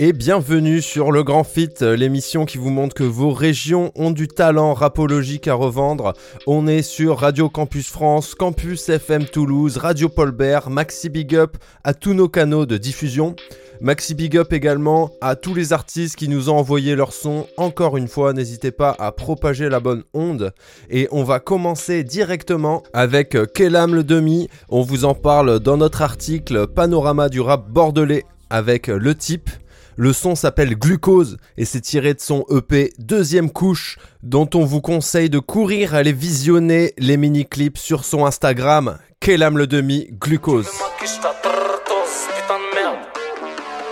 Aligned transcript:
Et 0.00 0.12
bienvenue 0.12 0.82
sur 0.82 1.12
Le 1.12 1.22
Grand 1.22 1.44
Fit, 1.44 1.70
euh, 1.80 1.94
l'émission 1.94 2.46
qui 2.46 2.58
vous 2.58 2.70
montre 2.70 2.96
que 2.96 3.04
vos 3.04 3.30
régions 3.30 3.92
ont 3.94 4.10
du 4.10 4.26
talent 4.26 4.74
rapologique 4.74 5.46
à 5.46 5.54
revendre. 5.54 6.14
On 6.48 6.66
est 6.66 6.82
sur 6.82 7.18
Radio 7.18 7.48
Campus 7.48 7.90
France, 7.90 8.34
Campus 8.34 8.88
FM 8.88 9.24
Toulouse, 9.24 9.76
Radio 9.76 10.08
Paul 10.08 10.32
Bert, 10.32 10.68
Maxi 10.68 11.10
Big 11.10 11.36
Up 11.36 11.56
à 11.84 11.94
tous 11.94 12.12
nos 12.12 12.28
canaux 12.28 12.66
de 12.66 12.76
diffusion. 12.76 13.36
Maxi 13.80 14.14
Big 14.14 14.36
Up 14.36 14.52
également 14.52 15.12
à 15.20 15.36
tous 15.36 15.54
les 15.54 15.72
artistes 15.72 16.16
qui 16.16 16.28
nous 16.28 16.50
ont 16.50 16.56
envoyé 16.56 16.96
leur 16.96 17.12
son. 17.12 17.46
Encore 17.56 17.96
une 17.96 18.08
fois, 18.08 18.32
n'hésitez 18.32 18.72
pas 18.72 18.96
à 18.98 19.12
propager 19.12 19.68
la 19.68 19.78
bonne 19.78 20.02
onde. 20.12 20.52
Et 20.90 21.06
on 21.12 21.22
va 21.22 21.38
commencer 21.38 22.02
directement 22.02 22.82
avec 22.94 23.36
euh, 23.36 23.46
Kellam 23.46 23.94
le 23.94 24.02
Demi. 24.02 24.48
On 24.68 24.82
vous 24.82 25.04
en 25.04 25.14
parle 25.14 25.60
dans 25.60 25.76
notre 25.76 26.02
article 26.02 26.66
Panorama 26.66 27.28
du 27.28 27.40
rap 27.40 27.70
bordelais 27.70 28.24
avec 28.50 28.88
euh, 28.88 28.98
le 28.98 29.14
type. 29.14 29.50
Le 29.96 30.12
son 30.12 30.34
s'appelle 30.34 30.76
Glucose 30.76 31.36
et 31.56 31.64
c'est 31.64 31.80
tiré 31.80 32.14
de 32.14 32.20
son 32.20 32.44
EP 32.50 32.92
Deuxième 32.98 33.50
couche 33.50 33.98
dont 34.22 34.48
on 34.54 34.64
vous 34.64 34.80
conseille 34.80 35.30
de 35.30 35.38
courir 35.38 35.94
aller 35.94 36.12
visionner 36.12 36.94
les 36.98 37.16
mini-clips 37.16 37.78
sur 37.78 38.04
son 38.04 38.26
Instagram 38.26 38.98
Kellam 39.20 39.56
le 39.56 39.66
demi 39.66 40.08
Glucose. 40.20 40.66
maquille 40.66 41.20
ta 41.22 41.32
tortoise, 41.42 42.28
putain 42.36 42.58
de 42.58 42.74
merde. 42.74 42.98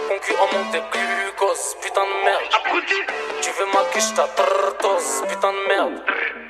Concu 0.08 0.32
en 0.34 0.58
manque 0.58 0.72
de 0.72 0.78
glucose, 0.78 1.76
putain 1.80 2.02
de 2.02 2.24
merde. 2.24 2.42
Tu 3.40 3.50
veux 3.50 3.66
maquille 3.72 4.14
ta 4.14 4.26
tortoise, 4.36 5.22
putain 5.28 5.52
de 5.52 5.68
merde. 5.68 6.41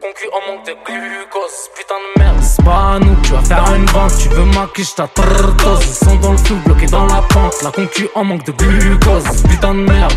Concu 0.00 0.30
en 0.32 0.50
manque 0.50 0.64
de 0.64 0.72
glucose, 0.72 1.68
putain 1.76 1.94
de 1.94 2.22
merde. 2.22 2.38
C'est 2.40 2.64
pas 2.64 2.94
à 2.94 2.98
nous, 2.98 3.14
tu 3.22 3.32
vas 3.32 3.42
faire 3.42 3.74
une 3.74 3.84
vente. 3.86 4.12
Tu 4.18 4.30
veux 4.30 4.46
maquille 4.46 4.86
ta 4.96 5.06
tortoise. 5.08 5.84
Ils 5.84 6.06
sont 6.06 6.16
dans 6.16 6.32
le 6.32 6.38
flou, 6.38 6.56
bloqués 6.64 6.86
dans 6.86 7.04
la 7.04 7.20
pente. 7.20 7.62
La 7.62 7.70
concu 7.70 8.08
en 8.14 8.24
manque 8.24 8.46
de 8.46 8.52
glucose, 8.52 9.42
putain 9.46 9.74
de 9.74 9.80
merde. 9.80 10.14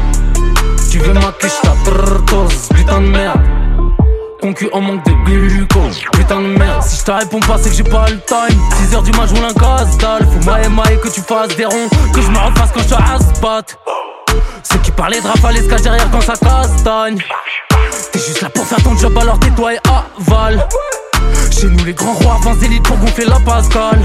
Tu 0.89 0.99
veux 0.99 1.13
maquille 1.13 1.51
ta 1.61 1.73
tortoise, 1.83 2.69
putain 2.73 3.01
de 3.01 3.07
merde. 3.07 3.41
Concu 4.39 4.69
en 4.71 4.79
manque 4.79 5.03
de 5.05 5.11
glucose 5.25 6.01
Putain 6.11 6.41
de 6.41 6.47
merde 6.47 6.83
Si 6.83 6.97
je 6.97 7.03
te 7.05 7.11
réponds 7.11 7.39
pas 7.39 7.57
c'est 7.57 7.69
que 7.69 7.75
j'ai 7.77 7.83
pas 7.83 8.09
le 8.09 8.19
time 8.25 8.59
6h 8.91 9.01
du 9.03 9.11
match 9.17 9.29
roule 9.29 9.45
un 9.45 9.53
casse 9.53 9.97
dalle 9.97 10.27
Faut 10.27 10.51
maille 10.51 10.67
maille 10.67 10.99
que 10.99 11.07
tu 11.07 11.21
fasses 11.21 11.55
des 11.55 11.63
ronds 11.63 11.87
Que 12.13 12.19
je 12.19 12.27
me 12.29 12.37
refasse 12.37 12.71
quand 12.73 12.81
je 12.81 12.89
te 12.89 13.73
Ceux 14.63 14.79
qui 14.79 14.91
parlaient 14.91 15.21
de 15.21 15.27
rafale 15.27 15.55
se 15.55 15.69
cachent 15.69 15.83
derrière 15.83 16.11
quand 16.11 16.19
ça 16.19 16.33
castagne 16.33 17.19
T'es 18.13 18.19
juste 18.19 18.41
là 18.41 18.49
pour 18.49 18.63
faire 18.63 18.81
ton 18.83 18.95
job 18.95 19.17
alors 19.17 19.39
tais-toi 19.39 19.73
et 19.73 19.79
avale. 19.87 20.67
Chez 21.49 21.67
nous 21.67 21.83
les 21.83 21.93
grands 21.93 22.13
rois 22.13 22.35
avancent 22.35 22.61
élites 22.63 22.83
pour 22.83 22.95
gonfler 22.97 23.25
la 23.25 23.39
pascale. 23.39 23.99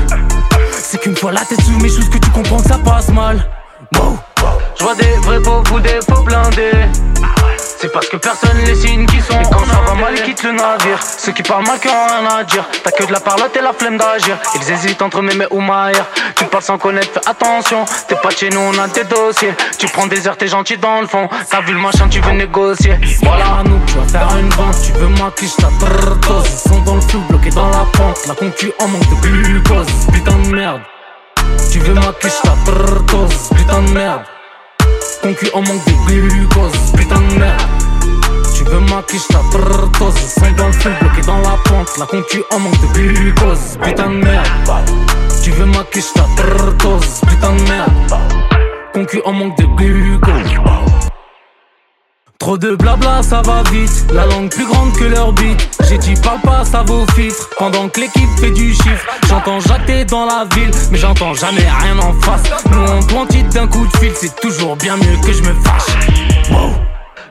C'est 0.73 0.98
qu'une 0.98 1.15
fois 1.15 1.31
la 1.31 1.45
tête 1.45 1.61
sous 1.61 1.78
mes 1.78 1.91
choses 1.91 2.09
que 2.09 2.17
tu 2.17 2.31
comprends 2.31 2.56
que 2.56 2.69
ça 2.69 2.78
passe 2.78 3.09
mal. 3.11 3.47
Je 4.78 4.83
vois 4.83 4.95
des 4.95 5.15
vrais 5.23 5.42
pauvres 5.42 5.75
ou 5.75 5.81
des 5.81 6.00
faux 6.09 6.23
blindés 6.23 6.89
c'est 7.81 7.93
parce 7.93 8.09
que 8.09 8.17
personne 8.17 8.59
les 8.65 8.75
signe 8.75 9.07
qui 9.07 9.21
sont 9.21 9.41
Et 9.41 9.45
quand 9.45 9.65
ça 9.65 9.81
va 9.87 9.95
mal 9.95 10.15
ils 10.17 10.23
quittent 10.23 10.43
le 10.43 10.53
navire. 10.53 10.98
Ceux 11.01 11.33
qui 11.33 11.43
parlent 11.43 11.67
mal 11.67 11.79
qui 11.79 11.89
ont 11.89 12.07
rien 12.07 12.39
à 12.39 12.45
dire. 12.45 12.65
T'as 12.83 12.91
que 12.91 13.05
de 13.05 13.12
la 13.12 13.21
parlotte 13.21 13.57
et 13.57 13.61
la 13.61 13.73
flemme 13.73 13.97
d'agir. 13.97 14.37
Ils 14.57 14.73
hésitent 14.73 15.01
entre 15.01 15.23
mémé 15.23 15.47
ou 15.51 15.61
maïr 15.61 16.05
Tu 16.37 16.45
parles 16.45 16.62
sans 16.62 16.79
connaître 16.79 17.09
fais 17.12 17.29
attention. 17.29 17.84
T'es 18.09 18.17
pas 18.17 18.31
de 18.31 18.37
chez 18.37 18.51
nous 18.51 18.61
on 18.61 18.79
a 18.79 18.89
des 18.89 19.05
dossiers. 19.05 19.55
Tu 19.79 19.87
prends 19.87 20.06
des 20.06 20.27
airs 20.27 20.37
t'es 20.37 20.49
gentil 20.49 20.77
dans 20.77 21.00
le 21.00 21.06
fond. 21.06 21.28
T'as 21.50 21.61
vu 21.61 21.72
le 21.72 21.81
machin 21.81 22.09
tu 22.09 22.21
veux 22.21 22.33
négocier. 22.33 22.99
Voilà. 23.22 23.44
À 23.61 23.62
nous 23.62 23.81
tu 23.87 23.95
vas 23.95 24.06
faire 24.06 24.37
une 24.39 24.50
vente. 24.50 24.77
Tu 24.84 24.93
veux 24.93 25.09
maquille 25.09 25.53
ta 25.56 25.69
tortoise 25.78 26.65
Ils 26.65 26.69
sont 26.69 26.81
dans 26.81 26.97
le 26.97 27.00
flou 27.03 27.21
bloqués 27.28 27.50
dans 27.50 27.71
la 27.71 27.87
pente. 27.93 28.27
La 28.27 28.34
concu 28.34 28.72
en 28.81 28.89
manque 28.89 29.09
de 29.09 29.28
glucose. 29.28 29.87
Putain 30.12 30.37
de 30.37 30.55
merde. 30.55 30.81
Tu 31.71 31.78
veux 31.78 31.95
maquille 31.95 32.31
ta 32.43 32.55
tortoise 32.65 33.50
Putain 33.55 33.83
de 33.83 33.91
merde 33.91 34.22
Concu 35.23 35.51
en 35.53 35.62
manque 35.62 35.84
de 35.87 35.93
glucose, 36.06 36.93
putain 36.97 37.21
de 37.21 37.39
merde. 37.39 37.61
Tu 38.55 38.65
veux 38.65 38.81
maquille 38.81 39.21
ta 39.29 39.41
ils 39.41 40.29
sont 40.29 40.56
dans 40.56 40.67
le 40.67 40.73
feu 40.73 40.91
bloqué 41.01 41.21
dans 41.27 41.39
la 41.39 41.56
pente. 41.65 41.99
La 41.99 42.06
concu 42.06 42.43
en 42.53 42.61
manque 42.61 42.81
de 42.81 42.87
glucose, 42.93 43.78
putain 43.83 44.11
de 44.11 44.17
merde. 44.17 44.47
Tu 45.43 45.51
veux 45.51 45.67
maquille 45.67 46.03
ta 46.15 46.23
tortoise, 46.37 47.21
putain 47.28 47.53
de 47.53 47.62
merde. 47.62 48.23
Concu 48.93 49.21
en 49.25 49.33
manque 49.33 49.59
de 49.59 49.65
glucose. 49.65 50.97
Trop 52.38 52.56
de 52.56 52.76
blabla, 52.76 53.21
ça 53.21 53.43
va 53.43 53.65
vite. 53.72 54.06
La 54.15 54.25
langue 54.26 54.49
plus 54.49 54.65
grande 54.65 54.93
que 54.97 55.04
leur 55.04 55.32
bite. 55.32 55.69
J'ai 55.88 55.99
dit 55.99 56.15
parle 56.22 56.41
pas, 56.41 56.65
ça 56.65 56.82
vaut 56.84 57.04
filtre. 57.15 57.50
Pendant 57.59 57.88
que 57.88 58.00
l'équipe 58.00 58.31
fait 58.38 58.53
du 58.53 58.72
chiffre, 58.72 59.06
j'entends 59.28 59.59
jacter 59.59 60.04
dans 60.04 60.25
la 60.25 60.47
ville, 60.54 60.71
mais 60.93 60.98
j'entends 60.98 61.34
jamais 61.34 61.66
rien 61.81 61.98
en 61.98 62.12
face. 62.21 62.44
Nous 62.71 63.16
on 63.16 63.27
titre 63.27 63.48
d'un 63.48 63.66
coup 63.66 63.84
de 63.84 63.97
fil, 63.97 64.12
c'est 64.15 64.41
toujours 64.41 64.77
bien 64.77 64.97
mieux 64.97 65.16
que 65.27 65.32
je 65.32 65.43
me 65.43 65.53
fâche. 65.65 65.97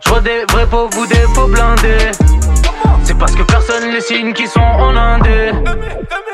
Je 0.04 0.10
vois 0.10 0.20
des 0.20 0.44
vrais 0.52 0.68
pauvres 0.68 0.98
ou 1.00 1.06
des 1.08 1.26
faux 1.34 1.48
blindés. 1.48 2.12
C'est 3.04 3.18
parce 3.18 3.36
que 3.36 3.44
personne 3.44 3.90
les 3.92 4.02
signe 4.02 4.34
qui 4.34 4.48
sont 4.48 4.60
en 4.60 4.96
indé. 4.96 5.52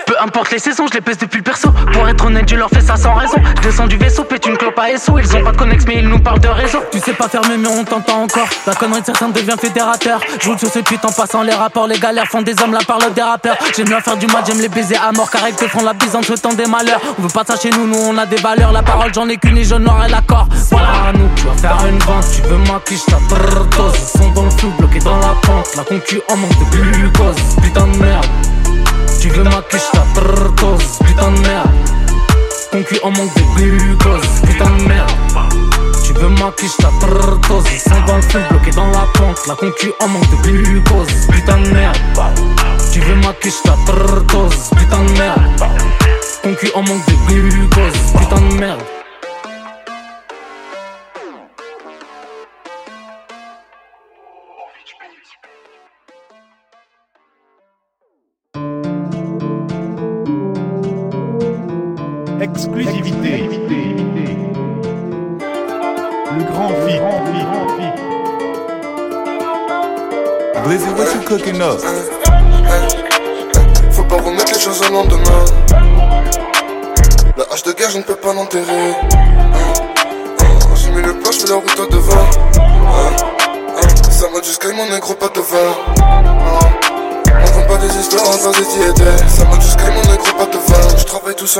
Peu 0.05 0.15
importe 0.21 0.51
les 0.51 0.59
saisons, 0.59 0.85
je 0.87 0.95
les 0.95 1.01
pèse 1.01 1.17
depuis 1.17 1.37
le 1.37 1.43
perso. 1.43 1.69
Pour 1.93 2.07
être 2.07 2.25
honnête, 2.25 2.47
je 2.49 2.55
leur 2.55 2.69
fais 2.69 2.81
ça 2.81 2.97
sans 2.97 3.13
raison. 3.13 3.37
Je 3.57 3.61
descends 3.61 3.87
du 3.87 3.97
vaisseau, 3.97 4.23
pète 4.23 4.45
une 4.45 4.57
clope 4.57 4.77
à 4.77 4.97
SO. 4.97 5.17
Ils 5.17 5.35
ont 5.35 5.43
pas 5.43 5.51
de 5.51 5.57
connex, 5.57 5.85
mais 5.87 5.97
ils 5.99 6.07
nous 6.07 6.19
parlent 6.19 6.39
de 6.39 6.49
réseau. 6.49 6.79
Tu 6.91 6.99
sais 6.99 7.13
pas 7.13 7.27
fermer, 7.27 7.57
mais 7.57 7.69
on 7.69 7.83
t'entend 7.83 8.23
encore. 8.23 8.47
La 8.67 8.75
connerie 8.75 9.01
de 9.01 9.05
certains 9.05 9.29
devient 9.29 9.55
fédérateur. 9.59 10.19
Je 10.39 10.49
roule 10.49 10.59
sur 10.59 10.69
ce 10.69 10.79
pute 10.79 11.03
en 11.05 11.11
passant 11.11 11.41
les 11.41 11.53
rapports. 11.53 11.87
Les 11.87 11.99
galères 11.99 12.27
font 12.27 12.41
des 12.41 12.53
hommes, 12.61 12.73
la 12.73 12.83
parole 12.83 13.13
des 13.13 13.21
rappeurs. 13.21 13.55
J'aime 13.75 13.87
bien 13.87 14.01
faire 14.01 14.17
du 14.17 14.27
mal, 14.27 14.43
j'aime 14.45 14.59
les 14.59 14.69
baiser 14.69 14.97
à 14.97 15.11
mort. 15.11 15.29
Car 15.31 15.47
ils 15.47 15.55
te 15.55 15.67
font 15.67 15.83
la 15.83 15.93
bise 15.93 16.15
entre 16.15 16.35
temps 16.35 16.53
des 16.53 16.65
malheurs. 16.65 16.99
On 17.17 17.21
veut 17.21 17.29
pas 17.29 17.43
ça 17.45 17.55
chez 17.55 17.69
nous, 17.69 17.87
nous 17.87 17.99
on 17.99 18.17
a 18.17 18.25
des 18.25 18.37
valeurs. 18.37 18.71
La 18.71 18.83
parole, 18.83 19.13
j'en 19.13 19.27
ai 19.29 19.37
qu'une 19.37 19.57
et 19.57 19.63
j'honore 19.63 20.03
l'accord. 20.09 20.47
Voilà 20.69 20.87
à 21.09 21.13
nous, 21.13 21.29
tu 21.35 21.45
vas 21.45 21.53
faire 21.53 21.87
une 21.87 21.99
vente. 21.99 22.25
Tu 22.35 22.41
veux 22.41 22.57
maquille 22.57 23.01
ta 23.07 23.17
tortoise. 23.29 23.93
Ils 24.15 24.19
sont 24.19 24.31
dans 24.31 24.43
le 24.43 24.49
flou, 24.51 24.69
bloqués 24.77 24.99
dans 24.99 25.17
la 25.17 25.35
pente. 25.41 25.75
La 25.77 25.83
concu 25.83 26.21
en 26.29 26.35
manque 26.43 26.71
de 26.71 26.77
glucose. 26.77 27.55
Putain 27.61 27.87
de 27.87 27.97
merde. 27.97 28.25
Tu 29.19 29.29
veux 29.29 29.43
maquille 29.43 29.79
ta 29.93 30.03
tortoise, 30.13 30.99
putain 31.05 31.31
de 31.31 31.39
merde. 31.39 31.69
Concu 32.71 32.99
en 33.03 33.11
manque 33.11 33.33
de 33.35 33.43
glucose, 33.55 34.41
putain 34.45 34.69
de 34.77 34.87
merde. 34.87 35.11
Tu 36.03 36.13
veux 36.13 36.29
maquille 36.29 36.69
ta 36.79 36.89
tortoise, 36.99 37.65
ils 37.73 37.79
sont 37.79 38.01
dans 38.05 38.17
le 38.17 38.21
feu 38.21 38.41
bloqué 38.49 38.71
dans 38.71 38.87
la 38.87 39.07
pente. 39.13 39.47
La 39.47 39.55
concu 39.55 39.93
en 39.99 40.07
manque 40.09 40.29
de 40.29 40.35
glucose, 40.49 41.27
putain 41.31 41.57
de 41.57 41.69
merde. 41.69 41.97
Tu 42.91 42.99
veux 42.99 43.15
maquille 43.15 43.53
ta 43.63 43.75
tortoise, 43.85 44.69
putain 44.75 45.03
de 45.03 45.11
merde. 45.11 45.63
Concu 46.43 46.69
en 46.75 46.81
manque 46.81 47.05
de 47.05 47.33
glucose, 47.33 47.93
putain 48.19 48.41
de 48.41 48.59
merde. 48.59 49.02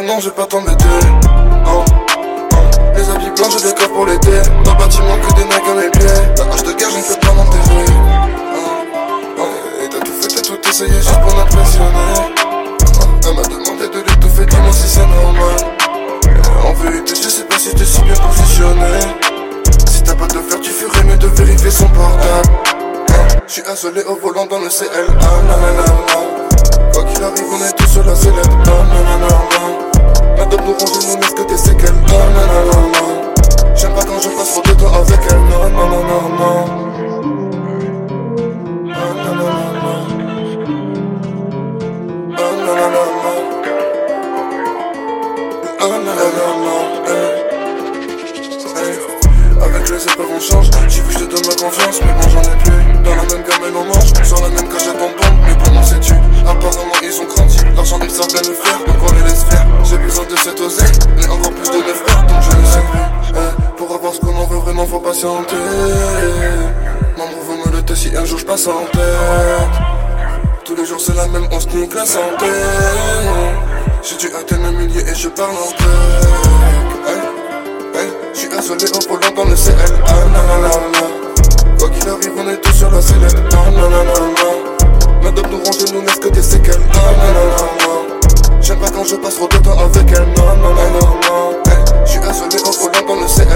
Non, 0.02 0.20
je 0.20 0.26
vais 0.26 0.32
pas 0.32 0.48
t'embêter. 0.48 0.86
Oh. 1.68 1.84
Les 2.96 3.10
habits 3.12 3.30
blancs, 3.36 3.52
je 3.52 3.64
décore 3.64 3.94
pour 3.94 4.06
l'été. 4.08 4.42
Dans 4.64 4.72
le 4.72 4.78
bâtiment, 4.78 5.16
que 5.22 5.34
des 5.36 5.46
nags 5.46 5.62
à 5.70 5.74
mes 5.76 5.90
pieds. 5.92 6.08
La 6.36 6.52
hache 6.52 6.64
de 6.64 6.74
guerre, 6.74 6.90
je 6.90 6.98
ne 6.98 7.04
peux 7.04 7.20
pas 7.20 7.34
l'enterrer. 7.36 7.86
Oh, 8.56 9.38
oh. 9.38 9.84
Et 9.84 9.90
t'as 9.90 10.00
tout 10.00 10.14
fait, 10.20 10.30
t'as 10.30 10.42
tout 10.42 10.58
essayé 10.68 10.96
juste 10.96 11.22
pour 11.22 11.36
m'impressionner. 11.36 12.14
Elle 13.24 13.36
m'a 13.36 13.44
demandé 13.44 13.88
de 13.88 14.00
l'étouffer, 14.00 14.46
dis-moi 14.48 14.74
si 14.74 14.88
c'est 14.88 15.06
normal. 15.06 15.58
En 16.66 16.74
vérité, 16.74 17.14
je 17.16 17.30
sais 17.30 17.44
pas 17.44 17.60
si 17.60 17.76
t'es 17.76 17.86
si 17.86 18.02
bien 18.02 18.16
positionné. 18.16 19.00
Si 19.92 20.02
t'as 20.02 20.16
pas 20.16 20.28
de 20.28 20.40
faire, 20.40 20.60
tu 20.60 20.72
ferais 20.72 21.04
mieux 21.04 21.18
de 21.18 21.28
vérifier 21.28 21.70
son 21.70 21.88
portable. 21.90 22.50
Je 23.46 23.54
suis 23.54 23.64
isolé 23.72 24.02
au 24.06 24.16
volant 24.16 24.48
dans 24.48 24.60
le 24.60 24.70
CL. 24.70 25.13
Vraiment 64.64 64.86
faut 64.86 65.00
patienter 65.00 65.56
Maman 67.18 67.32
veut 67.48 67.72
me 67.72 67.78
le 67.78 67.96
si 67.96 68.16
un 68.16 68.26
jour 68.26 68.40
je 68.40 68.46
passe 68.46 68.68
en 68.68 68.86
tête. 68.92 69.02
Tous 70.66 70.76
les 70.76 70.86
jours 70.86 71.00
c'est 71.00 71.16
la 71.16 71.28
même, 71.28 71.48
on 71.52 71.60
se 71.60 71.68
nique 71.70 71.94
la 71.94 72.06
santé. 72.06 72.46
J'ai 74.02 74.16
dû 74.18 74.34
atteindre 74.36 74.72
le 74.72 74.78
millier 74.78 75.02
et 75.02 75.16
je 75.16 75.28
parle 75.30 75.52
en 75.52 75.72
tech 75.72 75.88
hey, 77.08 78.02
hey, 78.02 78.10
J'suis 78.34 78.50
isolé 78.58 78.86
au 78.92 79.00
volant 79.08 79.34
dans 79.36 79.46
le 79.46 79.56
CL 79.56 79.76
Ah 80.08 80.14
Quoi 81.78 81.90
qu'il 81.90 82.10
arrive 82.10 82.32
on 82.38 82.50
est 82.50 82.58
tous 82.58 82.74
sur 82.74 82.90
la 82.90 83.02
sellette. 83.02 83.36
Ah 83.52 83.70
nanana 83.70 84.14
Ma 85.22 85.32
dope 85.32 85.52
nous 85.52 85.64
range 85.64 85.92
nous 85.94 86.02
laisse 86.02 86.20
que 86.20 86.30
des 86.30 86.42
séquelles. 86.42 86.82
Ah 86.96 86.98
J'aime 88.62 88.80
pas 88.80 88.90
quand 88.90 89.04
je 89.04 89.16
passe 89.18 89.36
trop 89.36 89.48
de 89.48 89.58
temps 89.58 89.78
avec 89.78 90.12
elle 90.12 91.63
J'suis 92.14 92.30
isolé 92.30 92.58
au 92.62 92.72
volant 92.72 93.08
dans 93.08 93.16
le 93.16 93.28
CL 93.28 93.48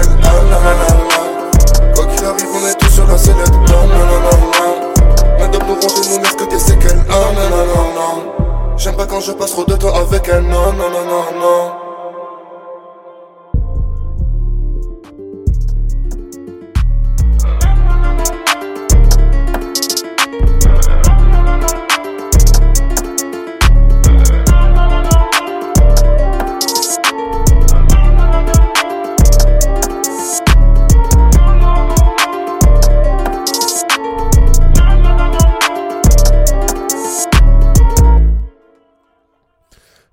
Quoi 1.94 2.06
qu'il 2.06 2.24
arrive 2.24 2.48
on 2.52 2.66
est 2.66 2.74
tous 2.74 2.90
sur 2.90 3.06
la 3.06 3.16
sellette. 3.16 3.52
Ah 3.68 3.86
nanana 3.86 4.32
Ma 5.38 5.46
dope 5.46 5.62
nous 5.68 5.76
nous 5.76 6.18
laisse 6.18 6.34
que 6.34 6.50
des 6.50 6.58
séquelles. 6.58 7.04
J'aime 8.76 8.96
pas 8.96 9.06
quand 9.06 9.20
je 9.20 9.30
passe 9.30 9.52
trop 9.52 9.64
de 9.64 9.76
temps 9.76 9.94
avec 9.94 10.28
elle. 10.28 10.42
Non 10.42 10.72
non 10.72 10.90
non 10.90 11.04
non 11.04 11.38
non 11.38 11.87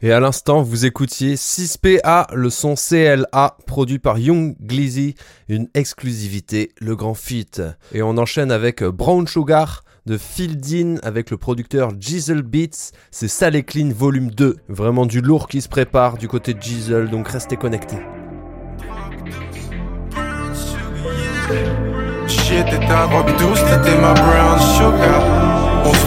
Et 0.06 0.12
à 0.12 0.20
l'instant, 0.20 0.62
vous 0.62 0.86
écoutiez 0.86 1.34
6PA, 1.34 2.28
le 2.32 2.52
son 2.52 2.76
CLA, 2.76 3.58
produit 3.66 3.98
par 3.98 4.20
Young 4.20 4.56
Glizzy, 4.62 5.16
une 5.50 5.68
exclusivité, 5.74 6.74
le 6.80 6.96
grand 6.96 7.16
feat. 7.16 7.64
Et 7.92 8.04
on 8.04 8.16
enchaîne 8.20 8.52
avec 8.52 8.84
Brown 8.84 9.26
Sugar 9.28 9.84
de 10.06 10.20
Fieldin 10.20 10.98
avec 11.02 11.32
le 11.32 11.38
producteur 11.38 11.90
Jizzle 12.00 12.44
Beats, 12.44 12.92
c'est 13.10 13.28
Sale 13.28 13.64
Clean 13.64 13.90
volume 13.90 14.30
2. 14.30 14.58
Vraiment 14.70 15.08
du 15.08 15.22
lourd 15.22 15.48
qui 15.48 15.60
se 15.60 15.70
prépare 15.70 16.20
du 16.20 16.28
côté 16.28 16.54
de 16.54 16.62
Jizzle, 16.62 17.10
donc 17.10 17.28
restez 17.28 17.58
connectés. 17.58 17.98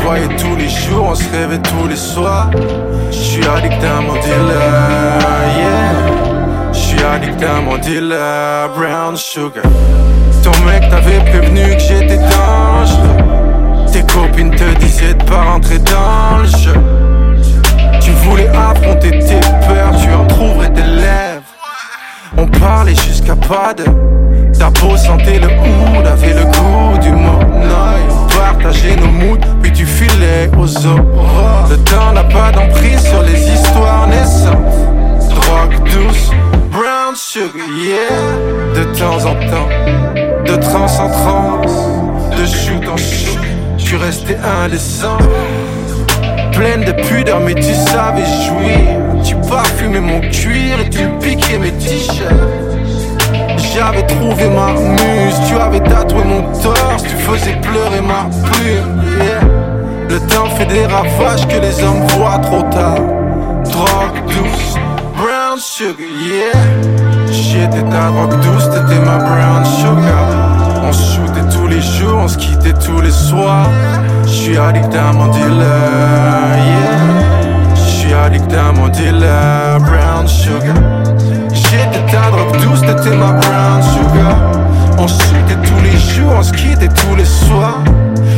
Voyait 0.09 0.37
tous 0.39 0.57
les 0.57 0.71
jours, 0.71 1.09
on 1.11 1.15
se 1.15 1.31
rêvait 1.31 1.59
tous 1.59 1.87
les 1.87 1.95
soirs. 1.95 2.51
J'suis 3.11 3.47
addict 3.47 3.85
à 3.85 4.01
mon 4.01 4.15
dealer, 4.15 5.19
yeah. 5.59 6.73
J'suis 6.73 7.03
addict 7.03 7.43
à 7.43 7.61
mon 7.61 7.77
dealer, 7.77 8.71
brown 8.75 9.15
sugar. 9.19 9.65
Ton 10.43 10.59
mec 10.65 10.89
t'avait 10.89 11.21
prévenu 11.31 11.75
que 11.75 11.81
j'étais 11.81 12.17
dangereux. 12.17 13.19
Tes 13.93 14.01
copines 14.01 14.51
te 14.51 14.79
disaient 14.79 15.13
de 15.13 15.25
pas 15.25 15.43
rentrer 15.43 15.79
dans 15.79 16.39
le 16.39 16.47
jeu. 16.47 16.81
Tu 18.01 18.11
voulais 18.25 18.49
affronter 18.49 19.11
tes 19.11 19.41
peurs, 19.67 19.95
tu 20.03 20.11
en 20.15 20.27
trouverais 20.27 20.73
tes 20.73 20.85
lèvres. 20.85 21.43
On 22.39 22.47
parlait 22.47 22.95
jusqu'à 22.95 23.37
pas 23.37 23.75
de 23.75 23.85
aux 30.57 30.87
aurores 30.87 31.69
Le 31.71 31.77
temps 31.79 32.13
n'a 32.13 32.25
pas 32.25 32.51
d'emprise 32.53 33.01
sur 33.01 33.23
les 33.23 33.41
histoires 33.53 34.07
naissantes 34.09 35.31
Drogue 35.31 35.79
douce, 35.85 36.31
brown 36.71 37.15
sugar, 37.15 37.67
yeah 37.77 38.75
De 38.75 38.85
temps 38.99 39.25
en 39.27 39.35
temps, 39.35 39.69
de 40.45 40.57
trans 40.57 40.87
en 41.01 41.11
trans 41.11 41.61
De 42.37 42.47
shoot 42.47 42.89
en 42.89 42.97
shoot, 42.97 43.39
je 43.79 43.85
suis 43.85 43.97
resté 43.97 44.37
indécent 44.65 45.19
pleine 46.59 46.85
de 46.85 46.93
pudeur, 46.93 47.41
mais 47.41 47.55
tu 47.55 47.73
savais 47.73 48.27
jouir. 48.47 49.23
Tu 49.23 49.37
parfumais 49.49 50.01
mon 50.01 50.21
cuir 50.21 50.81
et 50.81 50.91
tu 50.91 51.09
piquais 51.21 51.59
mes 51.59 51.71
t-shirts. 51.73 52.33
J'avais 53.57 54.05
trouvé 54.07 54.49
ma 54.49 54.73
muse, 54.73 55.37
tu 55.49 55.55
avais 55.55 55.81
tatoué 55.81 56.25
mon 56.25 56.43
torse, 56.61 57.05
tu 57.05 57.15
faisais 57.17 57.57
pleurer 57.63 58.01
ma 58.01 58.29
plume. 58.43 59.03
yeah. 59.21 59.58
Le 60.09 60.21
temps 60.21 60.47
fait 60.57 60.67
des 60.67 60.87
ravages 60.87 61.47
que 61.47 61.61
les 61.61 61.83
hommes 61.83 62.07
voient 62.17 62.39
trop 62.39 62.63
tard. 62.63 62.97
Drogue 63.65 64.23
douce, 64.27 64.75
brown 65.17 65.59
sugar, 65.59 66.07
yeah. 66.27 66.59
J'étais 67.31 67.83
ta 67.91 68.09
drogue 68.09 68.41
douce, 68.41 68.71
t'étais 68.71 69.01
ma 69.01 69.19
brown 69.19 69.65
sugar. 69.65 70.25
On 70.83 70.93
shootait 70.93 71.49
tous 71.55 71.67
les 71.67 71.83
jours, 71.83 72.21
on 72.25 72.29
se 72.29 72.39
quittait 72.39 72.73
tous 72.73 73.01
les 73.03 73.11
soirs. 73.11 73.69
J'suis 74.27 74.57
addict 74.57 74.95
à 74.95 75.13
mon 75.13 75.29
dealer, 75.29 76.57
yeah. 76.57 77.75
J'suis 77.75 78.15
addict 78.15 78.53
à 78.55 78.73
mon 78.73 78.89
dealer, 78.89 79.79
brown 79.81 80.27
sugar. 80.27 80.75
J'étais 81.53 82.11
ta 82.11 82.31
drogue 82.31 82.57
douce, 82.63 82.81
t'étais 82.81 83.15
ma 83.15 83.33
brown 83.33 83.83
sugar. 83.83 84.58
On 85.01 85.07
se 85.07 85.23
shootait 85.23 85.55
tous 85.63 85.81
les 85.85 85.97
jours, 85.97 86.33
on 86.37 86.43
se 86.43 86.51
tous 86.51 87.15
les 87.17 87.25
soirs. 87.25 87.85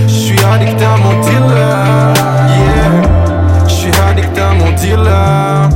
J'suis 0.06 0.38
addict 0.44 0.82
à 0.82 0.96
mon 0.98 1.18
dealer, 1.22 2.12
yeah. 2.48 3.66
J'suis 3.66 3.90
addict 4.10 4.38
à 4.38 4.52
mon 4.52 4.70
dealer. 4.72 5.70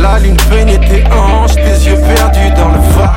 La 0.00 0.18
lune 0.20 0.36
peignait 0.48 0.78
tes 0.78 1.04
hanches, 1.12 1.56
tes 1.56 1.88
yeux 1.88 1.96
perdus 1.96 2.54
dans 2.56 2.68
le 2.68 2.78
vague. 2.94 3.10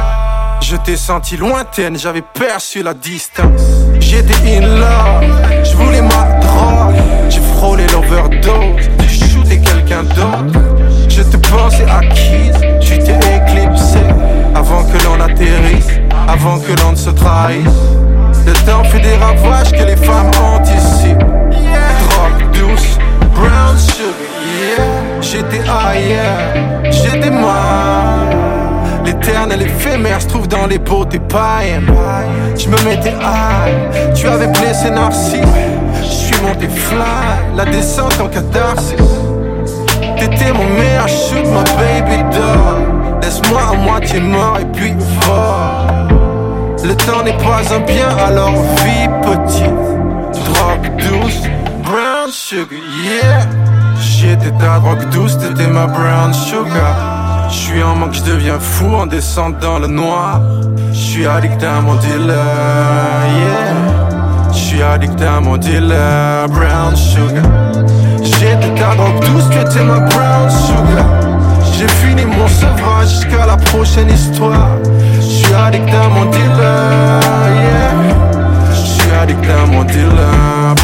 Je 0.60 0.76
t'ai 0.76 0.98
senti 0.98 1.38
lointaine, 1.38 2.00
j'avais 2.00 2.24
perçu 2.24 2.82
la 2.82 2.96
distance. 2.96 3.62
J'étais 4.00 4.58
in 4.58 4.62
love, 4.62 5.64
je 5.64 5.76
voulais 5.76 6.02
ma 6.02 6.40
drogue. 6.40 6.96
J'ai 7.30 7.42
frôlé 7.42 7.86
l'overdose, 7.92 8.90
j'ai 9.08 9.28
shooté 9.28 9.62
quelqu'un 9.62 10.02
d'autre. 10.04 10.60
Je 11.10 11.22
te 11.22 11.38
pensais 11.38 11.86
acquise, 11.88 12.60
tu 12.82 12.98
t'es 12.98 13.20
éclipsé. 13.36 14.03
Avant 14.66 14.86
que 14.86 15.04
l'on 15.04 15.20
atterrisse, 15.20 16.00
avant 16.26 16.58
que 16.58 16.72
l'on 16.82 16.92
ne 16.92 16.96
se 16.96 17.10
trahisse. 17.10 17.68
Le 18.46 18.54
temps 18.66 18.84
fait 18.86 19.02
des 19.02 19.16
ravages 19.16 19.72
que 19.74 19.84
les 19.84 19.98
femmes 19.98 20.32
anticipent. 20.42 21.20
Drogue 21.20 22.52
douce, 22.54 22.98
brown 23.36 23.78
sugar, 23.78 24.14
yeah. 24.48 25.22
J'étais 25.22 25.62
ailleurs, 25.70 26.92
j'étais 26.92 27.30
mal. 27.30 28.38
L'éternel 29.06 29.64
éphémère 29.64 30.22
se 30.22 30.28
trouve 30.28 30.48
dans 30.48 30.66
les 30.66 30.80
beautés 30.80 31.20
païennes. 31.20 31.94
Je 32.58 32.70
me 32.70 32.82
mettais 32.84 33.12
high, 33.12 34.14
tu 34.16 34.28
avais 34.28 34.48
blessé 34.48 34.90
Narcisse. 34.90 35.42
Je 36.02 36.08
suis 36.08 36.42
monté 36.42 36.70
fly, 36.70 37.58
la 37.58 37.66
descente 37.66 38.18
en 38.22 38.30
catharsis. 38.30 38.96
T'étais 40.18 40.54
mon 40.54 40.66
meilleur 40.80 41.08
shoot, 41.10 41.46
ma 41.54 41.64
baby 41.78 42.24
doll. 42.32 42.83
Laisse-moi 43.24 43.62
à 43.72 43.74
moitié 43.78 44.20
mort 44.20 44.58
et 44.60 44.66
puis 44.66 44.94
fort. 45.22 45.88
Le 46.84 46.94
temps 46.94 47.24
n'est 47.24 47.38
pas 47.38 47.62
un 47.74 47.80
bien, 47.80 48.10
alors 48.18 48.52
vie 48.84 49.08
petite. 49.22 49.64
Drogue 50.44 50.92
douce, 50.98 51.44
brown 51.86 52.30
sugar, 52.30 52.80
yeah. 53.06 53.48
J'étais 53.98 54.52
ta 54.60 54.80
drogue 54.80 55.10
douce, 55.10 55.38
t'étais 55.38 55.68
ma 55.68 55.88
brown 55.88 56.34
sugar. 56.34 57.48
J'suis 57.50 57.82
en 57.82 57.96
manque, 57.96 58.14
j'deviens 58.14 58.60
fou 58.60 58.94
en 58.94 59.06
descendant 59.06 59.80
le 59.80 59.88
noir. 59.88 60.42
J'suis 60.92 61.26
addict 61.26 61.64
à 61.64 61.80
mon 61.80 61.96
dealer, 61.96 62.36
yeah. 63.38 64.52
J'suis 64.52 64.84
addict 64.84 65.22
à 65.22 65.40
mon 65.40 65.56
dealer, 65.56 66.50
brown 66.50 66.94
sugar. 66.94 67.46
J'étais 68.22 68.76
ta 68.76 68.96
drogue 68.96 69.22
douce, 69.22 69.50
tu 69.50 69.60
étais 69.60 69.84
ma 69.86 70.00
brown 70.00 70.50
sugar. 70.50 71.23
J'ai 71.84 71.90
fini 72.08 72.24
mon 72.24 72.48
sevrage 72.48 73.10
jusqu'à 73.10 73.46
la 73.46 73.58
prochaine 73.58 74.10
histoire. 74.10 74.78
Je 75.16 75.22
suis 75.22 75.54
addict 75.54 75.90
à 75.90 76.08
mon 76.08 76.26
dealer, 76.32 77.20
yeah. 77.62 77.92
Je 78.70 78.76
suis 78.76 79.12
addict 79.12 79.46
à 79.50 79.66
mon 79.66 79.84
dealer, 79.84 80.76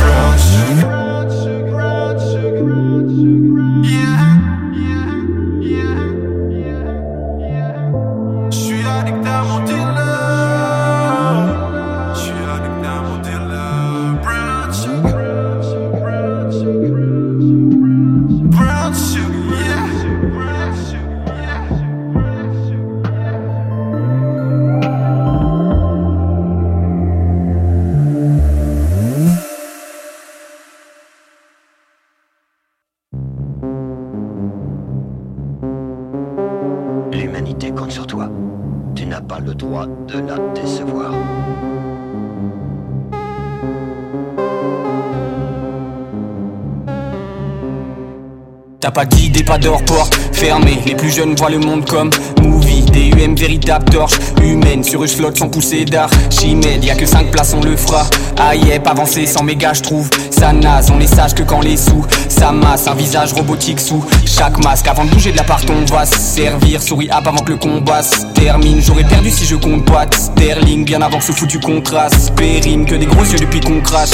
pas 49.06 49.44
pas 49.46 49.58
de 49.58 49.70
porte 49.86 50.20
fermée. 50.34 50.80
Les 50.86 50.96
plus 50.96 51.12
jeunes 51.12 51.36
voient 51.36 51.50
le 51.50 51.60
monde 51.60 51.86
comme 51.86 52.10
movie. 52.42 52.82
DUM, 52.82 53.36
véritable 53.36 53.86
torche 53.92 54.20
humaine. 54.42 54.84
Sur 54.84 55.04
une 55.04 55.08
slot 55.08 55.36
sans 55.36 55.50
pousser 55.50 55.86
d'art. 55.86 56.10
Chimède, 56.30 56.84
y 56.84 56.90
a 56.90 56.96
que 56.96 57.06
5 57.06 57.32
places, 57.32 57.54
on 57.54 57.64
le 57.64 57.78
fera. 57.78 58.06
Yep, 58.54 58.88
avancer 58.88 59.26
sans 59.26 59.44
méga, 59.44 59.74
je 59.74 59.82
trouve. 59.82 60.10
On 60.42 61.00
est 61.02 61.08
sage 61.08 61.34
que 61.34 61.44
quand 61.44 61.60
les 61.60 61.76
sous. 61.76 62.06
Ça 62.30 62.54
masse, 62.54 62.88
un 62.88 62.96
visage 62.96 63.34
robotique 63.34 63.80
sous 63.80 64.06
chaque 64.26 64.58
masque. 64.64 64.88
Avant 64.88 65.04
de 65.04 65.10
bouger 65.10 65.34
de 65.34 65.38
l'appart, 65.38 65.66
on 65.70 65.84
va 65.94 66.06
se 66.06 66.18
servir. 66.18 66.82
Souris 66.82 67.10
up 67.12 67.28
avant 67.28 67.44
que 67.44 67.52
le 67.52 67.58
combat 67.58 68.02
se 68.02 68.26
termine. 68.34 68.82
J'aurais 68.82 69.04
perdu 69.04 69.32
si 69.32 69.46
je 69.46 69.56
compte 69.56 69.84
boîte. 69.84 70.14
Sterling, 70.14 70.86
bien 70.86 71.02
avant 71.02 71.18
que 71.18 71.26
ce 71.26 71.34
foutu 71.34 71.60
contraste. 71.60 72.34
Périne, 72.36 72.86
que 72.86 72.96
des 72.96 73.06
gros 73.06 73.24
yeux 73.24 73.38
depuis 73.38 73.60
qu'on 73.60 73.82
crache. 73.82 74.12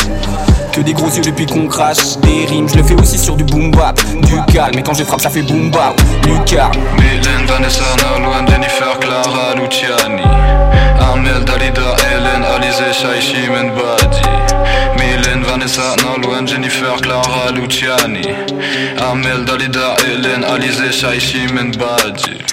Que 0.72 0.82
des 0.82 0.94
gros 0.94 1.10
yeux 1.10 1.22
depuis 1.22 1.46
qu'on 1.46 1.68
crache 1.68 2.18
Des 2.18 2.46
rimes, 2.48 2.68
je 2.68 2.76
le 2.76 2.84
fais 2.84 2.96
aussi 2.96 3.18
sur 3.18 3.38
du 3.38 3.46
boom 3.46 3.72
bap 3.72 3.98
Du 4.24 4.54
calme, 4.54 4.74
mais 4.76 4.84
quand 4.84 4.94
je 4.94 5.06
frappe 5.06 5.22
ça 5.22 5.30
fait 5.30 5.42
boom 5.42 5.72
bap 5.72 6.02
Mylène, 6.98 7.46
Vanessa, 15.56 15.96
Nolwenn, 16.04 16.46
Jennifer, 16.46 16.98
Clara, 17.02 17.50
Luciani 17.52 18.28
Amel, 19.00 19.46
Dalida, 19.46 19.96
Hélène, 20.04 20.44
Alizé, 20.44 20.92
Shai, 20.92 21.18
Shimen, 21.18 21.72
Badi 21.78 22.44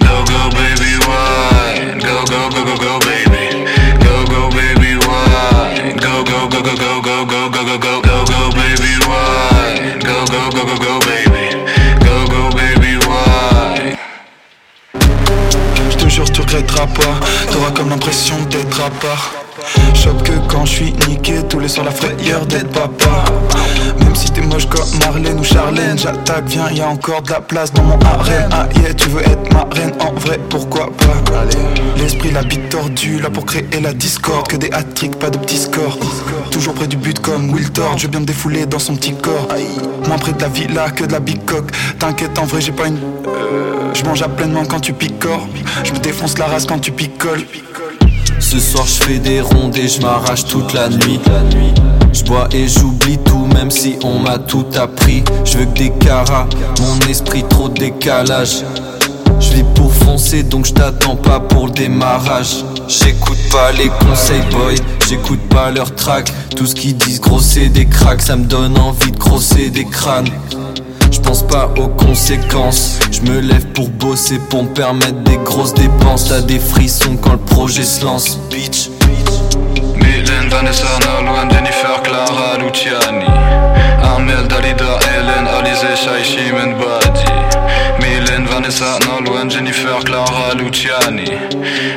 Go, 0.00 0.24
go, 0.26 0.50
baby, 0.50 0.98
why? 1.06 1.94
Go, 2.02 2.24
go, 2.26 2.50
go, 2.50 2.64
go, 2.64 2.76
go, 2.76 2.98
baby 3.06 3.62
Go, 4.02 4.24
go, 4.26 4.50
baby, 4.50 4.98
why? 5.06 5.94
Go, 6.00 6.24
go, 6.24 6.48
go, 6.48 6.60
go, 6.60 6.74
go, 6.74 7.00
go, 7.00 7.48
go 7.48 7.48
go 7.48 7.78
go 7.78 8.00
go 8.02 8.24
go 8.26 8.50
baby 8.50 8.92
why 9.06 9.98
go 10.02 10.24
go 10.26 10.50
go 10.50 10.64
go 10.66 10.76
go 10.78 10.98
baby 11.06 11.54
go 12.04 12.26
go 12.26 12.50
baby 12.56 12.98
why 13.06 13.96
Je 15.90 15.96
te 15.96 16.08
jure 16.08 16.24
tu 16.30 16.40
regretteras 16.40 16.88
pas 16.88 17.20
T'auras 17.52 17.70
comme 17.70 17.90
l'impression 17.90 18.36
d'être 18.50 18.80
à 18.80 18.90
part 18.90 19.47
Choc 19.94 20.22
que 20.22 20.32
quand 20.48 20.64
je 20.64 20.72
suis 20.72 20.92
niqué 21.08 21.42
tous 21.48 21.58
les 21.58 21.68
soirs 21.68 21.86
la 21.86 21.90
frayeur 21.90 22.46
d'être 22.46 22.70
papa. 22.70 23.24
Même 23.98 24.14
si 24.14 24.30
t'es 24.30 24.42
moche 24.42 24.66
comme 24.68 24.86
Marlène 25.00 25.40
ou 25.40 25.44
Charlène 25.44 25.98
J'attaque 25.98 26.44
viens 26.46 26.70
y 26.70 26.80
a 26.80 26.88
encore 26.88 27.22
de 27.22 27.30
la 27.30 27.40
place 27.40 27.72
dans 27.72 27.82
mon 27.82 27.98
harem. 28.00 28.48
Ah 28.52 28.68
yeah 28.76 28.94
tu 28.94 29.08
veux 29.08 29.22
être 29.22 29.52
ma 29.52 29.66
reine 29.74 29.92
en 30.00 30.12
vrai 30.12 30.38
pourquoi 30.48 30.90
pas? 30.96 31.44
L'esprit 31.96 32.30
la 32.30 32.42
bite 32.42 32.68
tordue 32.68 33.20
là 33.20 33.30
pour 33.30 33.46
créer 33.46 33.80
la 33.82 33.92
discorde. 33.92 34.48
Que 34.48 34.56
des 34.56 34.70
hat 34.70 34.84
pas 35.18 35.30
de 35.30 35.38
petits 35.38 35.58
scores 35.58 35.98
Toujours 36.50 36.74
près 36.74 36.86
du 36.86 36.96
but 36.96 37.18
comme 37.18 37.50
Will 37.50 37.70
Tord 37.70 37.98
Je 37.98 38.04
veux 38.04 38.10
bien 38.10 38.20
me 38.20 38.26
défouler 38.26 38.66
dans 38.66 38.78
son 38.78 38.94
petit 38.94 39.14
corps. 39.14 39.48
Moins 40.06 40.18
près 40.18 40.32
de 40.32 40.40
la 40.40 40.48
villa 40.48 40.90
que 40.90 41.04
de 41.04 41.12
la 41.12 41.20
bicoque 41.20 41.72
T'inquiète 41.98 42.38
en 42.38 42.44
vrai 42.44 42.60
j'ai 42.60 42.72
pas 42.72 42.86
une... 42.86 42.98
Je 43.94 44.04
mange 44.04 44.22
à 44.22 44.28
pleinement 44.28 44.64
quand 44.64 44.80
tu 44.80 44.92
picores 44.92 45.48
Je 45.82 45.92
me 45.92 45.98
défonce 45.98 46.38
la 46.38 46.46
race 46.46 46.66
quand 46.66 46.78
tu 46.78 46.92
picoles 46.92 47.44
ce 48.48 48.58
soir 48.60 48.86
je 48.86 49.02
fais 49.04 49.18
des 49.18 49.42
rondes 49.42 49.76
et 49.76 49.88
je 49.88 50.00
m'arrache 50.00 50.46
toute 50.46 50.72
la 50.72 50.88
nuit. 50.88 51.20
Je 52.14 52.24
bois 52.24 52.48
et 52.50 52.66
j'oublie 52.66 53.18
tout 53.18 53.44
même 53.54 53.70
si 53.70 53.98
on 54.02 54.20
m'a 54.20 54.38
tout 54.38 54.64
appris. 54.80 55.22
Je 55.44 55.58
veux 55.58 55.66
que 55.66 55.78
des 55.78 55.90
caras, 55.90 56.46
mon 56.80 56.98
esprit 57.10 57.44
trop 57.46 57.68
décalage. 57.68 58.64
Je 59.38 59.50
vis 59.50 59.64
pour 59.74 59.92
foncer 59.92 60.44
donc 60.44 60.64
je 60.64 60.72
t'attends 60.72 61.16
pas 61.16 61.40
pour 61.40 61.66
le 61.66 61.72
démarrage. 61.72 62.64
J'écoute 62.88 63.38
pas 63.52 63.70
les 63.72 63.90
conseils 64.06 64.40
boy, 64.50 64.76
j'écoute 65.06 65.46
pas 65.50 65.70
leurs 65.70 65.94
tracks. 65.94 66.32
Tout 66.56 66.64
ce 66.64 66.74
qu'ils 66.74 66.96
disent 66.96 67.20
grosser 67.20 67.68
des 67.68 67.84
cracks, 67.84 68.22
ça 68.22 68.36
me 68.36 68.46
donne 68.46 68.78
envie 68.78 69.12
de 69.12 69.18
grosser 69.18 69.68
des 69.68 69.84
crânes. 69.84 70.30
Je 71.10 71.20
pense 71.20 71.42
pas 71.46 71.70
aux 71.76 71.88
conséquences. 71.88 72.98
Je 73.10 73.20
me 73.22 73.40
lève 73.40 73.66
pour 73.68 73.88
bosser, 73.88 74.38
pour 74.50 74.64
me 74.64 74.68
permettre 74.68 75.20
des 75.24 75.36
grosses 75.38 75.74
dépenses. 75.74 76.28
T'as 76.28 76.40
des 76.40 76.58
frissons 76.58 77.16
quand 77.16 77.32
le 77.32 77.38
projet 77.38 77.84
se 77.84 78.04
lance, 78.04 78.38
bitch. 78.50 78.90
Mylène, 79.96 80.48
Vanessa, 80.50 80.86
Nolwenn, 81.00 81.50
Jennifer, 81.50 82.02
Clara, 82.02 82.58
Luciani. 82.58 83.26
Amel, 84.02 84.46
Dalida, 84.48 84.98
Hélène, 85.14 85.48
Alizé, 85.48 85.96
Shai, 85.96 86.24
Shimen, 86.24 86.74
Badi. 86.78 87.24
Mylène, 88.00 88.46
Vanessa, 88.46 88.98
Nolwenn, 89.06 89.50
Jennifer, 89.50 89.98
Clara, 90.04 90.54
Luciani. 90.56 91.30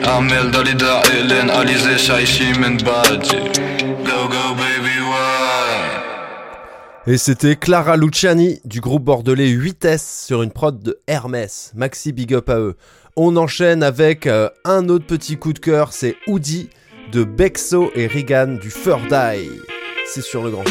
Amel, 0.06 0.52
Dalida, 0.52 1.02
Hélène, 1.18 1.50
Alizé, 1.50 1.98
Shai, 1.98 2.26
Shimen, 2.26 2.78
Et 7.08 7.18
c'était 7.18 7.56
Clara 7.56 7.98
Luciani 7.98 8.60
du 8.64 8.80
groupe 8.80 9.04
bordelais 9.04 9.50
8S 9.50 10.26
sur 10.28 10.44
une 10.44 10.52
prod 10.52 10.84
de 10.84 11.00
Hermès. 11.08 11.72
Maxi 11.74 12.12
big 12.12 12.32
up 12.36 12.48
à 12.50 12.60
eux. 12.60 12.76
On 13.16 13.38
enchaîne 13.38 13.82
avec 13.82 14.28
euh, 14.28 14.50
un 14.66 14.88
autre 14.88 15.08
petit 15.08 15.36
coup 15.36 15.52
de 15.52 15.60
cœur, 15.60 15.94
c'est 15.94 16.16
Oudi 16.28 16.70
de 17.12 17.24
Bexo 17.24 17.92
et 17.96 18.06
Regan 18.06 18.60
du 18.60 18.70
Fur. 18.70 19.00
C'est 20.06 20.22
sur 20.22 20.44
le 20.44 20.52
grand. 20.52 20.64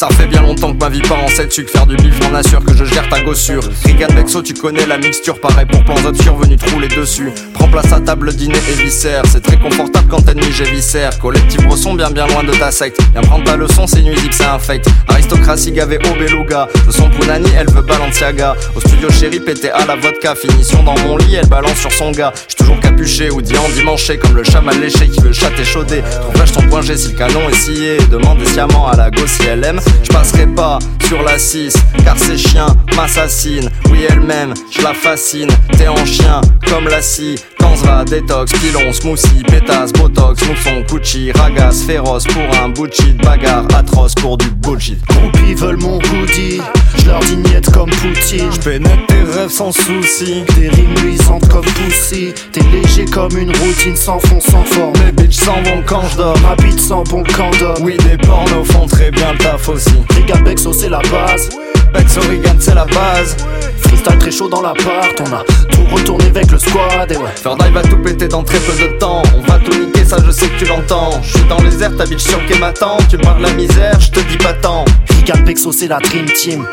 Ça 0.00 0.08
fait 0.08 0.28
bien 0.28 0.40
longtemps 0.40 0.72
que 0.72 0.78
ma 0.78 0.88
vie 0.88 1.02
part 1.02 1.22
en 1.22 1.28
7 1.28 1.52
sucre 1.52 1.70
Faire 1.70 1.86
du 1.86 1.94
bif, 1.96 2.14
j'en 2.22 2.34
assure 2.34 2.64
que 2.64 2.74
je 2.74 2.86
gère 2.86 3.06
ta 3.10 3.20
gossure. 3.20 3.62
Rigan 3.84 4.06
Bexo, 4.14 4.40
tu 4.40 4.54
connais 4.54 4.86
la 4.86 4.96
mixture. 4.96 5.38
Pareil 5.38 5.66
pour 5.66 5.84
plans 5.84 6.02
obscurs 6.06 6.36
venus 6.36 6.56
te 6.56 6.70
rouler 6.70 6.88
dessus. 6.88 7.30
Prends 7.52 7.68
place 7.68 7.92
à 7.92 8.00
table, 8.00 8.32
dîner 8.32 8.56
et 8.70 8.82
viscère. 8.82 9.24
C'est 9.30 9.42
très 9.42 9.58
confortable 9.58 10.06
quand 10.08 10.22
t'es 10.22 10.32
j'ai 10.52 10.64
viscère. 10.64 11.18
Collectif 11.18 11.62
brosson 11.66 11.92
bien 11.92 12.10
bien 12.10 12.26
loin 12.28 12.42
de 12.42 12.52
ta 12.52 12.70
secte. 12.70 12.98
Viens 13.12 13.20
prendre 13.20 13.44
ta 13.44 13.56
leçon, 13.56 13.86
c'est 13.86 14.00
nuisible, 14.00 14.32
c'est 14.32 14.46
infect 14.46 14.88
Aristocratie 15.06 15.70
gavée 15.70 15.98
au 15.98 16.18
beluga. 16.18 16.66
De 16.86 16.92
son 16.92 17.10
Punani, 17.10 17.50
elle 17.58 17.68
veut 17.68 17.82
Balenciaga. 17.82 18.54
Au 18.74 18.80
studio 18.80 19.10
chéri, 19.10 19.38
pété 19.38 19.70
à 19.70 19.84
la 19.84 19.96
vodka. 19.96 20.34
Finition 20.34 20.82
dans 20.82 20.98
mon 21.00 21.18
lit, 21.18 21.34
elle 21.34 21.48
balance 21.48 21.76
sur 21.76 21.92
son 21.92 22.10
gars. 22.10 22.32
J'suis 22.48 22.56
toujours 22.56 22.80
capuché 22.80 23.28
ou 23.30 23.42
dit 23.42 23.58
en 23.58 23.68
dimanche 23.68 24.10
Comme 24.22 24.34
le 24.34 24.44
chat 24.44 24.62
léché 24.80 25.10
qui 25.10 25.20
veut 25.20 25.34
chatter 25.34 25.62
chaudé. 25.62 26.02
Trouve 26.22 26.52
ton 26.52 26.62
point 26.70 26.80
G 26.80 26.96
si 26.96 27.08
le 27.08 27.18
canon 27.18 27.50
est 27.50 27.54
scié. 27.54 27.98
Demande 28.10 28.42
sciemment 28.46 28.88
à 28.88 28.96
la 28.96 29.10
go 29.10 29.26
si 29.26 29.42
elle 29.46 29.62
aime 29.62 29.80
je 30.02 30.08
passerai 30.08 30.46
pas 30.46 30.78
sur 31.06 31.22
la 31.22 31.38
6 31.38 31.74
car 32.04 32.18
ces 32.18 32.38
chiens 32.38 32.68
m'assassinent. 32.96 33.68
Oui, 33.90 34.04
elle-même, 34.08 34.54
je 34.70 34.82
la 34.82 34.94
fascine. 34.94 35.48
T'es 35.76 35.88
en 35.88 36.04
chien 36.04 36.40
comme 36.68 36.86
la 36.88 37.02
scie. 37.02 37.36
Tanzra, 37.58 38.04
détox, 38.04 38.52
pilon, 38.52 38.92
smoothie, 38.92 39.42
pétasse, 39.48 39.92
botox, 39.92 40.40
mousson, 40.48 40.84
Gucci, 40.88 41.32
ragas, 41.32 41.84
féroce 41.86 42.24
pour 42.24 42.62
un 42.62 42.68
bullshit, 42.68 43.16
bagarre 43.18 43.66
atroce 43.74 44.14
pour 44.14 44.38
du 44.38 44.48
bullshit. 44.50 44.98
Groupies 45.06 45.54
veulent 45.54 45.80
mon 45.80 45.98
hoodie, 45.98 46.60
je 46.98 47.06
leur 47.06 47.20
dis 47.20 47.36
comme 47.72 47.90
Poutine. 47.90 48.50
Je 48.52 48.60
pénètre 48.60 49.06
tes 49.08 49.22
rêves 49.22 49.50
sans 49.50 49.72
souci, 49.72 50.44
des 50.56 50.68
rimes 50.68 50.94
luisantes 51.02 51.48
comme 51.48 51.64
Pussy. 51.64 52.32
T'es 52.52 52.62
léger 52.72 53.04
comme 53.04 53.36
une 53.36 53.54
routine 53.56 53.96
sans 53.96 54.18
fond, 54.20 54.40
sans 54.40 54.64
forme. 54.64 54.94
Mes 55.04 55.12
bitches 55.12 55.40
s'en 55.40 55.62
vont 55.62 55.82
quand 55.86 56.02
je 56.12 56.16
dors, 56.16 56.38
ma 56.40 56.56
bite 56.56 56.80
sans 56.80 57.02
bon 57.04 57.22
candom. 57.24 57.74
Oui, 57.82 57.96
des 57.98 58.16
pornos 58.16 58.66
font 58.66 58.86
très 58.86 59.10
bien 59.10 59.32
le 59.32 59.38
taf 59.38 59.68
aussi. 59.80 60.00
Bexo, 60.44 60.72
c'est 60.72 60.88
la 60.88 61.00
base. 61.10 61.48
Bexo, 61.92 62.20
regarde, 62.20 62.60
c'est 62.60 62.74
la 62.74 62.84
base. 62.84 63.36
Freestyle 63.78 64.18
très 64.18 64.30
chaud 64.30 64.48
dans 64.48 64.62
l'appart, 64.62 65.20
on 65.20 65.34
a 65.34 65.42
tout 65.70 65.94
retourné 65.94 66.26
avec 66.26 66.50
le 66.50 66.58
squad 66.58 67.10
et 67.10 67.16
ouais. 67.16 67.30
Ferdaille 67.34 67.72
va 67.72 67.82
tout 67.82 67.96
péter 67.96 68.28
dans 68.28 68.42
très 68.42 68.58
peu 68.58 68.72
de 68.72 68.98
temps. 68.98 69.22
On 69.36 69.50
va 69.50 69.58
tout 69.58 69.76
niquer, 69.78 70.04
ça 70.04 70.16
je 70.24 70.30
sais 70.30 70.48
que 70.48 70.58
tu 70.58 70.64
l'entends. 70.66 71.20
Je 71.22 71.38
suis 71.38 71.48
dans 71.48 71.60
les 71.62 71.82
airs, 71.82 71.96
ta 71.96 72.04
bitch 72.04 72.20
sur 72.20 72.40
le 72.40 72.46
quai 72.46 72.58
m'attend. 72.58 72.98
Tu 73.08 73.16
me 73.16 73.22
parles 73.22 73.38
de 73.38 73.46
la 73.46 73.52
misère, 73.52 73.98
je 74.00 74.10
te 74.10 74.20
dis 74.20 74.38
pas 74.38 74.52
tant. 74.52 74.84
Regarde 75.20 75.44
Bexo, 75.44 75.72
c'est 75.72 75.88
la 75.88 75.98
Dream 75.98 76.26
Team 76.26 76.64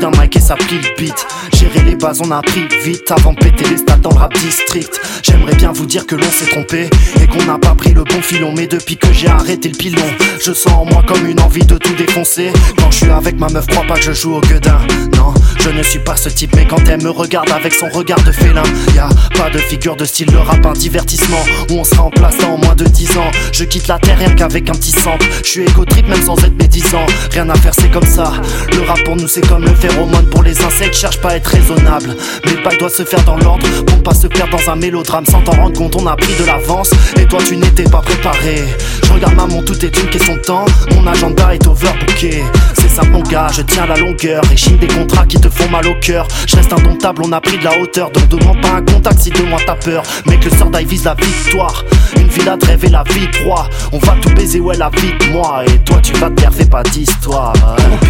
D'un 0.00 0.10
mic 0.12 0.36
et 0.36 0.40
ça 0.40 0.54
plie 0.54 0.78
le 0.78 0.96
beat. 0.96 1.26
Gérer 1.54 1.80
les 1.84 1.96
bases, 1.96 2.20
on 2.20 2.30
a 2.30 2.40
pris 2.40 2.68
vite 2.84 3.10
avant 3.10 3.32
de 3.32 3.38
péter 3.38 3.64
les 3.68 3.78
stats 3.78 3.96
dans 3.96 4.10
le 4.10 4.16
rap 4.16 4.32
district. 4.34 5.00
J'aimerais 5.24 5.56
bien 5.56 5.72
vous 5.72 5.86
dire 5.86 6.06
que 6.06 6.14
l'on 6.14 6.30
s'est 6.30 6.46
trompé 6.46 6.88
et 7.20 7.26
qu'on 7.26 7.44
n'a 7.44 7.58
pas 7.58 7.74
pris 7.74 7.94
le 7.94 8.04
bon 8.04 8.22
filon. 8.22 8.52
Mais 8.56 8.68
depuis 8.68 8.96
que 8.96 9.12
j'ai 9.12 9.26
arrêté 9.26 9.68
le 9.68 9.76
pilon, 9.76 10.06
je 10.40 10.52
sens 10.52 10.72
en 10.72 10.84
moi 10.84 11.02
comme 11.04 11.26
une 11.26 11.40
envie 11.40 11.66
de 11.66 11.76
tout 11.76 11.94
défoncer. 11.94 12.52
Quand 12.78 12.92
je 12.92 12.98
suis 12.98 13.10
avec 13.10 13.40
ma 13.40 13.48
meuf, 13.48 13.66
crois 13.66 13.84
pas 13.88 13.94
que 13.94 14.02
je 14.02 14.12
joue 14.12 14.34
au 14.34 14.40
gueudin. 14.40 14.78
Non, 15.16 15.34
je 15.58 15.70
ne 15.70 15.82
suis 15.82 15.98
pas 15.98 16.16
ce 16.16 16.28
type, 16.28 16.54
mais 16.54 16.66
quand 16.66 16.88
elle 16.88 17.02
me 17.02 17.10
regarde 17.10 17.50
avec 17.50 17.74
son 17.74 17.88
regard 17.88 18.22
de 18.22 18.30
félin, 18.30 18.62
y 18.94 18.98
a 18.98 19.08
pas 19.36 19.50
de 19.50 19.58
figure 19.58 19.96
de 19.96 20.04
style, 20.04 20.30
le 20.30 20.38
rap 20.38 20.64
un 20.64 20.74
divertissement 20.74 21.44
où 21.70 21.74
on 21.74 21.84
sera 21.84 22.04
en 22.04 22.10
place 22.10 22.36
dans 22.38 22.56
moins 22.56 22.76
de 22.76 22.84
10 22.84 23.18
ans. 23.18 23.30
Je 23.52 23.64
quitte 23.64 23.88
la 23.88 23.98
terre 23.98 24.18
rien 24.18 24.32
qu'avec 24.34 24.70
un 24.70 24.74
petit 24.74 24.92
centre. 24.92 25.26
Je 25.42 25.48
suis 25.48 25.62
égo 25.62 25.84
même 26.08 26.22
sans 26.22 26.36
être 26.44 26.56
médisant. 26.56 27.04
Rien 27.32 27.48
à 27.48 27.54
faire, 27.56 27.74
c'est 27.74 27.90
comme 27.90 28.06
ça. 28.06 28.32
Le 28.72 28.82
rap 28.82 29.02
pour 29.04 29.16
nous, 29.16 29.28
c'est 29.28 29.46
comme 29.46 29.64
le 29.68 29.74
phéromone 29.74 30.26
pour 30.26 30.42
les 30.42 30.60
insectes. 30.62 30.94
Cherche 30.94 31.20
pas 31.20 31.30
à 31.30 31.36
être 31.36 31.46
raisonnable, 31.46 32.16
mais 32.44 32.52
le 32.52 32.62
bail 32.62 32.78
doit 32.78 32.88
se 32.88 33.04
faire 33.04 33.22
dans 33.24 33.36
l'ordre 33.36 33.66
pour 33.86 34.02
pas 34.02 34.14
se 34.14 34.26
perdre 34.26 34.56
dans 34.56 34.72
un 34.72 34.76
mélodrame 34.76 35.26
sans 35.26 35.42
t'en 35.42 35.52
rendre 35.52 35.76
compte. 35.76 35.96
On 35.96 36.06
a 36.06 36.16
pris 36.16 36.34
de 36.38 36.44
l'avance 36.44 36.90
et 37.20 37.26
toi, 37.26 37.40
tu 37.46 37.56
n'étais 37.56 37.84
pas 37.84 38.00
préparé. 38.00 38.64
Je 39.04 39.12
regarde 39.12 39.34
maman, 39.34 39.62
tout 39.62 39.84
est 39.84 39.96
une 40.02 40.10
question 40.10 40.34
de 40.34 40.40
temps. 40.40 40.64
Mon 40.94 41.06
agenda 41.06 41.54
est 41.54 41.66
overbooké. 41.66 42.42
C'est 42.74 42.88
ça, 42.88 43.02
mon 43.04 43.22
gars, 43.22 43.48
je 43.52 43.62
tiens 43.62 43.86
la 43.86 43.96
longueur. 43.96 44.42
Chine 44.56 44.78
des 44.78 44.86
contrats 44.86 45.26
qui 45.26 45.38
te 45.38 45.48
font 45.48 45.68
mal 45.70 45.86
au 45.86 45.94
cœur. 46.00 46.26
Je 46.46 46.56
reste 46.56 46.72
indomptable, 46.72 47.22
on 47.24 47.32
a 47.32 47.40
pris 47.40 47.58
de 47.58 47.64
la 47.64 47.78
hauteur. 47.78 48.10
Donc 48.10 48.28
demande 48.28 48.60
pas 48.60 48.76
un 48.76 48.82
contact 48.82 49.20
si 49.20 49.30
de 49.30 49.42
moi 49.42 49.58
t'as 49.64 49.76
peur. 49.76 50.02
Mais 50.26 50.38
que 50.38 50.48
le 50.48 50.56
sort 50.56 50.70
vise 50.86 51.04
la 51.04 51.14
victoire. 51.14 51.84
Une 52.16 52.28
villa 52.28 52.56
de 52.56 52.66
rêve 52.66 52.90
la 52.90 53.04
vie 53.04 53.28
droit. 53.40 53.68
On 53.92 53.98
va 53.98 54.14
tout 54.20 54.30
baiser, 54.30 54.60
ouais, 54.60 54.76
la 54.76 54.90
vie 54.90 55.12
de 55.20 55.32
moi. 55.32 55.62
Et 55.66 55.78
toi, 55.78 55.98
tu 56.02 56.12
vas 56.14 56.30
te 56.30 56.40
faire, 56.40 56.52
fais 56.52 56.66
pas 56.66 56.82
d'histoire. 56.82 57.52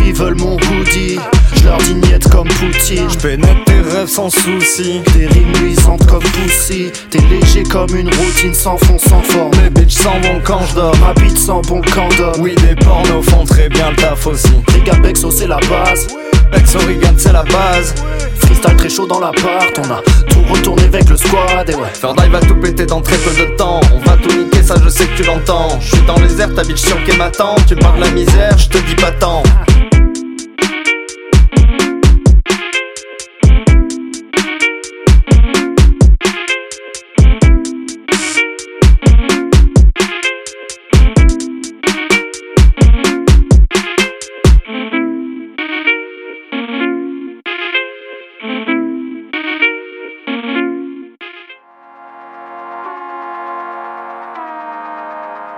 Ils 0.07 0.13
veulent 0.13 0.37
mon 0.37 0.55
hoodie. 0.55 1.19
Je 1.55 1.65
leur 1.65 1.79
dis 1.79 1.95
comme 2.31 2.49
Poutine. 2.49 3.09
Je 3.09 3.19
pénètre 3.19 3.65
tes 3.65 3.81
rêves 3.81 4.09
sans 4.09 4.31
souci. 4.31 5.01
Des 5.17 5.27
rimes 5.27 5.53
luisantes 5.61 6.07
comme 6.07 6.23
Pussy. 6.23 6.91
T'es 7.11 7.21
léger 7.31 7.63
comme 7.63 7.95
une 7.97 8.09
routine 8.09 8.55
sans 8.55 8.77
fond, 8.79 8.99
sans 8.99 9.23
forme. 9.23 9.53
Mes 9.63 9.71
bitches 9.71 9.95
sans 9.95 10.21
bon 10.21 10.41
quand 10.45 10.61
je 10.71 10.75
dors. 10.75 10.97
Ma 10.99 11.15
bite 11.15 11.39
sans 11.39 11.63
bon 11.63 11.81
quand 11.95 12.09
Oui, 12.41 12.55
des 12.57 12.75
pornos 12.77 13.25
font 13.25 13.45
très 13.45 13.69
bien 13.69 13.91
le 13.91 13.97
taf 13.97 14.27
aussi. 14.27 14.49
Les 14.75 15.01
Bexo, 15.01 15.31
c'est 15.31 15.47
la 15.47 15.59
base. 15.69 16.09
Bexo, 16.53 16.79
c'est 17.17 17.33
la 17.33 17.43
base. 17.43 17.95
Freestyle 18.37 18.77
très 18.77 18.89
chaud 18.89 19.07
dans 19.07 19.21
l'appart, 19.21 19.79
on 19.79 19.91
a 19.93 20.01
tout 20.29 20.43
retourné 20.53 20.85
avec 20.85 21.09
le 21.09 21.17
squad 21.17 21.69
et 21.69 21.75
ouais. 21.75 21.89
Faire 21.93 22.15
va 22.15 22.41
tout 22.41 22.55
péter 22.57 22.87
dans 22.87 23.01
très 23.01 23.17
peu 23.19 23.31
de 23.31 23.57
temps. 23.57 23.81
On 23.95 23.99
va 24.09 24.17
tout 24.17 24.35
niquer, 24.37 24.63
ça 24.63 24.77
je 24.83 24.89
sais 24.89 25.07
que 25.07 25.17
tu 25.17 25.25
l'entends. 25.25 25.79
Je 25.81 25.97
suis 25.97 26.07
dans 26.07 26.19
les 26.19 26.41
airs, 26.41 26.55
ta 26.55 26.63
bitch 26.63 26.81
sur 26.81 27.03
qu'est 27.05 27.17
m'attend. 27.17 27.57
Tu 27.67 27.77
parles 27.77 28.01
la 28.01 28.11
misère, 28.11 28.57
je 28.57 28.69
te 28.69 28.79
dis 28.79 28.95
pas 28.95 29.13
tant. 29.13 29.43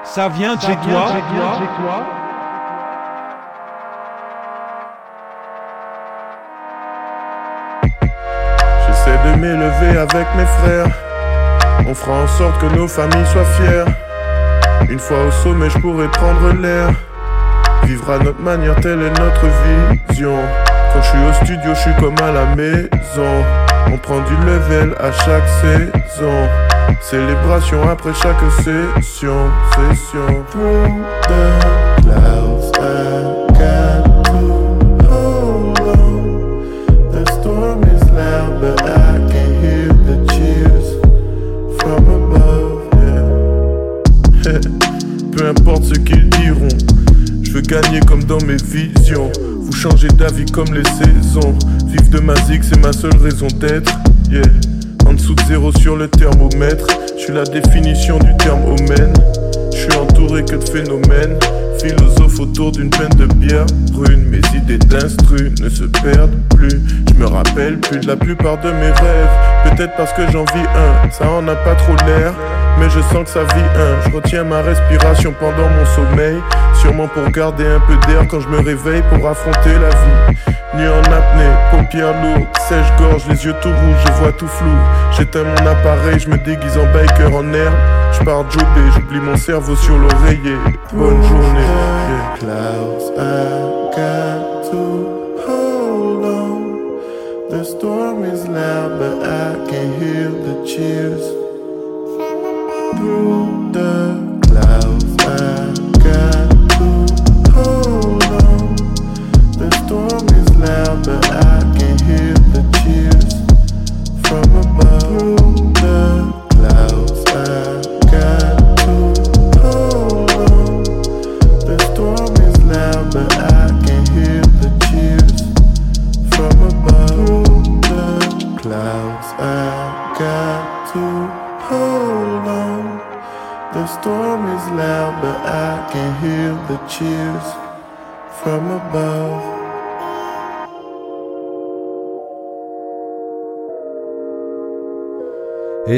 Ça 0.05 0.29
vient 0.29 0.57
de 0.57 0.61
chez 0.61 0.77
toi. 0.77 1.13
J'essaie 8.87 9.19
de 9.25 9.37
m'élever 9.39 9.99
avec 9.99 10.27
mes 10.37 10.47
frères. 10.47 10.87
On 11.87 11.95
fera 11.95 12.23
en 12.23 12.27
sorte 12.27 12.59
que 12.61 12.67
nos 12.75 12.89
familles 12.89 13.27
soient 13.27 13.45
fières. 13.45 13.87
Une 14.89 14.99
fois 14.99 15.25
au 15.27 15.31
sommet, 15.31 15.71
je 15.71 15.79
pourrai 15.79 16.09
prendre 16.09 16.53
l'air. 16.61 16.89
Vivre 17.85 18.11
à 18.11 18.19
notre 18.19 18.41
manière, 18.41 18.75
telle 18.77 19.03
est 19.03 19.19
notre 19.19 19.47
vision. 20.09 20.37
Quand 20.93 21.03
je 21.03 21.09
suis 21.09 21.19
au 21.19 21.33
studio, 21.45 21.75
je 21.75 21.81
suis 21.81 21.95
comme 22.01 22.17
à 22.23 22.33
la 22.33 22.47
maison. 22.57 23.45
On 23.93 23.97
prend 23.99 24.21
du 24.21 24.37
level 24.45 24.95
à 24.99 25.13
chaque 25.13 25.49
saison. 25.61 26.49
Célébration 27.01 27.83
après 27.89 28.13
chaque 28.15 28.41
session, 28.63 29.51
session. 29.75 30.45
Through 30.51 31.05
the 31.29 32.03
clouds, 32.03 32.71
I. 32.79 33.41
The 37.11 37.25
storm 37.41 37.83
is 37.85 38.03
loud, 38.13 38.61
but 38.61 38.81
I 38.83 39.19
can 39.31 39.51
hear 39.61 39.89
the 39.89 40.17
cheers 40.33 40.89
from 41.81 42.09
above. 42.09 42.89
Yeah. 44.45 44.61
Peu 45.33 45.49
importe 45.49 45.85
ce 45.85 45.95
qu'ils 46.01 46.29
diront, 46.31 46.69
je 47.43 47.51
veux 47.53 47.63
gagner 47.63 48.01
comme 48.01 48.25
dans 48.25 48.41
mes 48.47 48.57
visions. 48.57 49.31
Vous 49.59 49.73
changez 49.73 50.09
d'avis 50.09 50.47
comme 50.47 50.73
les 50.73 50.85
saisons. 50.85 51.59
Vivre 51.87 52.11
de 52.11 52.21
ma 52.21 52.37
zig, 52.47 52.63
c'est 52.63 52.81
ma 52.81 52.93
seule 52.93 53.17
raison 53.17 53.49
d'être. 53.59 53.93
Yeah. 54.31 54.43
Zéro 55.47 55.73
sur 55.73 55.97
le 55.97 56.09
thermomètre, 56.09 56.87
je 57.17 57.23
suis 57.23 57.33
la 57.33 57.45
définition 57.45 58.19
du 58.19 58.37
terme 58.37 58.63
omen. 58.65 59.13
Je 59.73 59.79
suis 59.79 59.95
entouré 59.95 60.45
que 60.45 60.57
de 60.57 60.69
phénomènes, 60.69 61.39
philosophe 61.79 62.41
autour 62.41 62.73
d'une 62.73 62.91
peine 62.91 63.11
de 63.17 63.27
bière 63.27 63.67
brune. 63.93 64.27
Mes 64.29 64.41
idées 64.57 64.79
d'instru 64.79 65.53
ne 65.61 65.69
se 65.69 65.85
perdent 65.85 66.39
plus. 66.55 66.81
Je 67.09 67.15
me 67.15 67.27
rappelle 67.27 67.79
plus 67.79 67.99
de 67.99 68.07
la 68.07 68.17
plupart 68.17 68.59
de 68.61 68.71
mes 68.71 68.91
rêves. 68.91 69.31
Peut-être 69.65 69.97
parce 69.97 70.13
que 70.13 70.23
j'en 70.31 70.45
vis 70.45 70.67
un, 70.77 71.11
ça 71.11 71.29
en 71.29 71.47
a 71.49 71.55
pas 71.55 71.75
trop 71.75 71.97
l'air. 72.07 72.33
Mais 72.79 72.89
je 72.89 73.01
sens 73.01 73.25
que 73.25 73.31
ça 73.31 73.43
vit 73.43 73.63
un. 73.77 74.09
Je 74.09 74.17
retiens 74.17 74.45
ma 74.45 74.63
respiration 74.63 75.35
pendant 75.39 75.69
mon 75.69 75.87
sommeil. 75.97 76.37
Sûrement 76.81 77.09
pour 77.09 77.29
garder 77.31 77.67
un 77.67 77.81
peu 77.81 77.95
d'air 78.07 78.27
quand 78.29 78.41
je 78.41 78.49
me 78.49 78.59
réveille 78.61 79.03
pour 79.13 79.27
affronter 79.29 79.75
la 79.75 79.91
vie. 79.91 80.37
Nuit 80.73 80.87
en 80.87 81.03
apnée, 81.13 81.53
paupières 81.73 82.15
lourdes, 82.23 82.47
sèche-gorge, 82.69 83.27
les 83.29 83.45
yeux 83.45 83.55
tout 83.61 83.69
rouges, 83.69 84.05
je 84.07 84.13
vois 84.13 84.33
tout 84.33 84.47
flou. 84.47 84.71
J'éteins 85.17 85.43
mon 85.43 85.67
appareil, 85.67 86.21
je 86.21 86.29
me 86.29 86.39
déguise 86.39 86.79
en 86.79 86.87
biker 86.93 87.35
en 87.35 87.53
herbe. 87.53 87.75
Je 88.13 88.25
pars 88.25 88.49
jobber, 88.51 88.91
j'oublie 88.95 89.19
mon 89.19 89.37
cerveau 89.37 89.75
sur 89.75 89.99
l'oreiller. 89.99 90.57
Bonne 90.93 91.23
journée. 91.25 91.59
Yeah. 91.59 92.37
Clouds, 92.39 93.11
I 93.19 93.91
got 93.97 94.71
to 94.71 95.43
hold 95.45 96.25
on. 96.25 97.01
The 97.51 97.65
storm 97.65 98.25
is 98.25 98.47
loud, 98.47 98.99
but 98.99 99.25
I 99.25 99.57
can 99.69 99.93
hear 100.01 100.31
the 100.31 100.65
cheers. 100.65 101.25
Through 102.97 103.73
the 103.73 104.20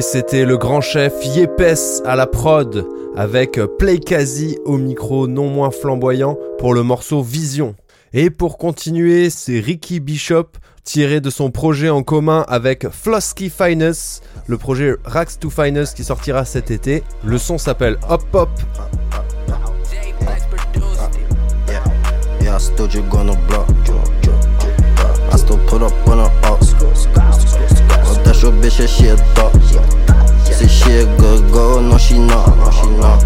c'était 0.02 0.44
le 0.44 0.58
grand 0.58 0.80
chef 0.80 1.14
Yepes 1.24 2.02
à 2.04 2.16
la 2.16 2.26
prod 2.26 2.86
avec 3.16 3.60
Playkazi 3.78 4.58
au 4.64 4.76
micro 4.76 5.28
non 5.28 5.48
moins 5.48 5.70
flamboyant 5.70 6.36
pour 6.58 6.74
le 6.74 6.82
morceau 6.82 7.22
Vision. 7.22 7.76
Et 8.12 8.28
pour 8.28 8.58
continuer, 8.58 9.30
c'est 9.30 9.60
Ricky 9.60 10.00
Bishop 10.00 10.48
tiré 10.84 11.20
de 11.20 11.30
son 11.30 11.50
projet 11.50 11.88
en 11.88 12.02
commun 12.02 12.44
avec 12.48 12.88
Flosky 12.88 13.48
Finest, 13.48 14.24
le 14.48 14.58
projet 14.58 14.96
Rax 15.04 15.38
to 15.38 15.50
Finest 15.50 15.96
qui 15.96 16.04
sortira 16.04 16.44
cet 16.44 16.70
été. 16.70 17.04
Le 17.24 17.38
son 17.38 17.56
s'appelle 17.56 17.96
Hop 18.10 18.22
Hop. 18.32 18.50
Show 28.42 28.50
bitch 28.50 28.78
that 28.78 28.90
shit 28.90 29.20
up. 29.38 29.54
Say 30.42 31.06
good, 31.16 31.84
no 31.84 31.96
she 31.96 32.18
not, 32.18 32.48
no 32.58 32.70
she 32.72 32.90
not. 32.98 33.22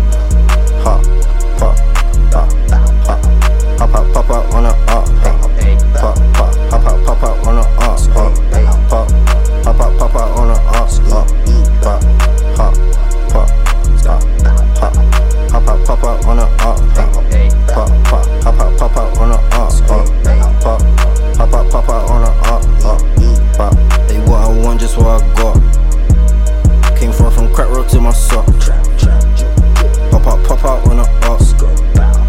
Hop, 0.85 1.01
pop, 1.57 1.75
pop, 2.31 2.51
pop, 3.79 4.13
pop, 4.13 4.27
pop, 4.27 4.55
on 4.55 4.65
her 4.65 4.77
up. 4.93 5.09
Hey. 5.57 5.79
Pop, 5.95 6.17
pop, 6.35 6.53
pop, 6.69 6.83
pop, 6.85 7.01
pop, 7.07 7.19
pop 7.19 7.47
on 7.47 7.57
her 7.57 7.65
up. 7.81 7.97
Pop, 8.13 9.89
on 10.37 10.49
her 10.49 10.61
up. 10.69 10.85
Up, 11.13 11.33
pop, 11.81 12.05
hop, 12.59 12.75
pop, 13.33 13.49
stop, 13.99 14.21
hop, 14.77 15.65
pop, 15.87 15.99
pop, 15.99 16.27
on 16.27 16.37
her 16.37 16.45
up. 16.45 16.56
up 27.87 27.93
to 27.93 28.01
my 28.01 28.13
sock. 28.13 28.47
Pop 30.11 30.27
out, 30.27 30.45
pop 30.45 30.65
out 30.65 30.89
on 30.89 30.97
the 30.99 31.07
ox. 31.27 31.53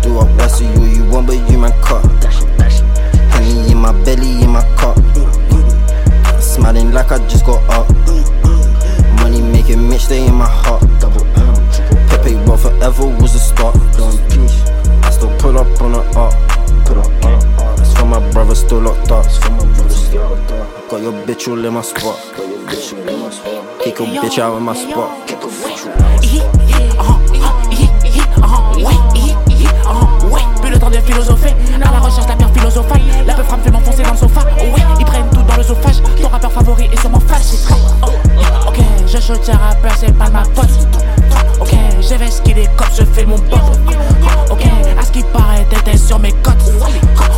Do 0.04 0.20
up 0.20 0.38
best 0.38 0.62
of 0.62 0.70
you, 0.76 0.86
you 0.86 1.10
want, 1.10 1.28
but 1.28 1.38
you 1.50 1.58
man 1.58 1.72
cut. 1.82 2.04
Honey 3.32 3.72
in 3.72 3.78
my 3.78 3.92
belly, 4.04 4.44
in 4.44 4.50
my 4.52 4.62
cup. 4.78 4.98
Smiling 6.42 6.92
like 6.92 7.12
I 7.12 7.18
just 7.28 7.46
got 7.46 7.62
up. 7.70 7.90
Money 9.22 9.42
making 9.42 9.88
Mitch, 9.90 10.06
stay 10.06 10.26
in 10.26 10.36
my 10.36 10.48
heart. 10.48 10.84
Pepe, 12.10 12.36
well, 12.46 12.58
forever 12.58 13.08
was 13.08 13.36
a 13.36 13.40
start. 13.40 13.76
I 13.76 15.10
still 15.10 15.36
pull 15.40 15.58
up 15.58 15.82
on 15.82 15.94
the 15.94 16.02
up. 16.18 16.34
Put 16.86 17.98
for 17.98 18.06
my 18.06 18.32
brother 18.32 18.56
still 18.56 18.82
locked 18.82 19.12
up. 19.12 19.26
Got 20.90 21.02
your 21.02 21.14
bitch 21.26 21.48
all 21.48 21.66
in 21.66 21.74
my 21.74 21.82
spot. 21.82 22.18
Kick 23.84 24.00
a 24.00 24.04
bitch 24.04 24.40
out 24.40 24.56
of 24.58 24.62
my 24.62 24.76
spot. 24.76 25.37
Philosopher, 31.08 31.56
à 31.76 31.92
la 31.92 32.00
recherche 32.00 32.28
La 33.26 33.34
peu 33.34 33.44
frappe 33.44 33.64
fait 33.64 33.72
m'enfoncer 33.72 34.04
dans 34.04 34.12
le 34.12 34.18
sofa. 34.18 34.42
Ouais, 34.42 34.84
ils 35.00 35.06
prennent 35.06 35.30
tout 35.32 35.42
dans 35.42 35.56
le 35.56 35.64
sophage. 35.64 36.02
Ton 36.22 36.28
rappeur 36.28 36.52
favori 36.52 36.90
est 36.92 37.00
sûrement 37.00 37.22
fâché. 37.22 37.56
Oh, 37.72 38.10
ok, 38.68 38.80
je 39.08 39.18
shoot 39.20 39.42
tes 39.42 39.54
rappeurs, 39.54 39.96
c'est 39.98 40.12
pas 40.12 40.30
ma 40.30 40.44
faute. 40.44 40.70
Ok, 41.62 41.70
je 42.02 42.16
vais 42.16 42.30
skiller 42.30 42.68
comme 42.76 42.88
je 42.94 43.06
fais 43.06 43.26
mon 43.26 43.38
pote. 43.38 43.62
Ok, 44.52 44.66
à 45.00 45.06
ce 45.06 45.12
qui 45.14 45.24
paraît, 45.24 45.66
t'étais 45.70 45.96
sur 45.96 46.20
mes 46.20 46.34
côtes. 46.34 46.56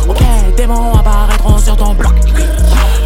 Ok, 0.08 0.20
démons 0.56 0.94
apparaîtront 0.94 1.58
sur 1.58 1.76
ton 1.76 1.94
bloc. 1.94 2.14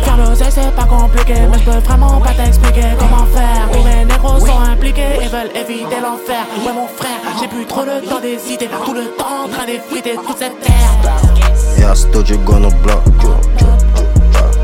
Faire 0.03 0.17
l'oseille, 0.17 0.49
c'est 0.51 0.75
pas 0.75 0.85
compliqué, 0.85 1.35
mais 1.51 1.59
je 1.59 1.65
peux 1.65 1.79
vraiment 1.79 2.21
pas 2.21 2.31
t'expliquer 2.31 2.87
comment 2.99 3.27
faire. 3.35 3.69
Tous 3.71 3.83
mes 3.83 4.07
négros 4.07 4.41
sont 4.41 4.61
impliqués 4.73 5.21
et 5.23 5.29
veulent 5.29 5.55
éviter 5.55 6.01
l'enfer. 6.03 6.47
Ouais, 6.65 6.73
mon 6.73 6.89
frère, 6.89 7.21
j'ai 7.39 7.49
plus 7.49 7.67
trop 7.67 7.83
le 7.83 8.01
temps 8.09 8.21
d'hésiter. 8.21 8.71
Tout 8.83 8.95
le 8.95 9.11
temps 9.19 9.45
en 9.45 9.49
train 9.49 9.67
d'effriter 9.67 10.17
toute 10.27 10.39
cette 10.39 10.59
terre. 10.61 11.34
Yeah, 11.85 11.91
I 11.91 11.95
still 11.95 12.23
just 12.23 12.43
gonna 12.47 12.71
block. 12.83 13.07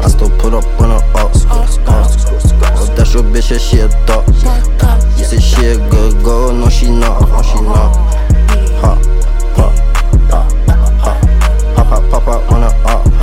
I 0.02 0.08
still 0.08 0.30
put 0.38 0.54
up 0.54 0.64
on 0.80 0.88
the 0.88 0.96
ups. 1.16 1.44
Oh, 1.50 2.94
that's 2.96 3.12
your 3.12 3.24
bitch, 3.24 3.50
and 3.50 3.60
she 3.60 3.80
a 3.80 3.88
thought. 4.06 4.26
You 5.18 5.24
say 5.26 5.38
she 5.38 5.66
a 5.66 5.76
good 5.90 6.24
girl, 6.24 6.50
no 6.54 6.70
she 6.70 6.88
not, 6.88 7.20
no 7.20 7.42
she 7.42 7.60
not. 7.60 7.94
Ha, 8.80 8.94
ha, 9.54 9.66
ha, 10.30 10.48
ha, 11.02 11.84
pop, 11.84 12.10
pop, 12.10 12.10
pop, 12.10 12.24
pop 12.24 12.52
on 12.52 12.60
the 12.62 12.68
up. 12.88 13.19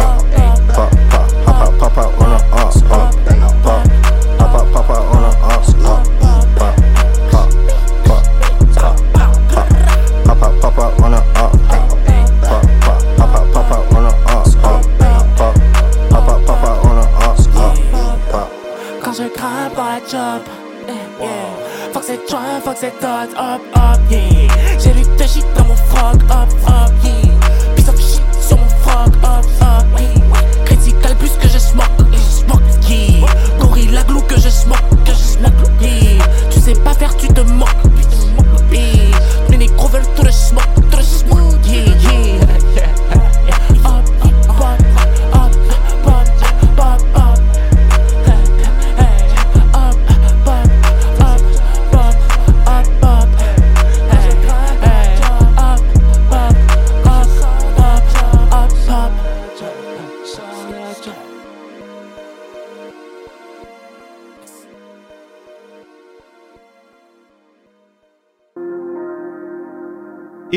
Toxic 22.79 23.01
thoughts 23.01 23.33
up, 23.33 23.59
up. 23.75 23.76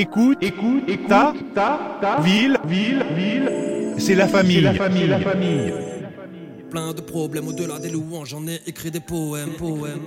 Écoute, 0.01 0.39
écoute, 0.41 0.85
écoute, 0.89 1.09
ta, 1.09 1.35
ta, 1.55 1.99
ta, 2.01 2.21
ville, 2.23 2.57
ville, 2.65 3.05
ville, 3.15 3.51
c'est 3.99 4.15
la 4.15 4.27
famille. 4.29 4.63
la 4.63 4.73
famille, 4.73 5.07
la 5.07 5.21
famille. 5.21 5.75
Plein 6.71 6.95
de 6.95 7.03
problèmes 7.03 7.47
au-delà 7.49 7.79
des 7.79 7.91
louanges, 7.91 8.31
j'en 8.31 8.47
ai 8.47 8.63
écrit 8.67 8.91
des 8.91 9.01
poèmes, 9.01 9.51
poèmes, 9.59 10.07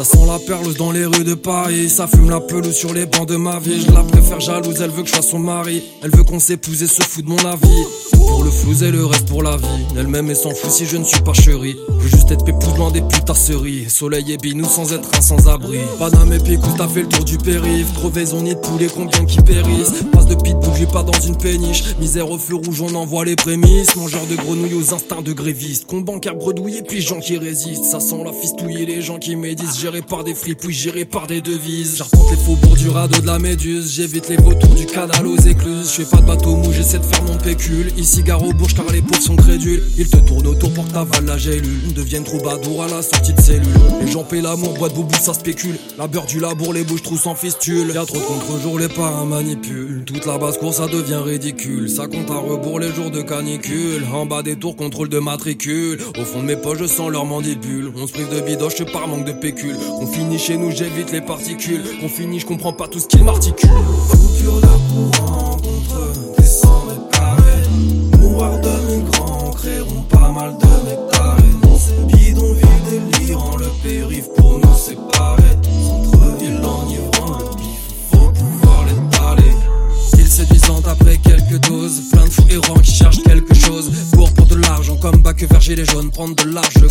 Ça 0.00 0.16
sent 0.16 0.26
la 0.26 0.38
perleuse 0.38 0.78
dans 0.78 0.92
les 0.92 1.04
rues 1.04 1.24
de 1.24 1.34
Paris, 1.34 1.90
ça 1.90 2.06
fume 2.06 2.30
la 2.30 2.40
pelouse 2.40 2.74
sur 2.74 2.94
les 2.94 3.04
bancs 3.04 3.28
de 3.28 3.36
ma 3.36 3.58
vie. 3.58 3.84
Je 3.86 3.92
la 3.92 4.02
préfère 4.02 4.40
jalouse, 4.40 4.80
elle 4.80 4.88
veut 4.88 5.02
que 5.02 5.08
je 5.08 5.12
sois 5.12 5.20
son 5.22 5.38
mari. 5.38 5.82
Elle 6.02 6.10
veut 6.10 6.24
qu'on 6.24 6.38
s'épouse 6.38 6.82
et 6.82 6.86
se 6.86 7.02
fout 7.02 7.22
de 7.22 7.28
mon 7.28 7.36
avis. 7.44 7.84
Pour 8.12 8.42
le 8.42 8.50
flou 8.50 8.82
et 8.82 8.90
le 8.90 9.04
reste 9.04 9.28
pour 9.28 9.42
la 9.42 9.58
vie. 9.58 9.66
Elle-même 9.98 10.30
et 10.30 10.34
s'en 10.34 10.54
fout 10.54 10.70
si 10.70 10.86
je 10.86 10.96
ne 10.96 11.04
suis 11.04 11.20
pas 11.20 11.34
chéri. 11.34 11.76
Je 11.98 12.04
veux 12.04 12.08
juste 12.08 12.30
être 12.30 12.44
pépouze 12.44 12.76
loin 12.78 12.90
des 12.90 13.02
putasseries. 13.02 13.90
Soleil 13.90 14.32
et 14.32 14.38
binou 14.38 14.64
sans 14.64 14.90
être 14.94 15.06
un 15.18 15.20
sans-abri. 15.20 15.80
Paname 15.98 16.32
et 16.32 16.38
picou, 16.38 16.70
t'as 16.78 16.88
fait 16.88 17.02
le 17.02 17.08
tour 17.08 17.24
du 17.24 17.36
périph. 17.36 17.92
Crevaison 17.92 18.40
nid 18.40 18.54
de 18.54 18.60
poulet, 18.60 18.88
combien 18.94 19.26
qui 19.26 19.42
périssent. 19.42 20.02
Passe 20.12 20.26
de 20.26 20.34
pitbull, 20.34 20.72
j'ai 20.78 20.86
pas 20.86 21.02
dans 21.02 21.20
une 21.20 21.36
péniche. 21.36 21.96
Misère 21.98 22.30
au 22.30 22.38
feu 22.38 22.54
rouge, 22.54 22.80
on 22.80 22.94
envoie 22.94 23.26
les 23.26 23.36
prémices. 23.36 23.96
Mangeur 23.96 24.24
de 24.26 24.36
grenouilles 24.36 24.76
aux 24.76 24.94
instincts 24.94 25.20
de 25.20 25.34
grévistes. 25.34 25.86
Con 25.86 26.00
bancaire 26.00 26.36
bredouille 26.36 26.78
et 26.78 26.82
puis 26.82 27.02
gens 27.02 27.20
qui 27.20 27.36
résistent. 27.36 27.84
Ça 27.84 28.00
sent 28.00 28.22
la 28.24 28.32
fistouille 28.32 28.86
les 28.86 29.02
gens 29.02 29.18
qui 29.18 29.36
médisent. 29.36 29.89
Géré 29.90 30.02
par 30.02 30.22
des 30.22 30.36
fripouilles, 30.36 30.72
géré 30.72 31.04
par 31.04 31.26
des 31.26 31.40
devises. 31.40 31.96
J'arpente 31.96 32.30
les 32.30 32.36
faubourgs 32.36 32.76
du 32.76 32.90
radeau 32.90 33.20
de 33.20 33.26
la 33.26 33.40
méduse. 33.40 33.92
J'évite 33.92 34.28
les 34.28 34.36
vautours 34.36 34.76
du 34.76 34.86
canal 34.86 35.26
aux 35.26 35.36
écluses. 35.36 35.90
Je 35.90 36.04
fais 36.04 36.04
pas 36.04 36.18
de 36.18 36.26
bateau 36.26 36.54
mou, 36.54 36.70
j'essaie 36.72 37.00
de 37.00 37.04
faire 37.04 37.24
mon 37.24 37.36
pécule. 37.36 37.92
Ici, 37.96 38.22
gare 38.22 38.40
au 38.40 38.52
bourge 38.52 38.76
car 38.76 38.84
les 38.92 39.02
pauvres 39.02 39.20
sont 39.20 39.34
crédules. 39.34 39.82
Ils 39.98 40.08
te 40.08 40.18
tournent 40.18 40.46
autour 40.46 40.72
pour 40.74 40.86
que 40.86 40.92
t'avales 40.92 41.24
la 41.24 41.36
gélule. 41.36 41.92
Deviennent 41.92 42.22
troubadours 42.22 42.84
à 42.84 42.88
la 42.88 43.02
sortie 43.02 43.32
de 43.32 43.40
cellule. 43.40 43.66
Les 44.00 44.12
gens 44.12 44.22
paient 44.22 44.40
l'amour, 44.40 44.74
boîte 44.74 44.94
boubou, 44.94 45.12
ça 45.20 45.34
spécule. 45.34 45.76
La 45.98 46.06
beurre 46.06 46.26
du 46.26 46.38
labour, 46.38 46.72
les 46.72 46.84
bouches 46.84 47.02
trous 47.02 47.18
sans 47.18 47.34
fistule. 47.34 47.90
Y'a 47.92 48.06
trop 48.06 48.18
de 48.18 48.22
contre-jours, 48.22 48.78
les 48.78 48.88
parrains 48.88 49.24
manipulent. 49.24 50.04
Toute 50.06 50.24
la 50.24 50.38
basse-cour, 50.38 50.72
ça 50.72 50.86
devient 50.86 51.20
ridicule. 51.24 51.90
Ça 51.90 52.06
compte 52.06 52.30
à 52.30 52.36
rebours 52.38 52.78
les 52.78 52.92
jours 52.94 53.10
de 53.10 53.22
canicule. 53.22 54.04
En 54.14 54.24
bas 54.24 54.44
des 54.44 54.54
tours, 54.54 54.76
contrôle 54.76 55.08
de 55.08 55.18
matricule. 55.18 55.98
Au 56.16 56.24
fond 56.24 56.42
de 56.42 56.46
mes 56.46 56.56
poches, 56.56 56.78
je 56.78 56.86
sens 56.86 57.10
leur 57.10 57.24
mandibule. 57.24 57.90
On 57.96 58.06
se 58.06 58.12
prive 58.12 58.32
de 58.32 58.40
bidoche 58.40 58.84
par 58.92 59.08
manque 59.08 59.24
de 59.24 59.32
pécule. 59.32 59.79
On 60.00 60.06
finit 60.06 60.38
chez 60.38 60.56
nous, 60.56 60.70
j'évite 60.70 61.12
les 61.12 61.20
particules. 61.20 61.84
On 62.02 62.08
finit, 62.08 62.40
je 62.40 62.46
comprends 62.46 62.72
pas 62.72 62.88
tout 62.88 62.98
ce 62.98 63.06
qu'ils 63.06 63.24
m'articulent. 63.24 63.70
Coupure 64.10 64.60
de 64.60 65.16
courant 65.16 65.56
contre 65.56 66.36
des 66.38 66.44
100 66.44 66.84
mètres 66.86 67.08
carrés. 67.10 68.18
Mourir 68.18 68.60
de 68.60 68.94
migrants 68.94 69.50
créeront 69.50 70.02
pas 70.02 70.28
mal 70.30 70.56
de 70.58 70.66
nectarés. 70.88 71.42
Bidonville 72.06 73.10
délirant, 73.18 73.56
le 73.56 73.66
périph' 73.82 74.28
pour 74.36 74.58
nous 74.58 74.76
séparer. 74.76 75.56
Centre-ville 75.82 76.60
enivrant, 76.64 77.38
le 77.38 77.56
bif, 77.56 77.80
faut 78.12 78.30
pouvoir 78.30 78.84
l'étaler. 78.86 79.54
Ils 80.18 80.26
séduisante 80.26 80.86
après 80.88 81.18
quelques 81.18 81.60
doses. 81.68 82.02
Plein 82.12 82.24
de 82.24 82.30
fous 82.30 82.46
errants 82.50 82.80
qui 82.80 82.92
cherchent 82.92 83.22
quelque 83.22 83.54
chose. 83.54 83.90
Pour 84.12 84.32
pour 84.32 84.46
de 84.46 84.56
l'argent, 84.56 84.96
comme 84.96 85.16
bac 85.22 85.42
vers 85.42 85.76
les 85.76 85.84
jaunes. 85.84 86.10
Prendre 86.10 86.34
de 86.36 86.50
l'argent, 86.50 86.86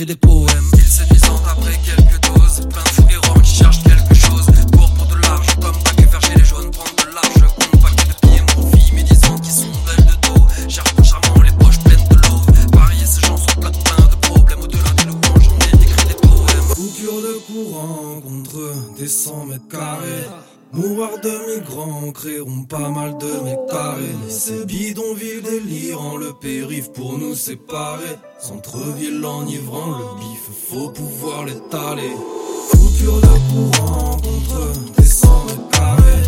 écrit 0.00 0.06
des 0.06 0.16
poèmes. 0.16 0.79
De 21.22 21.54
migrants 21.54 22.12
créeront 22.12 22.64
pas 22.64 22.88
mal 22.88 23.18
de 23.18 23.44
mètres 23.44 23.66
carrés. 23.70 24.16
Ces 24.28 24.64
bidonvilles 24.64 25.42
délirant, 25.42 26.16
le 26.16 26.32
périph' 26.32 26.92
pour 26.92 27.18
nous 27.18 27.34
séparer. 27.34 28.16
Centre-ville 28.40 29.24
enivrant, 29.24 29.98
le 29.98 30.20
bif, 30.20 30.50
faut 30.70 30.90
pouvoir 30.90 31.44
l'étaler. 31.44 32.12
Coupure 32.70 33.20
de 33.20 33.72
courant 33.72 34.16
contre 34.16 34.92
des 34.96 35.04
100 35.04 35.44
mètres 35.46 35.68
carrés. 35.70 36.22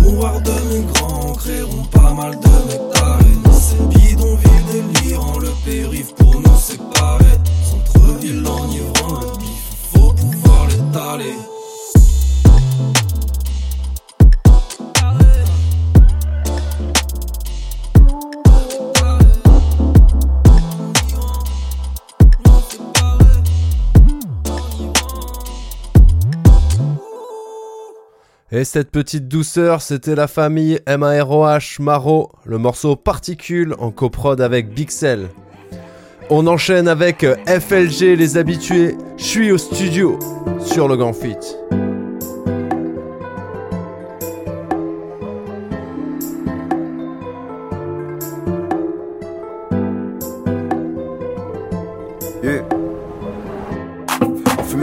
Mourir 0.00 0.40
de 0.40 0.74
migrants 0.74 1.32
créeront 1.34 1.84
pas 1.84 2.12
mal 2.12 2.38
de 2.40 2.68
mètres 2.68 2.92
carrés. 2.94 3.52
Ces 3.52 3.98
bidonvilles 3.98 4.66
délirant, 4.72 5.38
le 5.38 5.50
périph' 5.64 6.14
pour 6.16 6.40
nous 6.40 6.58
séparer. 6.58 7.38
Centre-ville 7.70 8.44
enivrant, 8.46 9.20
le 9.20 9.38
bif, 9.38 9.92
faut 9.94 10.12
pouvoir 10.12 10.66
l'étaler. 10.68 11.51
Et 28.54 28.64
cette 28.64 28.90
petite 28.90 29.28
douceur, 29.28 29.80
c'était 29.80 30.14
la 30.14 30.28
famille 30.28 30.78
MAROH 30.86 31.80
Maro, 31.80 32.30
le 32.44 32.58
morceau 32.58 32.96
Particule 32.96 33.74
en 33.78 33.90
coprod 33.90 34.42
avec 34.42 34.74
Bixel. 34.74 35.30
On 36.28 36.46
enchaîne 36.46 36.86
avec 36.86 37.24
FLG 37.46 38.14
les 38.14 38.36
habitués, 38.36 38.94
je 39.16 39.24
suis 39.24 39.52
au 39.52 39.56
studio 39.56 40.18
sur 40.60 40.86
le 40.86 40.98
Grand 40.98 41.14
Fit. 41.14 41.38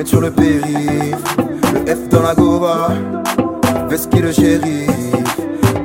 Sur 0.06 0.22
le 0.22 0.32
périph', 0.32 1.36
le 1.72 1.86
F 1.86 2.10
dans 2.10 2.24
la 2.24 2.34
gova, 2.34 2.90
Veski 3.90 4.20
le 4.22 4.32
shérif, 4.32 4.92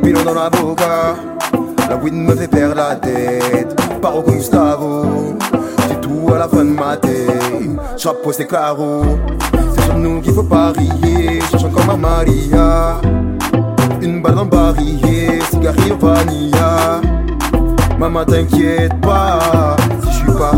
pilon 0.03 0.23
dans 0.25 0.35
la. 0.35 0.51
La 1.88 1.97
weed 1.97 2.12
me 2.12 2.35
fait 2.35 2.49
perdre 2.49 2.75
la 2.77 2.97
tête, 2.97 3.75
paro 4.03 4.23
Gustavo. 4.23 5.07
J'ai 5.88 5.97
tout 6.01 6.31
à 6.35 6.38
la 6.38 6.49
fin 6.49 6.64
de 6.64 6.71
ma 6.71 6.99
tête, 6.99 7.31
chapeau 7.97 8.31
c'est 8.33 8.47
carreaux. 8.47 9.19
C'est 9.75 9.85
sur 9.85 9.97
nous 9.97 10.21
qu'il 10.21 10.35
faut 10.35 10.43
parier, 10.43 11.40
cherche 11.51 11.64
encore 11.64 11.87
ma 11.87 11.97
Maria. 11.97 13.01
Une 14.03 14.21
balle 14.21 14.35
le 14.37 14.45
barillet, 14.45 15.40
cigarette 15.51 15.99
vanilla. 15.99 17.01
Maman 17.99 18.25
t'inquiète 18.27 19.01
pas, 19.01 19.77
si 20.03 20.11
je 20.11 20.17
suis 20.17 20.33
pas 20.33 20.53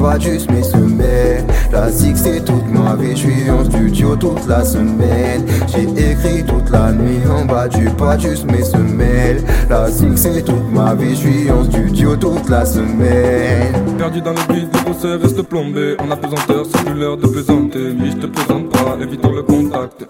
pas 0.00 0.18
juste 0.18 0.50
mes 0.50 0.62
semelles. 0.62 1.44
La 1.70 1.90
zig 1.90 2.16
c'est 2.16 2.44
toute 2.44 2.66
ma 2.72 2.96
vie, 2.96 3.10
je 3.10 3.28
suis 3.28 3.50
en 3.50 3.64
studio 3.64 4.16
toute 4.16 4.46
la 4.48 4.64
semaine. 4.64 5.44
J'ai 5.68 5.82
écrit 6.10 6.44
toute 6.44 6.70
la 6.70 6.92
nuit 6.92 7.20
en 7.30 7.44
bas, 7.44 7.68
j'ai 7.68 7.90
pas 7.90 8.18
juste 8.18 8.50
mes 8.50 8.62
semelles. 8.62 9.44
La 9.68 9.90
zig 9.90 10.16
c'est 10.16 10.42
toute 10.42 10.72
ma 10.72 10.94
vie, 10.94 11.14
je 11.14 11.52
en 11.52 11.64
studio 11.64 12.16
toute 12.16 12.48
la 12.48 12.64
semaine. 12.64 13.96
Perdu 13.98 14.20
dans 14.22 14.32
le 14.32 14.54
vide, 14.54 14.68
concert 14.84 15.20
reste 15.20 15.42
plombé. 15.42 15.96
En 16.00 16.10
apesanteur, 16.10 16.64
c'est 16.66 16.94
l'heure 16.94 17.16
de 17.16 17.26
plaisanter. 17.26 17.92
Mais 17.98 18.10
je 18.10 18.16
te 18.16 18.26
présente 18.26 18.70
pas, 18.70 18.96
évitons 19.00 19.32
le 19.32 19.42
contact. 19.42 20.06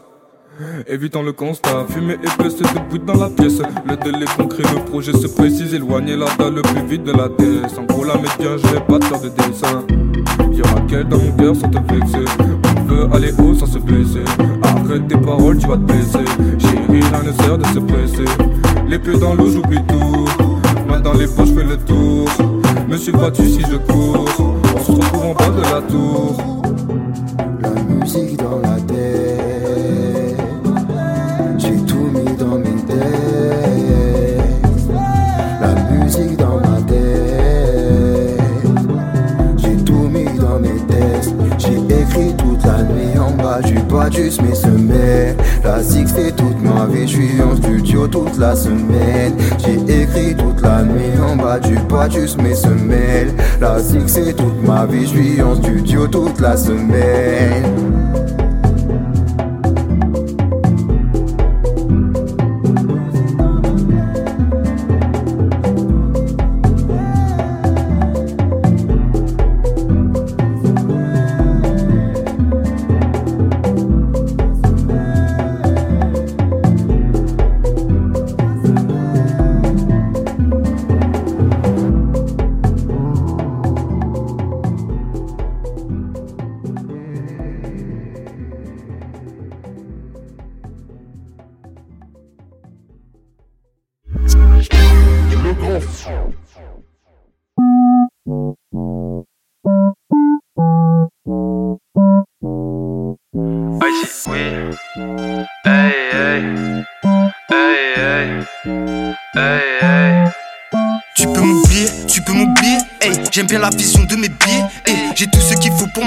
Évitons 0.86 1.22
le 1.22 1.32
constat, 1.32 1.86
fumée 1.88 2.14
épaisse 2.14 2.56
de 2.56 2.64
bruit 2.88 3.00
dans 3.06 3.14
la 3.14 3.28
pièce. 3.30 3.62
Le 3.86 3.96
délai 3.96 4.26
concret, 4.36 4.62
le 4.74 4.84
projet 4.84 5.12
se 5.12 5.26
précise, 5.26 5.72
éloigner 5.72 6.16
la 6.16 6.26
dalle 6.38 6.54
le 6.54 6.62
plus 6.62 6.84
vite 6.86 7.04
de 7.04 7.12
la 7.12 7.28
tête. 7.28 7.70
Sans 7.74 7.84
gros 7.84 8.04
la 8.04 8.16
bien, 8.16 8.56
j'ai 8.56 8.80
pas 8.80 8.98
de 8.98 9.04
faire 9.04 9.20
de 9.20 9.28
dessin. 9.28 9.84
Y'aura 10.52 10.80
qu'elle 10.88 11.08
dans 11.08 11.18
mon 11.18 11.32
cœur 11.32 11.56
sans 11.56 11.68
te 11.68 11.78
vexer. 11.92 12.24
On 12.76 12.82
veut 12.84 13.08
aller 13.14 13.32
haut 13.38 13.54
sans 13.54 13.66
se 13.66 13.78
blesser. 13.78 14.24
Arrête 14.62 15.08
tes 15.08 15.16
paroles, 15.16 15.58
tu 15.58 15.66
vas 15.66 15.76
te 15.76 15.82
blesser. 15.82 16.24
Chérie, 16.58 17.00
rien 17.00 17.22
ne 17.22 17.32
sert 17.42 17.58
de 17.58 17.66
se 17.66 17.78
presser. 17.78 18.24
Les 18.88 18.98
pieds 18.98 19.18
dans 19.18 19.34
l'eau, 19.34 19.50
j'oublie 19.50 19.80
tout. 19.88 20.26
Main 20.88 21.00
dans 21.00 21.14
les 21.14 21.26
poches, 21.26 21.54
fais 21.54 21.64
le 21.64 21.76
tour. 21.78 22.28
Me 22.88 22.96
suivras-tu 22.96 23.48
si 23.48 23.60
je 23.60 23.76
cours 23.76 24.26
On 24.74 24.80
se 24.80 24.92
retrouve 24.92 25.26
en 25.26 25.34
bas 25.34 25.50
de 25.50 25.62
la 25.62 25.80
tour. 25.82 26.36
La 27.62 27.70
musique 27.82 28.36
dans 28.36 28.58
la 28.58 28.80
tête, 28.80 29.39
pas 43.90 44.10
juste 44.10 44.40
mes 44.42 44.54
semelles. 44.54 45.36
La 45.64 45.82
zig 45.82 46.06
c'est 46.08 46.34
toute 46.36 46.60
ma 46.62 46.86
vie, 46.86 47.08
je 47.08 47.16
suis 47.16 47.42
en 47.42 47.56
studio 47.56 48.06
toute 48.06 48.38
la 48.38 48.54
semaine. 48.54 49.34
J'ai 49.58 50.02
écrit 50.02 50.36
toute 50.36 50.60
la 50.62 50.82
nuit 50.82 51.18
en 51.20 51.36
bas, 51.36 51.58
pas 51.88 52.08
juste 52.08 52.40
mes 52.40 52.54
semelles. 52.54 53.34
La 53.60 53.80
zig 53.80 54.06
c'est 54.06 54.34
toute 54.34 54.66
ma 54.66 54.86
vie, 54.86 55.02
je 55.02 55.08
suis 55.08 55.42
en 55.42 55.56
studio 55.56 56.06
toute 56.06 56.40
la 56.40 56.56
semaine. 56.56 58.19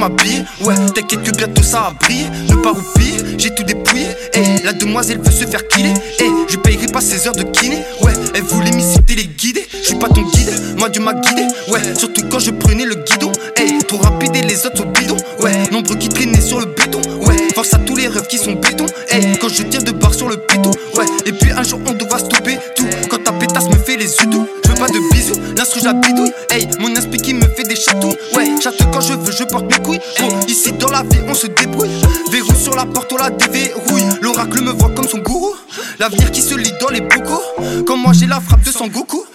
M'habiller, 0.09 0.43
ouais, 0.61 0.75
t'inquiète 0.93 1.23
que 1.23 1.31
bientôt 1.31 1.63
ça 1.63 1.79
va 1.81 1.93
briller, 2.01 2.25
ne 2.49 2.55
pas 2.55 2.71
roupiller, 2.71 3.17
j'ai 3.37 3.53
tout 3.55 3.63
dépouillé, 3.63 4.07
hey, 4.33 4.61
la 4.63 4.73
demoiselle 4.73 5.19
veut 5.19 5.31
se 5.31 5.45
faire 5.45 5.67
killer, 5.67 5.93
hey, 6.19 6.31
je 6.47 6.57
payerai 6.57 6.87
pas 6.87 7.01
ses 7.01 7.27
heures 7.27 7.35
de 7.35 7.43
kiné, 7.43 7.77
ouais, 8.01 8.13
elle 8.33 8.43
voulait 8.43 8.71
m'y 8.71 8.83
les 9.15 9.27
guider, 9.27 9.65
je 9.71 9.87
suis 9.87 9.95
pas 9.95 10.09
ton 10.09 10.21
guide, 10.21 10.49
moi 10.77 10.89
Dieu 10.89 11.01
m'a 11.01 11.13
guidé, 11.13 11.43
ouais, 11.69 11.95
surtout 11.95 12.23
quand 12.29 12.39
je 12.39 12.51
prenais 12.51 12.82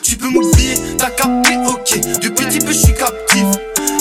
tu 0.02 0.16
peux 0.16 0.28
m'oublier, 0.28 0.74
t'as 0.96 1.10
capté, 1.10 1.56
ok, 1.66 2.00
depuis 2.20 2.46
petit 2.46 2.58
peu 2.58 2.72
je 2.72 2.78
suis 2.78 2.94
captif, 2.94 3.46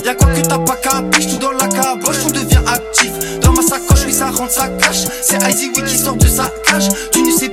y'a 0.06 0.16
quoi 0.16 0.28
que 0.28 0.42
t'as 0.42 0.60
pas 0.60 0.76
capé, 0.76 1.26
tout 1.26 1.38
dans 1.38 1.52
la 1.52 1.68
caboche, 1.68 2.18
on 2.26 2.32
devient 2.32 2.62
actif, 2.68 3.12
dans 3.42 3.54
ma 3.54 3.62
sacoche, 3.62 4.06
oui 4.06 4.14
ça 4.14 4.30
rentre, 4.30 4.52
ça 4.52 4.68
cache, 4.68 5.06
c'est 5.22 5.42
Icy 5.50 5.72
oui 5.76 5.84
qui 5.84 5.98
sort 5.98 6.16
de 6.16 6.28
sa 6.28 6.52
cage, 6.66 6.88
tu 7.12 7.22
ne 7.22 7.32
sais 7.32 7.47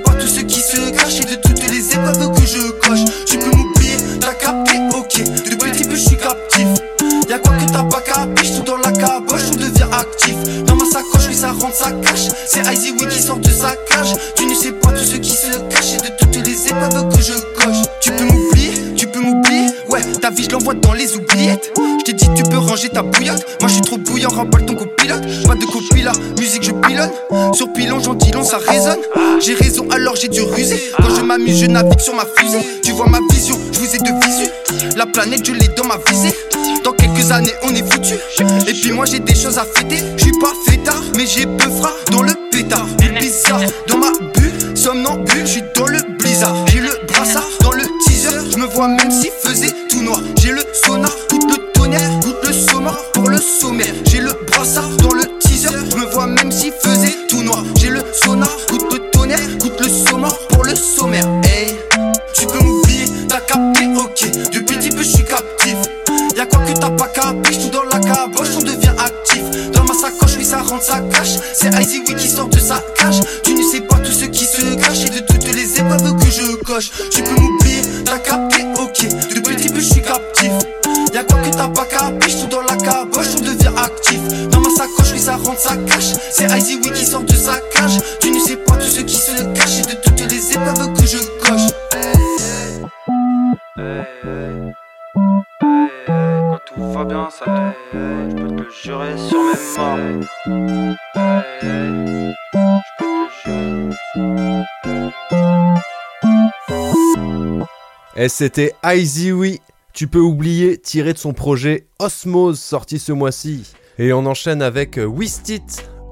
Et 108.16 108.29
c'était 108.29 108.72
Easy 108.85 109.33
Oui, 109.33 109.61
tu 109.92 110.07
peux 110.07 110.20
oublier, 110.20 110.79
tiré 110.79 111.12
de 111.12 111.18
son 111.18 111.33
projet 111.33 111.88
Osmose 111.98 112.61
sorti 112.61 113.00
ce 113.00 113.11
mois-ci. 113.11 113.72
Et 113.98 114.12
on 114.12 114.24
enchaîne 114.27 114.62
avec 114.62 114.98
Wistit 114.98 115.62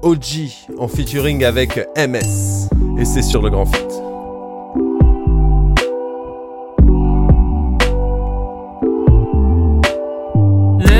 OG 0.01 0.49
en 0.77 0.89
featuring 0.89 1.45
avec 1.45 1.77
MS. 1.95 2.67
Et 2.99 3.05
c'est 3.05 3.21
sur 3.21 3.41
le 3.41 3.49
grand 3.49 3.65
fit. 3.65 4.02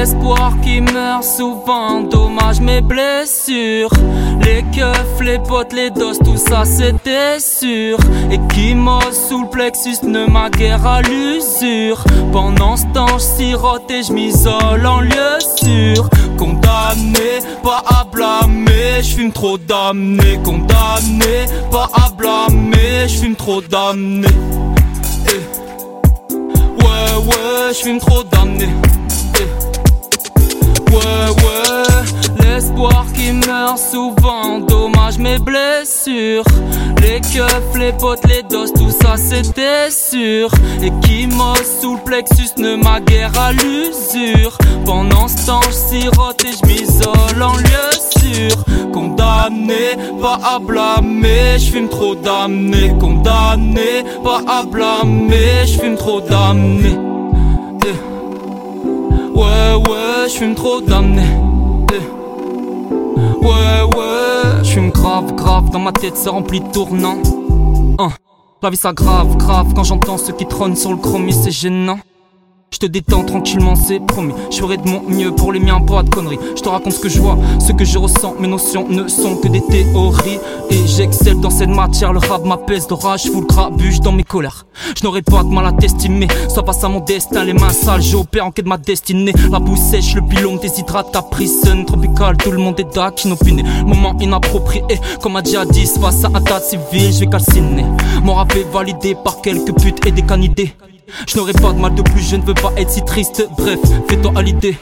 L'espoir 0.04 0.52
qui 0.62 0.82
meurt 0.82 1.24
souvent, 1.24 2.02
dommage 2.02 2.60
mes 2.60 2.82
blessures. 2.82 3.90
Les 4.42 4.62
keufs, 4.76 5.22
les 5.22 5.40
potes, 5.40 5.72
les 5.72 5.92
doses, 5.92 6.20
tout 6.20 6.36
ça 6.36 6.66
c'était 6.66 7.40
sûr. 7.40 7.98
Et 8.30 8.38
qui 8.54 8.76
sous 9.14 9.44
le 9.44 9.50
plexus 9.50 10.04
ne 10.04 10.26
m'a 10.26 10.50
guère 10.50 10.86
à 10.86 11.02
l'usure. 11.04 12.04
Pendant 12.34 12.76
ce 12.76 12.84
temps, 12.94 13.18
je 13.18 13.24
sirote 13.24 13.90
et 13.90 14.04
je 14.04 14.12
m'isole 14.12 14.86
en 14.86 15.00
lieu 15.00 15.40
sûr. 15.56 16.10
Condamné, 16.38 17.40
pas 17.64 17.82
à 17.86 18.04
blâmer, 18.04 19.02
je 19.02 19.16
fume 19.16 19.32
trop 19.32 19.58
damné. 19.58 20.38
Condamné, 20.44 21.46
pas 21.72 21.88
à 21.94 22.10
blâmer, 22.10 23.08
je 23.08 23.20
fume 23.20 23.36
trop 23.38 23.62
damné. 23.62 24.28
Eh. 25.30 26.34
Ouais, 26.84 27.26
ouais, 27.26 27.70
je 27.70 27.84
fume 27.84 28.00
trop 28.00 28.24
damné. 28.24 28.68
Ouais, 30.94 31.30
ouais, 31.44 32.46
l'espoir 32.46 33.06
qui 33.16 33.32
meurt 33.32 33.80
souvent, 33.80 34.60
dommage 34.60 35.18
mes 35.18 35.40
blessures. 35.40 36.44
Les 37.02 37.20
keufs, 37.20 37.76
les 37.78 37.94
potes, 37.94 38.26
les 38.28 38.44
doses, 38.44 38.74
tout 38.74 38.92
ça 38.92 39.16
c'était 39.18 39.90
sûr. 39.90 40.52
Et 40.84 40.92
qui 41.02 41.28
sous 41.82 41.96
le 41.96 42.04
plexus 42.04 42.54
ne 42.60 42.76
m'a 42.76 43.00
guère 43.00 43.32
à 43.40 43.52
l'usure. 43.54 44.56
Pendant 44.86 45.28
ce 45.28 45.48
temps, 45.48 45.62
je 45.68 46.00
sirote 46.00 46.46
et 46.46 46.52
je 46.52 46.66
m'isole 46.68 47.42
en 47.42 47.56
lieu 47.58 47.90
sûr. 48.20 48.64
Condamné, 48.94 49.98
pas 50.22 50.40
à 50.44 50.60
blâmer, 50.60 51.58
je 51.58 51.72
fume 51.72 51.90
trop 51.90 52.14
damné. 52.14 52.94
Condamné, 53.00 54.04
pas 54.24 54.42
à 54.48 54.64
blâmer, 54.64 55.66
je 55.66 55.80
fume 55.80 55.98
trop 55.98 56.22
damné. 56.22 56.98
Ouais, 59.36 59.74
ouais, 59.90 60.30
j'fume 60.30 60.56
trop 60.56 60.82
damné. 60.82 61.26
Eh. 61.94 63.46
Ouais, 63.46 63.98
ouais, 63.98 64.64
j'fume 64.64 64.92
grave, 64.92 65.34
grave, 65.36 65.70
dans 65.70 65.80
ma 65.80 65.92
tête 65.92 66.16
c'est 66.16 66.30
rempli 66.30 66.60
de 66.62 66.68
tournants. 66.72 67.22
Hein. 68.00 68.10
La 68.62 68.70
vie 68.70 68.78
ça 68.78 68.94
grave, 68.94 69.36
grave, 69.38 69.74
quand 69.76 69.84
j'entends 69.84 70.18
ceux 70.18 70.34
qui 70.34 70.46
trônent 70.46 70.76
sur 70.76 70.92
le 70.92 70.98
chromie, 70.98 71.34
c'est 71.34 71.52
gênant. 71.52 72.00
Je 72.74 72.80
te 72.80 72.88
détends 72.88 73.24
tranquillement, 73.24 73.76
c'est 73.76 74.00
promis. 74.00 74.34
Je 74.50 74.58
ferai 74.58 74.78
de 74.78 74.90
mon 74.90 75.04
mieux 75.08 75.32
pour 75.32 75.54
les 75.54 75.60
miens, 75.60 75.80
pas 75.80 76.02
de 76.02 76.10
conneries. 76.10 76.40
Je 76.56 76.62
te 76.64 76.70
raconte 76.70 76.94
ce 76.94 77.00
que 77.00 77.08
je 77.08 77.22
vois, 77.22 77.38
ce 77.60 77.72
que 77.72 77.86
je 77.86 78.00
ressens. 78.00 78.34
Mes 78.40 78.48
notions 78.48 78.88
ne 78.90 79.08
sont 79.08 79.36
que 79.36 79.48
des 79.48 79.62
théories. 79.62 80.40
Et 80.72 80.88
j'excelle 80.88 81.40
dans 81.40 81.52
cette 81.52 81.70
matière. 81.70 82.14
Le 82.14 82.18
rap 82.18 82.44
m'apaise 82.44 82.88
d'orage, 82.88 83.26
fous 83.26 83.42
le 83.42 83.46
grabuge 83.46 84.02
dans 84.02 84.12
mes 84.12 84.24
colères. 84.24 84.66
Je 84.98 85.04
n'aurai 85.04 85.22
pas 85.22 85.44
de 85.44 85.50
mal 85.50 85.68
à 85.68 85.72
t'estimer. 85.72 86.28
Soit 86.50 86.66
passe 86.66 86.84
à 86.84 86.90
mon 86.90 87.00
destin, 87.00 87.44
les 87.44 87.54
mains 87.54 87.70
sales. 87.70 88.02
J'opère 88.02 88.48
en 88.48 88.52
quête 88.52 88.66
de 88.66 88.70
ma 88.70 88.80
destinée. 88.80 89.34
La 89.52 89.60
boue 89.60 89.78
sèche, 89.78 90.16
le 90.16 90.24
pilon 90.24 90.56
déshydrate, 90.56 91.12
capricène, 91.14 91.86
tropical. 91.86 92.38
Tout 92.38 92.52
le 92.52 92.58
monde 92.58 92.80
est 92.80 92.92
d'ac, 92.92 93.24
inopiné. 93.24 93.62
Moment 93.86 94.18
inapproprié, 94.20 95.00
comme 95.22 95.36
a 95.36 95.44
dit, 95.44 95.56
face 96.02 96.24
à 96.24 96.30
un 96.34 96.42
tas 96.42 96.60
de 96.60 96.78
je 96.92 97.20
vais 97.20 97.28
calciner. 97.28 97.86
Mon 98.24 98.34
rap 98.34 98.52
est 98.56 98.66
validé 98.74 99.14
par 99.14 99.42
quelques 99.42 99.80
putes 99.80 100.04
et 100.08 100.12
des 100.12 100.24
canidés. 100.24 100.74
Je 101.28 101.38
n'aurai 101.38 101.54
pas 101.54 101.74
de 101.74 101.80
mal 101.80 101.96
de 101.96 102.02
plus, 102.02 102.22
je 102.22 102.36
ne 102.36 102.44
veux 102.44 102.54
pas 102.54 102.72
être 102.78 102.90
si 102.90 103.04
triste. 103.04 103.48
Bref, 103.58 103.80
fais-toi 104.08 104.32
à 104.36 104.42
l'idée. 104.42 104.78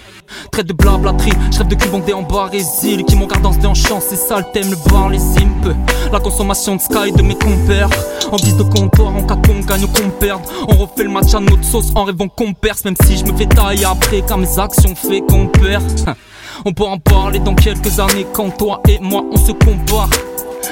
Traite 0.52 0.68
de 0.68 0.74
blablaterie, 0.74 1.34
je 1.52 1.58
rêve 1.58 1.68
de 1.68 1.76
cul 1.76 1.90
bandé 1.90 2.14
en 2.14 2.22
barésil 2.22 3.04
Qui 3.06 3.16
m'ont 3.16 3.28
gardé 3.28 3.68
en 3.68 3.74
chance, 3.74 4.06
c'est 4.10 4.16
ça 4.16 4.38
le 4.38 4.46
thème, 4.54 4.70
le 4.70 4.90
bar, 4.90 5.10
les 5.10 5.20
imps 5.20 5.76
La 6.12 6.20
consommation 6.20 6.78
de 6.78 6.82
sky 6.82 7.12
de 7.12 7.22
mes 7.22 7.36
compères. 7.36 7.90
En 8.32 8.38
guise 8.38 8.56
de 8.56 8.64
comptoir, 8.64 9.14
en 9.14 9.24
cas 9.24 9.36
qu'on 9.36 9.60
gagne 9.60 9.84
ou 9.84 9.88
qu'on 9.88 10.10
perde 10.10 10.42
On 10.70 10.76
refait 10.76 11.04
le 11.04 11.10
match 11.10 11.34
à 11.34 11.40
notre 11.40 11.64
sauce 11.64 11.92
en 11.96 12.06
rêvant 12.06 12.30
qu'on 12.30 12.54
perce. 12.54 12.86
Même 12.86 12.96
si 13.06 13.18
je 13.18 13.26
me 13.26 13.36
fais 13.36 13.46
tailler 13.46 13.86
après 13.86 14.22
car 14.22 14.38
mes 14.38 14.60
actions 14.60 14.96
fait 14.96 15.22
qu'on 15.22 15.48
perd. 15.48 15.84
On 16.64 16.74
pourra 16.74 16.92
en 16.92 17.00
parler 17.00 17.40
dans 17.40 17.56
quelques 17.56 18.00
années 18.00 18.28
quand 18.34 18.56
toi 18.56 18.82
et 18.88 19.00
moi 19.00 19.24
on 19.32 19.38
se 19.38 19.52
compare 19.52 20.10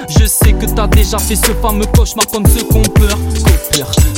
je 0.09 0.25
sais 0.25 0.53
que 0.53 0.65
t'as 0.65 0.87
déjà 0.87 1.17
fait 1.17 1.35
ce 1.35 1.51
fameux 1.61 1.85
cauchemar 1.85 2.27
comme 2.27 2.45
ce 2.45 2.63
qu'on 2.63 2.81
peur. 2.81 3.17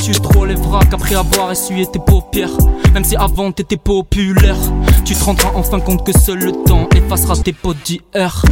Tu 0.04 0.12
trop 0.14 0.46
les 0.46 0.56
vracs 0.56 0.94
après 0.94 1.16
avoir 1.16 1.52
essuyé 1.52 1.86
tes 1.86 2.00
paupières. 2.00 2.50
Même 2.94 3.04
si 3.04 3.16
avant 3.16 3.52
t'étais 3.52 3.78
populaire, 3.78 4.58
tu 5.06 5.14
te 5.14 5.24
rendras 5.24 5.52
enfin 5.56 5.80
compte 5.80 6.06
que 6.06 6.18
seul 6.18 6.40
le 6.40 6.52
temps 6.52 6.88
effacera 6.96 7.36
tes 7.38 7.54
potes 7.54 7.78
d'hier. 7.86 8.44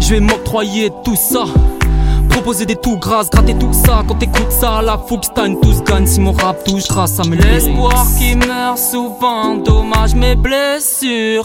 Je 0.00 0.10
vais 0.10 0.20
m'octroyer 0.20 0.90
tout 1.04 1.16
ça. 1.16 1.44
Proposer 2.34 2.66
des 2.66 2.74
tout 2.74 2.98
grâce, 2.98 3.30
gratter 3.30 3.54
tout 3.54 3.72
ça. 3.72 4.02
Quand 4.08 4.16
t'écoutes 4.16 4.50
ça, 4.50 4.82
la 4.82 4.98
Fuchstein 4.98 5.54
tous 5.62 5.84
gagne 5.84 6.04
Si 6.04 6.20
mon 6.20 6.32
rap 6.32 6.64
touche 6.64 6.88
grâce 6.88 7.20
à 7.20 7.22
mes 7.22 7.36
L'espoir 7.36 8.06
qui 8.18 8.34
meurt 8.34 8.76
souvent, 8.76 9.54
dommage 9.54 10.16
mes 10.16 10.34
blessures. 10.34 11.44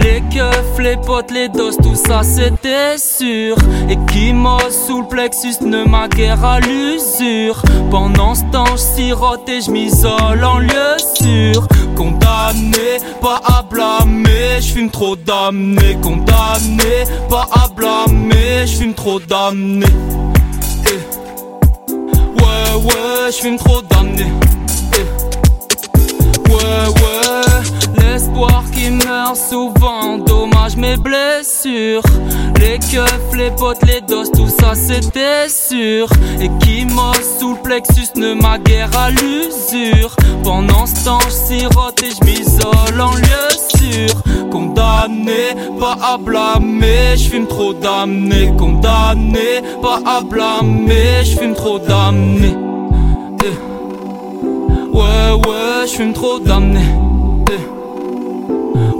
Les 0.00 0.22
keufs, 0.32 0.78
les 0.78 0.96
potes, 0.96 1.32
les 1.32 1.48
doses, 1.48 1.76
tout 1.78 1.96
ça 1.96 2.22
c'était 2.22 2.96
sûr. 2.98 3.56
Et 3.90 3.96
qui 4.12 4.32
sous 4.70 5.02
le 5.02 5.08
plexus 5.08 5.60
ne 5.62 5.82
m'a 5.82 6.06
guère 6.06 6.44
à 6.44 6.60
l'usure. 6.60 7.60
Pendant 7.90 8.36
ce 8.36 8.44
temps 8.52 8.76
je 8.76 9.02
sirote 9.02 9.48
et 9.48 9.60
je 9.60 9.72
m'isole 9.72 10.44
en 10.44 10.58
lieu 10.58 10.96
sûr. 11.16 11.66
Condamné, 11.96 13.00
pas 13.20 13.40
à 13.44 13.62
blâmer, 13.62 14.27
je 14.60 14.72
fume 14.72 14.90
trop 14.90 15.16
damné 15.16 15.96
Condamné, 16.02 17.04
pas 17.28 17.48
à 17.52 17.68
blâmer, 17.68 18.66
je 18.66 18.76
fume 18.76 18.94
trop 18.94 19.20
damné 19.20 19.86
Ouais, 22.36 22.84
ouais, 22.84 23.32
j'fume 23.32 23.56
trop 23.56 23.82
damné. 23.82 24.24
Ouais, 26.48 26.88
ouais, 26.88 28.02
l'espoir 28.02 28.64
qui 28.72 28.90
meurt 28.90 29.36
souvent. 29.36 30.18
Dommage 30.18 30.76
mes 30.76 30.96
blessures. 30.96 32.02
Les 32.60 32.78
keufs, 32.78 33.34
les 33.34 33.50
potes, 33.50 33.82
les 33.86 34.00
doses, 34.00 34.30
tout 34.32 34.48
ça 34.60 34.74
c'était 34.74 35.48
sûr. 35.48 36.08
Et 36.40 36.50
qui 36.60 36.86
sous 37.38 37.54
le 37.54 37.62
plexus 37.62 38.08
ne 38.16 38.34
m'a 38.34 38.58
guère 38.58 38.90
à 38.96 39.10
l'usure. 39.10 40.16
Pendant 40.42 40.86
ce 40.86 41.04
temps, 41.04 41.18
sirote 41.28 42.02
et 42.02 42.10
j'm'isole 42.10 43.00
en 43.00 43.14
lieu 43.14 43.67
Condamné, 44.50 45.54
pas 45.78 45.96
à 46.02 46.16
blâmer, 46.18 47.16
j'fume 47.16 47.46
trop 47.46 47.72
damné. 47.74 48.52
Condamné, 48.58 49.62
pas 49.82 50.00
à 50.06 50.20
blâmer, 50.20 51.24
j'fume 51.24 51.54
trop 51.54 51.78
damné. 51.78 52.54
Eh. 53.44 54.96
Ouais, 54.96 55.32
ouais, 55.46 55.86
j'fume 55.86 56.12
trop 56.12 56.38
damné. 56.38 56.80
Eh. 57.50 57.77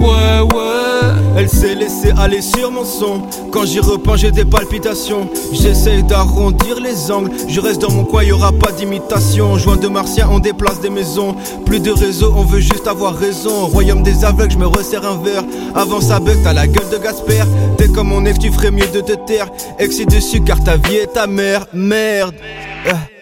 Ouais, 0.00 0.40
ouais. 0.54 0.88
Elle 1.36 1.48
s'est 1.48 1.74
laissée 1.74 2.12
aller 2.18 2.42
sur 2.42 2.70
mon 2.70 2.84
son. 2.84 3.22
Quand 3.52 3.64
j'y 3.64 3.78
repense, 3.80 4.20
j'ai 4.20 4.32
des 4.32 4.44
palpitations. 4.44 5.28
J'essaye 5.52 6.02
d'arrondir 6.02 6.80
les 6.80 7.10
angles. 7.12 7.30
Je 7.46 7.60
reste 7.60 7.82
dans 7.82 7.92
mon 7.92 8.04
coin, 8.04 8.24
y 8.24 8.32
aura 8.32 8.50
pas 8.52 8.72
d'imitation. 8.72 9.56
Joint 9.56 9.76
de 9.76 9.88
martiens, 9.88 10.28
on 10.30 10.40
déplace 10.40 10.80
des 10.80 10.90
maisons. 10.90 11.36
Plus 11.64 11.80
de 11.80 11.92
réseau, 11.92 12.32
on 12.36 12.42
veut 12.42 12.60
juste 12.60 12.88
avoir 12.88 13.14
raison. 13.14 13.66
Royaume 13.66 14.02
des 14.02 14.24
aveugles, 14.24 14.52
je 14.52 14.58
me 14.58 14.66
resserre 14.66 15.06
un 15.06 15.22
verre. 15.22 15.44
Avant 15.74 16.00
ça 16.00 16.18
bug, 16.18 16.38
t'as 16.42 16.52
la 16.52 16.66
gueule 16.66 16.88
de 16.90 16.98
Gasper. 16.98 17.42
T'es 17.76 17.88
comme 17.88 18.08
mon 18.08 18.24
ex, 18.24 18.38
tu 18.38 18.50
ferais 18.50 18.72
mieux 18.72 18.88
de 18.88 19.00
te 19.00 19.12
taire. 19.12 19.48
Ex 19.78 19.98
dessus 20.06 20.40
car 20.40 20.62
ta 20.62 20.76
vie 20.76 20.96
est 20.96 21.12
ta 21.12 21.26
mère. 21.26 21.66
Merde. 21.72 22.34
Ah. 22.90 23.17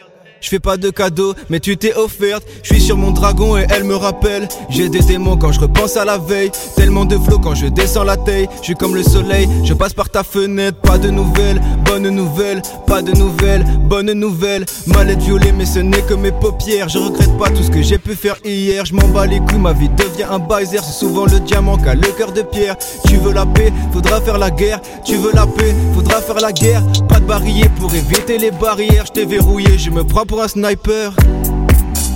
Je 0.46 0.50
fais 0.50 0.60
pas 0.60 0.76
de 0.76 0.90
cadeaux, 0.90 1.34
mais 1.50 1.58
tu 1.58 1.76
t'es 1.76 1.92
offerte. 1.96 2.44
Je 2.62 2.72
suis 2.72 2.80
sur 2.80 2.96
mon 2.96 3.10
dragon 3.10 3.56
et 3.56 3.66
elle 3.68 3.82
me 3.82 3.96
rappelle. 3.96 4.46
J'ai 4.68 4.88
des 4.88 5.00
démons 5.00 5.36
quand 5.36 5.50
je 5.50 5.58
repense 5.58 5.96
à 5.96 6.04
la 6.04 6.18
veille. 6.18 6.52
Tellement 6.76 7.04
de 7.04 7.18
flots 7.18 7.40
quand 7.40 7.56
je 7.56 7.66
descends 7.66 8.04
la 8.04 8.16
taille. 8.16 8.46
Je 8.60 8.66
suis 8.66 8.74
comme 8.76 8.94
le 8.94 9.02
soleil, 9.02 9.48
je 9.64 9.74
passe 9.74 9.92
par 9.92 10.08
ta 10.08 10.22
fenêtre. 10.22 10.78
Pas 10.82 10.98
de 10.98 11.10
nouvelles, 11.10 11.60
bonne 11.84 12.08
nouvelle. 12.10 12.62
Pas 12.86 13.02
de 13.02 13.10
nouvelles, 13.10 13.64
bonne 13.88 14.12
nouvelle. 14.12 14.66
Mallette 14.86 15.20
violée, 15.20 15.50
mais 15.50 15.66
ce 15.66 15.80
n'est 15.80 16.02
que 16.02 16.14
mes 16.14 16.30
paupières. 16.30 16.88
Je 16.88 16.98
regrette 16.98 17.36
pas 17.38 17.50
tout 17.50 17.64
ce 17.64 17.70
que 17.72 17.82
j'ai 17.82 17.98
pu 17.98 18.14
faire 18.14 18.36
hier. 18.44 18.84
Je 18.84 18.94
m'en 18.94 19.08
bats 19.08 19.26
les 19.26 19.40
couilles, 19.40 19.58
ma 19.58 19.72
vie 19.72 19.88
devient 19.88 20.28
un 20.30 20.38
baiser. 20.38 20.78
C'est 20.80 21.00
souvent 21.00 21.24
le 21.24 21.40
diamant 21.40 21.76
qui 21.76 21.88
a 21.88 21.96
le 21.96 22.06
cœur 22.16 22.30
de 22.30 22.42
pierre. 22.42 22.76
Tu 23.08 23.16
veux 23.16 23.32
la 23.32 23.46
paix, 23.46 23.72
faudra 23.92 24.20
faire 24.20 24.38
la 24.38 24.52
guerre. 24.52 24.80
Tu 25.04 25.16
veux 25.16 25.32
la 25.34 25.48
paix, 25.48 25.74
faudra 25.92 26.20
faire 26.20 26.38
la 26.38 26.52
guerre. 26.52 26.84
Pas 27.08 27.18
de 27.18 27.24
barillet 27.24 27.68
pour 27.80 27.92
éviter 27.92 28.38
les 28.38 28.52
barrières. 28.52 29.06
Je 29.06 29.12
t'ai 29.12 29.24
verrouillé, 29.24 29.76
je 29.76 29.90
me 29.90 30.04
prends 30.04 30.24
pour 30.24 30.35
sniper. 30.46 31.12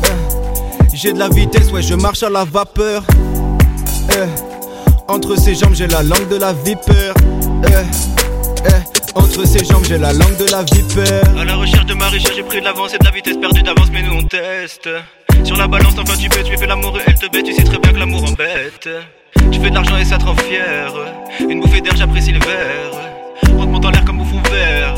Eh, 0.04 0.96
J'ai 0.96 1.12
de 1.12 1.18
la 1.18 1.28
vitesse, 1.28 1.70
ouais, 1.72 1.82
je 1.82 1.94
marche 1.94 2.22
à 2.22 2.30
la 2.30 2.44
vapeur. 2.44 3.02
Eh, 4.10 5.10
Entre 5.12 5.36
ses 5.36 5.54
jambes, 5.54 5.74
j'ai 5.74 5.86
la 5.88 6.02
langue 6.02 6.28
de 6.28 6.36
la 6.36 6.52
vipère. 6.52 7.14
Eh, 7.66 9.18
Entre 9.18 9.44
ses 9.46 9.64
jambes, 9.64 9.84
j'ai 9.88 9.98
la 9.98 10.12
langue 10.12 10.36
de 10.36 10.50
la 10.50 10.62
vipère. 10.62 11.38
À 11.38 11.44
la 11.44 11.56
recherche 11.56 11.86
de 11.86 11.94
ma 11.94 12.08
richesse, 12.08 12.32
j'ai 12.36 12.42
pris 12.42 12.60
de 12.60 12.64
l'avance 12.64 12.94
et 12.94 12.98
de 12.98 13.04
la 13.04 13.10
vitesse 13.10 13.36
perdue 13.38 13.62
d'avance, 13.62 13.88
mais 13.92 14.02
nous 14.02 14.14
on 14.18 14.22
teste. 14.22 14.88
Sur 15.44 15.56
la 15.56 15.66
balance, 15.66 15.94
enfin 15.98 16.16
tu 16.20 16.28
peux, 16.28 16.42
tu 16.42 16.56
fais 16.56 16.66
l'amour 16.66 16.96
et 16.98 17.02
elle 17.06 17.14
te 17.14 17.26
bête, 17.30 17.44
tu 17.44 17.54
sais 17.54 17.64
très 17.64 17.78
bien 17.78 17.92
que 17.92 17.98
l'amour 17.98 18.22
embête. 18.24 18.88
Tu 19.50 19.58
fais 19.60 19.70
de 19.70 19.74
l'argent 19.74 19.96
et 19.96 20.04
ça 20.04 20.18
te 20.18 20.24
rend 20.24 20.36
fier. 20.36 20.92
Une 21.48 21.60
bouffée 21.60 21.80
d'air, 21.80 21.96
j'apprécie 21.96 22.32
le 22.32 22.40
verre. 22.40 23.56
Rentre 23.58 23.80
dans 23.80 23.90
l'air 23.90 24.04
comme 24.04 24.18
bouffon 24.18 24.40
vert. 24.50 24.94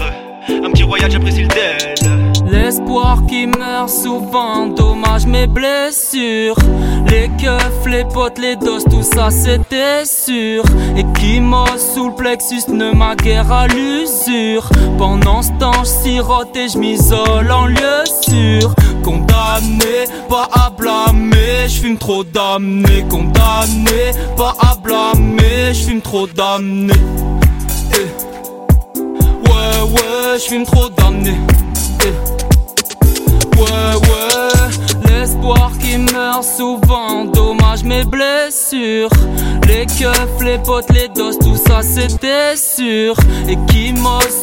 Un 0.49 0.71
petit 0.73 0.83
royal, 0.83 1.11
j'apprécie 1.11 1.43
le 1.43 1.49
del. 1.49 2.22
L'espoir 2.53 3.25
qui 3.27 3.47
meurt 3.47 3.89
souvent, 3.89 4.67
dommage 4.67 5.25
mes 5.25 5.47
blessures. 5.47 6.57
Les 7.09 7.31
keufs, 7.39 7.87
les 7.87 8.05
potes, 8.05 8.39
les 8.39 8.57
doses, 8.57 8.85
tout 8.85 9.03
ça 9.03 9.31
c'était 9.31 10.05
sûr. 10.05 10.63
Et 10.95 11.05
qui 11.19 11.41
sous 11.95 12.09
le 12.09 12.15
plexus 12.15 12.69
ne 12.69 12.93
m'a 12.93 13.17
guère 13.17 13.51
à 13.51 13.67
l'usure. 13.69 14.69
Pendant 14.99 15.41
ce 15.41 15.51
temps, 15.53 15.83
je 15.83 15.89
sirote 15.89 16.55
et 16.55 16.69
je 16.69 16.77
m'isole 16.77 17.51
en 17.51 17.67
lieu 17.67 18.05
sûr. 18.21 18.75
Condamné, 19.03 20.05
pas 20.29 20.49
à 20.53 20.69
blâmer, 20.69 21.69
je 21.69 21.81
fume 21.81 21.97
trop 21.97 22.23
damné. 22.23 23.03
Condamné, 23.09 24.13
pas 24.37 24.55
à 24.61 24.75
blâmer, 24.77 25.73
je 25.73 25.85
fume 25.87 26.03
trop 26.03 26.27
damné. 26.27 26.93
Eh. 27.95 28.99
Ouais, 29.49 29.91
ouais, 29.91 30.39
je 30.39 30.45
fume 30.51 30.65
trop 30.65 30.91
damné. 30.91 31.33
Eh. 32.05 32.42
Ouais, 33.57 33.95
ouais, 34.09 35.09
l'espoir 35.09 35.71
qui 35.79 35.99
meurt 35.99 36.45
souvent, 36.45 37.25
dommage 37.25 37.85
mes 37.85 38.05
blessures. 38.05 39.11
Les 39.69 39.87
keufs, 39.87 40.43
les 40.43 40.59
potes, 40.59 40.91
les 40.93 41.09
doses, 41.09 41.39
tout 41.39 41.57
ça 41.57 41.83
c'était 41.83 42.57
sûr. 42.57 43.15
Et 43.49 43.57
qui 43.67 43.95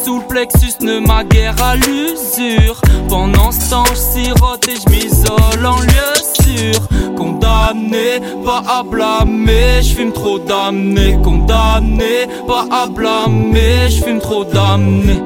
sous 0.04 0.20
le 0.20 0.26
plexus 0.26 0.82
ne 0.82 0.98
m'a 0.98 1.24
guère 1.24 1.54
à 1.62 1.76
l'usure. 1.76 2.80
Pendant 3.08 3.50
ce 3.52 3.70
temps, 3.70 3.84
je 3.90 3.94
sirote 3.94 4.66
et 4.68 4.76
je 4.76 4.90
m'isole 4.90 5.66
en 5.66 5.80
lieu 5.80 6.14
sûr. 6.40 6.80
Condamné, 7.16 8.20
pas 8.44 8.62
à 8.66 8.82
blâmer, 8.82 9.82
je 9.82 9.94
fume 9.94 10.12
trop 10.12 10.38
damné. 10.38 11.18
Condamné, 11.22 12.26
pas 12.46 12.66
à 12.70 12.86
blâmer, 12.86 13.88
je 13.88 14.02
fume 14.02 14.20
trop 14.20 14.44
damné. 14.44 15.20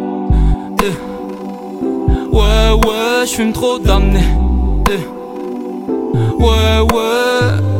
Eh. 0.82 1.13
Ouais, 2.34 2.72
ouais, 2.84 3.26
je 3.26 3.34
fume 3.36 3.52
trop 3.52 3.78
damné. 3.78 4.24
Eh. 4.90 5.06
Ouais, 6.42 6.80
ouais. 6.92 7.73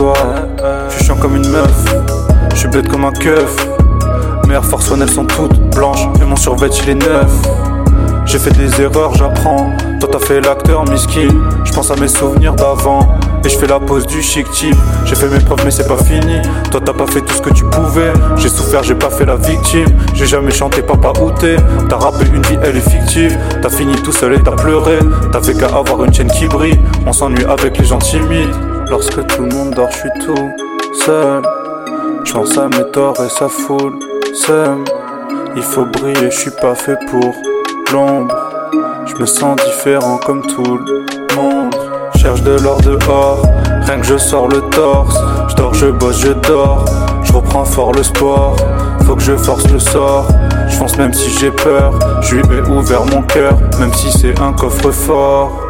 Je 0.00 0.94
suis 0.94 1.04
chiant 1.04 1.16
comme 1.16 1.36
une 1.36 1.48
meuf, 1.50 1.84
je 2.54 2.56
suis 2.56 2.68
bête 2.68 2.88
comme 2.88 3.04
un 3.04 3.12
keuf, 3.12 3.54
mes 4.48 4.54
Air 4.54 4.64
Force 4.64 4.86
sont 4.86 5.26
toutes 5.26 5.60
blanches, 5.74 6.08
et 6.22 6.24
mon 6.24 6.36
survêt 6.36 6.68
il 6.82 6.90
est 6.90 6.94
neuf. 6.94 7.30
J'ai 8.24 8.38
fait 8.38 8.52
des 8.52 8.80
erreurs, 8.80 9.12
j'apprends. 9.14 9.72
Toi 9.98 10.08
t'as 10.12 10.18
fait 10.18 10.40
l'acteur 10.40 10.88
miskin, 10.88 11.28
je 11.64 11.72
pense 11.72 11.90
à 11.90 11.96
mes 11.96 12.08
souvenirs 12.08 12.54
d'avant. 12.54 13.06
Et 13.44 13.48
je 13.48 13.58
fais 13.58 13.66
la 13.66 13.80
pose 13.80 14.06
du 14.06 14.22
chic 14.22 14.50
type. 14.52 14.76
J'ai 15.04 15.16
fait 15.16 15.28
mes 15.28 15.40
preuves 15.40 15.64
mais 15.64 15.70
c'est 15.70 15.88
pas 15.88 15.96
fini. 15.96 16.40
Toi 16.70 16.80
t'as 16.84 16.92
pas 16.92 17.06
fait 17.06 17.20
tout 17.22 17.34
ce 17.34 17.42
que 17.42 17.50
tu 17.50 17.64
pouvais. 17.64 18.12
J'ai 18.36 18.48
souffert, 18.48 18.82
j'ai 18.82 18.94
pas 18.94 19.10
fait 19.10 19.24
la 19.24 19.36
victime. 19.36 19.88
J'ai 20.14 20.26
jamais 20.26 20.52
chanté 20.52 20.80
papa 20.80 21.12
où 21.20 21.30
t'es? 21.32 21.56
T'as 21.88 21.96
rappé 21.96 22.24
une 22.32 22.42
vie, 22.42 22.58
elle 22.62 22.76
est 22.76 22.88
fictive. 22.88 23.36
T'as 23.60 23.70
fini 23.70 23.96
tout 23.96 24.12
seul 24.12 24.34
et 24.34 24.42
t'as 24.42 24.52
pleuré. 24.52 24.98
T'avais 25.32 25.54
qu'à 25.54 25.66
avoir 25.66 26.04
une 26.04 26.14
chaîne 26.14 26.30
qui 26.30 26.46
brille. 26.46 26.78
On 27.06 27.12
s'ennuie 27.12 27.44
avec 27.44 27.78
les 27.78 27.84
gens 27.84 27.98
timides. 27.98 28.54
Lorsque 28.90 29.24
tout 29.28 29.42
le 29.42 29.48
monde 29.54 29.70
dort, 29.70 29.88
je 29.92 29.98
suis 29.98 30.10
tout 30.26 30.50
seul. 31.06 31.42
Je 32.24 32.32
pense 32.32 32.58
à 32.58 32.68
mes 32.68 32.90
torts 32.90 33.14
et 33.24 33.28
ça 33.28 33.48
foule. 33.48 34.00
Seum. 34.34 34.84
Il 35.54 35.62
faut 35.62 35.84
briller, 35.84 36.28
je 36.28 36.36
suis 36.36 36.50
pas 36.50 36.74
fait 36.74 36.98
pour 37.08 37.32
l'ombre. 37.92 38.34
Je 39.06 39.14
me 39.14 39.26
sens 39.26 39.56
différent 39.64 40.18
comme 40.26 40.42
tout 40.42 40.76
le 40.76 41.36
monde. 41.36 41.74
Cherche 42.16 42.42
de 42.42 42.58
l'or 42.58 42.80
dehors, 42.80 43.42
rien 43.82 44.00
que 44.00 44.06
je 44.06 44.18
sors 44.18 44.48
le 44.48 44.60
torse. 44.70 45.16
Je 45.48 45.54
dors, 45.54 45.74
je 45.74 45.86
bosse, 45.86 46.20
je 46.20 46.32
dors. 46.32 46.84
Je 47.22 47.32
reprends 47.32 47.64
fort 47.64 47.92
le 47.92 48.02
sport. 48.02 48.56
Faut 49.06 49.14
que 49.14 49.22
je 49.22 49.36
force 49.36 49.70
le 49.70 49.78
sort. 49.78 50.26
Je 50.68 50.74
fonce 50.76 50.98
même 50.98 51.12
si 51.12 51.30
j'ai 51.30 51.52
peur. 51.52 51.92
Je 52.22 52.34
lui 52.34 52.56
ai 52.56 52.60
ouvert 52.62 53.04
mon 53.06 53.22
cœur, 53.22 53.56
même 53.78 53.94
si 53.94 54.10
c'est 54.10 54.40
un 54.40 54.52
coffre 54.52 54.90
fort. 54.90 55.69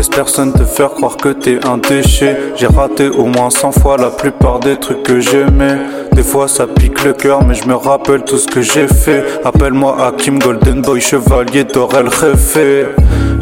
Laisse 0.00 0.08
personne 0.08 0.54
te 0.54 0.64
faire 0.64 0.92
croire 0.92 1.18
que 1.18 1.28
t'es 1.28 1.58
un 1.66 1.76
déchet. 1.76 2.34
J'ai 2.56 2.68
raté 2.68 3.10
au 3.10 3.26
moins 3.26 3.50
100 3.50 3.72
fois 3.72 3.98
la 3.98 4.08
plupart 4.08 4.58
des 4.58 4.78
trucs 4.78 5.02
que 5.02 5.20
j'aimais. 5.20 5.76
Des 6.12 6.22
fois 6.22 6.48
ça 6.48 6.66
pique 6.66 7.04
le 7.04 7.12
cœur, 7.12 7.44
mais 7.44 7.52
je 7.52 7.68
me 7.68 7.74
rappelle 7.74 8.22
tout 8.22 8.38
ce 8.38 8.48
que 8.48 8.62
j'ai 8.62 8.88
fait. 8.88 9.22
Appelle-moi 9.44 9.94
Hakim 10.02 10.38
Golden 10.38 10.80
Boy, 10.80 11.02
chevalier 11.02 11.64
d'Orel 11.64 12.08
Refait. 12.08 12.86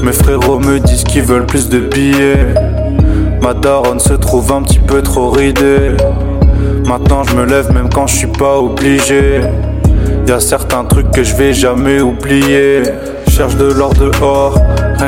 Mes 0.02 0.10
frérots 0.10 0.58
me 0.58 0.80
disent 0.80 1.04
qu'ils 1.04 1.22
veulent 1.22 1.46
plus 1.46 1.68
de 1.68 1.78
billets. 1.78 2.48
Ma 3.40 3.54
daronne 3.54 4.00
se 4.00 4.14
trouve 4.14 4.50
un 4.50 4.62
petit 4.62 4.80
peu 4.80 5.00
trop 5.00 5.30
ridée. 5.30 5.92
Maintenant 6.88 7.22
je 7.22 7.36
me 7.36 7.44
lève 7.44 7.72
même 7.72 7.88
quand 7.88 8.08
je 8.08 8.16
suis 8.16 8.26
pas 8.26 8.58
obligé. 8.58 9.42
Y 10.26 10.32
a 10.32 10.40
certains 10.40 10.84
trucs 10.86 11.12
que 11.12 11.22
je 11.22 11.36
vais 11.36 11.52
jamais 11.52 12.00
oublier. 12.00 12.82
Cherche 13.28 13.54
de 13.54 13.72
l'or 13.72 13.94
dehors, 13.94 14.58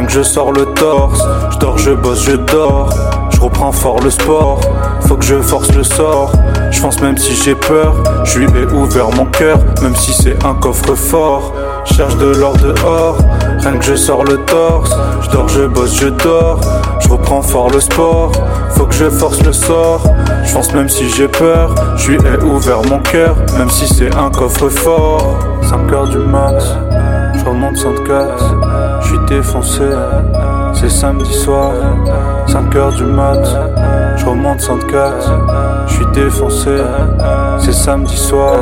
rien 0.00 0.06
que 0.06 0.12
je 0.12 0.22
sors 0.22 0.52
le 0.52 0.64
torse. 0.64 1.22
Je 1.50 1.58
dors, 1.58 1.76
je 1.76 1.90
bosse, 1.90 2.24
je 2.24 2.36
dors. 2.36 2.88
Je 3.30 3.40
reprends 3.40 3.72
fort 3.72 4.00
le 4.02 4.10
sport. 4.10 4.60
faut 5.06 5.16
que 5.16 5.24
je 5.24 5.40
force 5.40 5.72
le 5.74 5.82
sort. 5.82 6.32
Je 6.70 6.80
pense 6.80 7.00
même 7.02 7.18
si 7.18 7.34
j'ai 7.34 7.54
peur, 7.54 7.94
je 8.24 8.38
lui 8.38 8.46
ai 8.46 8.64
ouvert 8.72 9.10
mon 9.16 9.26
cœur, 9.26 9.58
même 9.82 9.94
si 9.96 10.12
c'est 10.12 10.42
un 10.44 10.54
coffre 10.54 10.94
fort. 10.94 11.52
Cherche 11.84 12.16
de 12.16 12.26
l'or 12.26 12.56
dehors, 12.56 13.18
rien 13.58 13.76
que 13.76 13.84
je 13.84 13.94
sors 13.94 14.24
le 14.24 14.38
torse. 14.38 14.96
Je 15.22 15.30
dors, 15.30 15.48
je 15.48 15.66
bosse, 15.66 15.96
je 15.96 16.08
dors, 16.08 16.60
je 17.00 17.08
reprends 17.08 17.42
fort 17.42 17.70
le 17.70 17.80
sport. 17.80 18.32
Faut 18.70 18.86
que 18.86 18.94
je 18.94 19.10
force 19.10 19.42
le 19.42 19.52
sort, 19.52 20.02
je 20.44 20.52
pense 20.52 20.72
même 20.72 20.88
si 20.88 21.08
j'ai 21.10 21.28
peur, 21.28 21.74
je 21.96 22.12
lui 22.12 22.16
ai 22.16 22.42
ouvert 22.42 22.82
mon 22.88 23.00
cœur, 23.00 23.36
même 23.58 23.70
si 23.70 23.86
c'est 23.86 24.14
un 24.14 24.30
coffre 24.30 24.68
fort. 24.68 25.38
5 25.62 25.92
heures 25.92 26.08
du 26.08 26.18
mat, 26.18 26.62
je 27.40 27.44
remonte 27.48 27.76
104, 27.76 29.00
je 29.00 29.06
suis 29.08 29.18
défoncé. 29.26 29.84
C'est 30.74 30.90
samedi 30.90 31.32
soir, 31.32 31.72
5 32.46 32.76
heures 32.76 32.92
du 32.92 33.04
mat, 33.04 33.42
je 34.16 34.26
remonte 34.26 34.60
104, 34.60 35.86
je 35.86 35.94
suis 35.94 36.06
défoncé. 36.12 36.76
C'est 37.58 37.72
samedi 37.72 38.16
soir. 38.16 38.56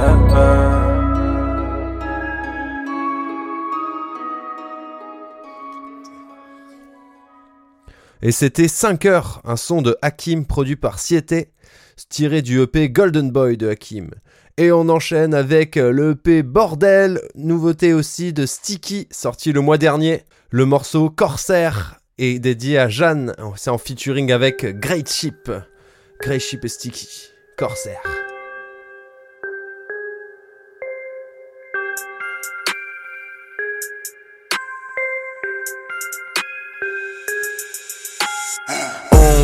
Et 8.21 8.33
c'était 8.33 8.69
5 8.69 9.07
heures, 9.07 9.41
un 9.45 9.57
son 9.57 9.81
de 9.81 9.97
Hakim 10.03 10.45
produit 10.45 10.75
par 10.75 10.99
Siete, 10.99 11.53
tiré 12.09 12.43
du 12.43 12.61
EP 12.61 12.91
Golden 12.91 13.31
Boy 13.31 13.57
de 13.57 13.69
Hakim. 13.69 14.11
Et 14.57 14.73
on 14.73 14.89
enchaîne 14.89 15.35
avec 15.35 15.77
le 15.77 16.11
EP 16.11 16.43
Bordel, 16.43 17.21
nouveauté 17.37 17.95
aussi 17.95 18.33
de 18.33 18.45
Sticky, 18.45 19.07
sorti 19.13 19.53
le 19.53 19.61
mois 19.61 19.79
dernier. 19.79 20.25
Le 20.51 20.65
morceau 20.65 21.11
Corsair 21.11 22.01
est 22.19 22.41
dédié 22.41 22.79
à 22.79 22.89
Jeanne, 22.89 23.35
c'est 23.57 23.71
en 23.71 23.79
featuring 23.79 24.33
avec 24.33 24.67
Great 24.81 25.09
Ship. 25.09 25.51
Great 26.21 26.41
Ship 26.41 26.65
et 26.65 26.69
Sticky, 26.69 27.09
Corsair. 27.57 28.18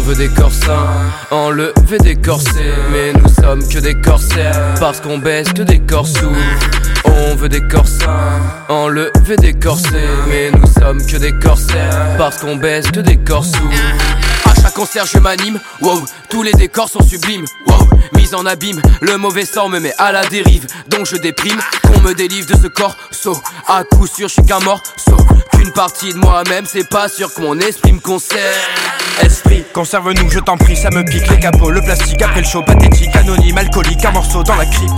Veut 0.04 0.14
des 0.14 0.28
corsins, 0.28 0.86
enlever 1.30 1.98
des 2.02 2.16
corsets 2.16 2.74
Mais 2.92 3.12
nous 3.14 3.28
sommes 3.42 3.66
que 3.66 3.78
des 3.78 3.94
corsaires. 3.94 4.74
Parce 4.78 5.00
qu'on 5.00 5.18
baisse 5.18 5.52
que 5.52 5.62
des 5.62 5.80
corsous 5.80 6.36
On 7.06 7.34
veut 7.36 7.48
des 7.48 7.62
corsins, 7.62 8.40
enlever 8.68 9.36
des 9.38 9.54
corsets 9.54 10.08
Mais 10.28 10.50
nous 10.50 10.66
sommes 10.78 11.04
que 11.04 11.16
des 11.16 11.32
corsaires. 11.32 12.16
Parce 12.18 12.38
qu'on 12.38 12.56
baisse 12.56 12.90
que 12.90 13.00
des 13.00 13.16
corsous 13.16 13.70
à 14.30 14.33
chaque 14.64 14.74
concert 14.74 15.04
je 15.04 15.18
m'anime, 15.18 15.60
wow, 15.82 16.02
tous 16.30 16.42
les 16.42 16.52
décors 16.52 16.88
sont 16.88 17.02
sublimes, 17.06 17.44
wow, 17.66 17.86
mise 18.16 18.34
en 18.34 18.46
abîme, 18.46 18.80
le 19.02 19.18
mauvais 19.18 19.44
sort 19.44 19.68
me 19.68 19.78
met 19.78 19.92
à 19.98 20.10
la 20.10 20.24
dérive, 20.24 20.66
donc 20.88 21.06
je 21.06 21.16
déprime, 21.16 21.60
qu'on 21.86 22.00
me 22.00 22.14
délivre 22.14 22.46
de 22.46 22.62
ce 22.62 22.68
corps, 22.68 22.96
so, 23.10 23.36
à 23.68 23.84
coup 23.84 24.06
sûr 24.06 24.28
je 24.28 24.34
suis 24.34 24.44
qu'un 24.44 24.60
mort, 24.60 24.82
so, 24.96 25.16
qu'une 25.52 25.70
partie 25.72 26.14
de 26.14 26.18
moi-même, 26.18 26.64
c'est 26.66 26.88
pas 26.88 27.10
sûr 27.10 27.32
que 27.34 27.42
mon 27.42 27.58
esprit 27.58 27.92
me 27.92 28.00
concerne. 28.00 28.40
Esprit, 29.20 29.64
Conserve-nous, 29.74 30.30
je 30.30 30.40
t'en 30.40 30.56
prie, 30.56 30.76
ça 30.76 30.90
me 30.90 31.04
pique. 31.04 31.28
Les 31.30 31.38
capots, 31.38 31.70
le 31.70 31.80
plastique 31.80 32.20
après 32.22 32.40
le 32.40 32.46
show, 32.46 32.62
pathétique, 32.62 33.14
anonyme, 33.14 33.58
alcoolique, 33.58 34.04
un 34.04 34.10
morceau 34.10 34.42
dans 34.42 34.56
la 34.56 34.66
crypte. 34.66 34.92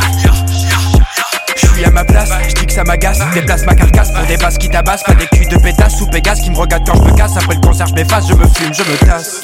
Suis 1.76 1.84
à 1.84 1.90
ma 1.90 2.04
place, 2.04 2.30
je 2.48 2.54
dis 2.54 2.64
que 2.64 2.72
ça 2.72 2.84
m'agace, 2.84 3.18
déplace 3.34 3.66
ma 3.66 3.74
carcasse 3.74 4.10
pour 4.10 4.24
des 4.24 4.38
basses 4.38 4.56
qui 4.56 4.70
tabassent, 4.70 5.02
pas 5.02 5.12
des 5.12 5.26
culs 5.26 5.46
de 5.46 5.58
pétasse 5.58 6.00
ou 6.00 6.06
Pégase 6.06 6.40
qui 6.40 6.48
me 6.48 6.56
regardent 6.56 6.86
quand 6.86 6.94
je 6.94 7.02
me 7.02 7.14
casse, 7.14 7.36
après 7.36 7.54
le 7.54 7.60
concert 7.60 7.86
je 7.86 7.92
m'efface, 7.92 8.26
je 8.26 8.32
me 8.32 8.46
fume, 8.46 8.72
je 8.72 8.82
me 8.82 8.96
tasse. 8.96 9.42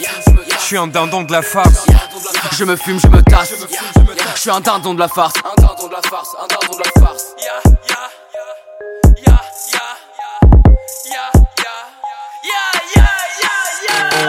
Je 0.58 0.64
suis 0.64 0.78
un 0.78 0.86
dindon 0.86 1.24
de 1.24 1.32
la 1.32 1.42
farce. 1.42 1.84
Je 2.52 2.64
me 2.64 2.74
fume, 2.76 2.98
je 2.98 3.08
me 3.08 3.20
tasse. 3.22 3.52
Je 4.34 4.40
suis 4.40 4.50
un 4.50 4.60
dindon 4.60 4.94
de 4.94 5.00
la 5.00 5.08
farce. 5.08 5.34
Un 5.44 5.60
dindon 5.60 5.88
de 5.88 5.92
la 5.92 6.00
farce, 6.08 6.30
un 6.42 6.46
dindon 6.48 6.78
de 6.78 6.82
la 6.82 7.06
farce. 7.06 7.34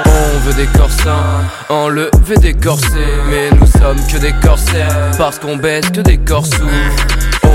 On 0.06 0.40
veut 0.40 0.54
des 0.56 0.68
corsins, 0.78 1.46
enlever 1.70 2.36
des 2.42 2.54
corsets 2.54 2.90
Mais 3.30 3.50
nous 3.52 3.66
sommes 3.66 4.06
que 4.12 4.18
des 4.18 4.34
corsaires 4.34 5.12
Parce 5.18 5.40
qu'on 5.40 5.56
baisse 5.56 5.90
que 5.90 6.02
des 6.02 6.18
corsous 6.18 6.68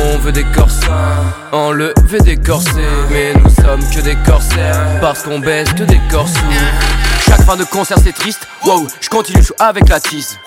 On 0.00 0.18
veut 0.18 0.32
des 0.32 0.44
corsins, 0.44 1.24
enlever 1.52 2.20
des 2.20 2.36
corsets. 2.36 2.70
Mais 3.10 3.34
nous 3.34 3.50
sommes 3.50 3.82
que 3.94 4.00
des 4.00 4.16
corsaires. 4.24 5.00
Parce 5.00 5.22
qu'on 5.22 5.38
baisse 5.38 5.72
que 5.72 5.82
des 5.82 6.00
corsous 6.10 6.38
Chaque 7.26 7.42
fin 7.42 7.56
de 7.56 7.64
concert 7.64 7.98
c'est 8.02 8.12
triste. 8.12 8.46
Wow, 8.64 8.86
je 9.00 9.08
continue, 9.08 9.42
je 9.42 9.48
joue 9.48 9.54
avec 9.58 9.88
la 9.88 10.00
tisse 10.00 10.38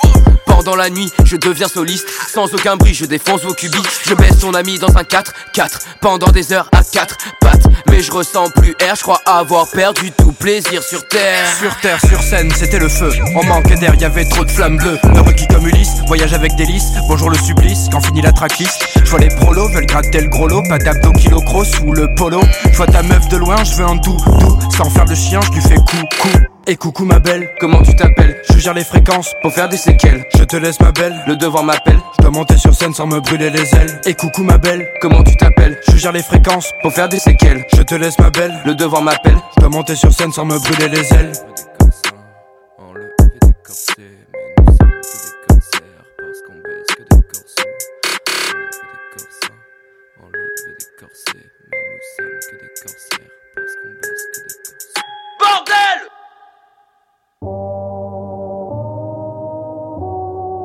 pendant 0.51 0.75
la 0.75 0.89
nuit, 0.89 1.09
je 1.23 1.37
deviens 1.37 1.67
soliste. 1.67 2.07
Sans 2.31 2.53
aucun 2.53 2.75
bruit, 2.75 2.93
je 2.93 3.05
défonce 3.05 3.41
vos 3.43 3.53
cubis. 3.53 3.81
Je 4.05 4.13
baisse 4.13 4.39
ton 4.39 4.53
ami 4.53 4.77
dans 4.77 4.95
un 4.97 5.03
4-4. 5.03 5.79
Pendant 6.01 6.27
des 6.27 6.51
heures 6.51 6.69
à 6.73 6.83
4 6.83 7.17
pattes. 7.39 7.63
Mais 7.89 8.01
je 8.01 8.11
ressens 8.11 8.49
plus 8.51 8.75
air, 8.79 8.95
je 8.95 9.01
crois 9.01 9.21
avoir 9.25 9.67
perdu 9.71 10.11
tout 10.11 10.33
plaisir 10.33 10.83
sur 10.83 11.07
terre. 11.07 11.47
Sur 11.59 11.75
terre, 11.79 11.99
sur 12.07 12.21
scène, 12.21 12.51
c'était 12.55 12.79
le 12.79 12.89
feu. 12.89 13.11
On 13.35 13.43
manquait 13.45 13.75
d'air, 13.75 13.95
y 13.95 14.05
avait 14.05 14.25
trop 14.25 14.43
de 14.43 14.51
flammes 14.51 14.77
bleues. 14.77 14.99
Heureux 15.15 15.33
qui 15.33 15.47
comme 15.47 15.67
Ulysse, 15.67 16.01
voyage 16.07 16.33
avec 16.33 16.55
délice. 16.55 16.91
Bonjour 17.07 17.29
le 17.29 17.37
supplice, 17.37 17.87
quand 17.91 18.01
finit 18.01 18.21
la 18.21 18.31
tracklist. 18.31 18.87
Je 19.03 19.09
vois 19.09 19.19
les 19.19 19.29
prolos, 19.29 19.69
veulent 19.69 19.85
gratter 19.85 20.21
le 20.21 20.29
gros 20.29 20.47
lot. 20.47 20.63
Pas 20.67 20.77
d'abdos 20.77 21.13
kilo 21.13 21.41
gros 21.41 21.63
sous 21.63 21.91
le 21.93 22.13
polo. 22.15 22.41
Je 22.71 22.77
vois 22.77 22.87
ta 22.87 23.03
meuf 23.03 23.27
de 23.29 23.37
loin, 23.37 23.63
je 23.63 23.75
veux 23.75 23.85
un 23.85 23.95
doux, 23.95 24.17
doux. 24.39 24.59
Sans 24.75 24.89
faire 24.89 25.05
le 25.05 25.15
chien, 25.15 25.39
je 25.41 25.51
lui 25.51 25.61
fais 25.61 25.75
coucou. 25.75 26.50
Et 26.67 26.75
coucou 26.75 27.05
ma 27.05 27.19
belle, 27.19 27.49
comment 27.59 27.81
tu 27.81 27.95
t'appelles? 27.95 28.39
Je 28.51 28.59
gère 28.59 28.75
les 28.75 28.83
fréquences 28.83 29.33
pour 29.41 29.51
faire 29.51 29.67
des 29.67 29.77
séquelles. 29.77 30.25
Je 30.37 30.43
te 30.43 30.55
laisse 30.55 30.79
ma 30.79 30.91
belle, 30.91 31.15
le 31.25 31.35
devoir 31.35 31.63
m'appelle. 31.63 31.99
Je 32.17 32.21
dois 32.21 32.31
monter 32.31 32.55
sur 32.57 32.73
scène 32.73 32.93
sans 32.93 33.07
me 33.07 33.19
brûler 33.19 33.49
les 33.49 33.75
ailes. 33.75 33.99
Et 34.05 34.13
coucou 34.13 34.43
ma 34.43 34.59
belle, 34.59 34.87
comment 35.01 35.23
tu 35.23 35.35
t'appelles? 35.35 35.79
Je 35.89 35.97
gère 35.97 36.11
les 36.11 36.21
fréquences 36.21 36.71
pour 36.83 36.93
faire 36.93 37.09
des 37.09 37.19
séquelles. 37.19 37.65
Je 37.75 37.81
te 37.81 37.95
laisse 37.95 38.19
ma 38.19 38.29
belle, 38.29 38.53
le 38.65 38.75
devoir 38.75 39.01
m'appelle. 39.01 39.37
Je 39.55 39.61
dois 39.61 39.69
monter 39.69 39.95
sur 39.95 40.13
scène 40.13 40.31
sans 40.31 40.45
me 40.45 40.59
brûler 40.59 40.89
les 40.89 41.13
ailes. 41.13 41.31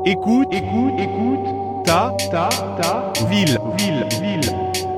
Écoute, 0.08 0.46
écoute, 0.52 1.00
écoute, 1.00 1.84
ta, 1.84 2.14
ta, 2.30 2.48
ta, 2.80 3.12
ville, 3.26 3.58
ville, 3.76 4.06
ville. 4.20 4.95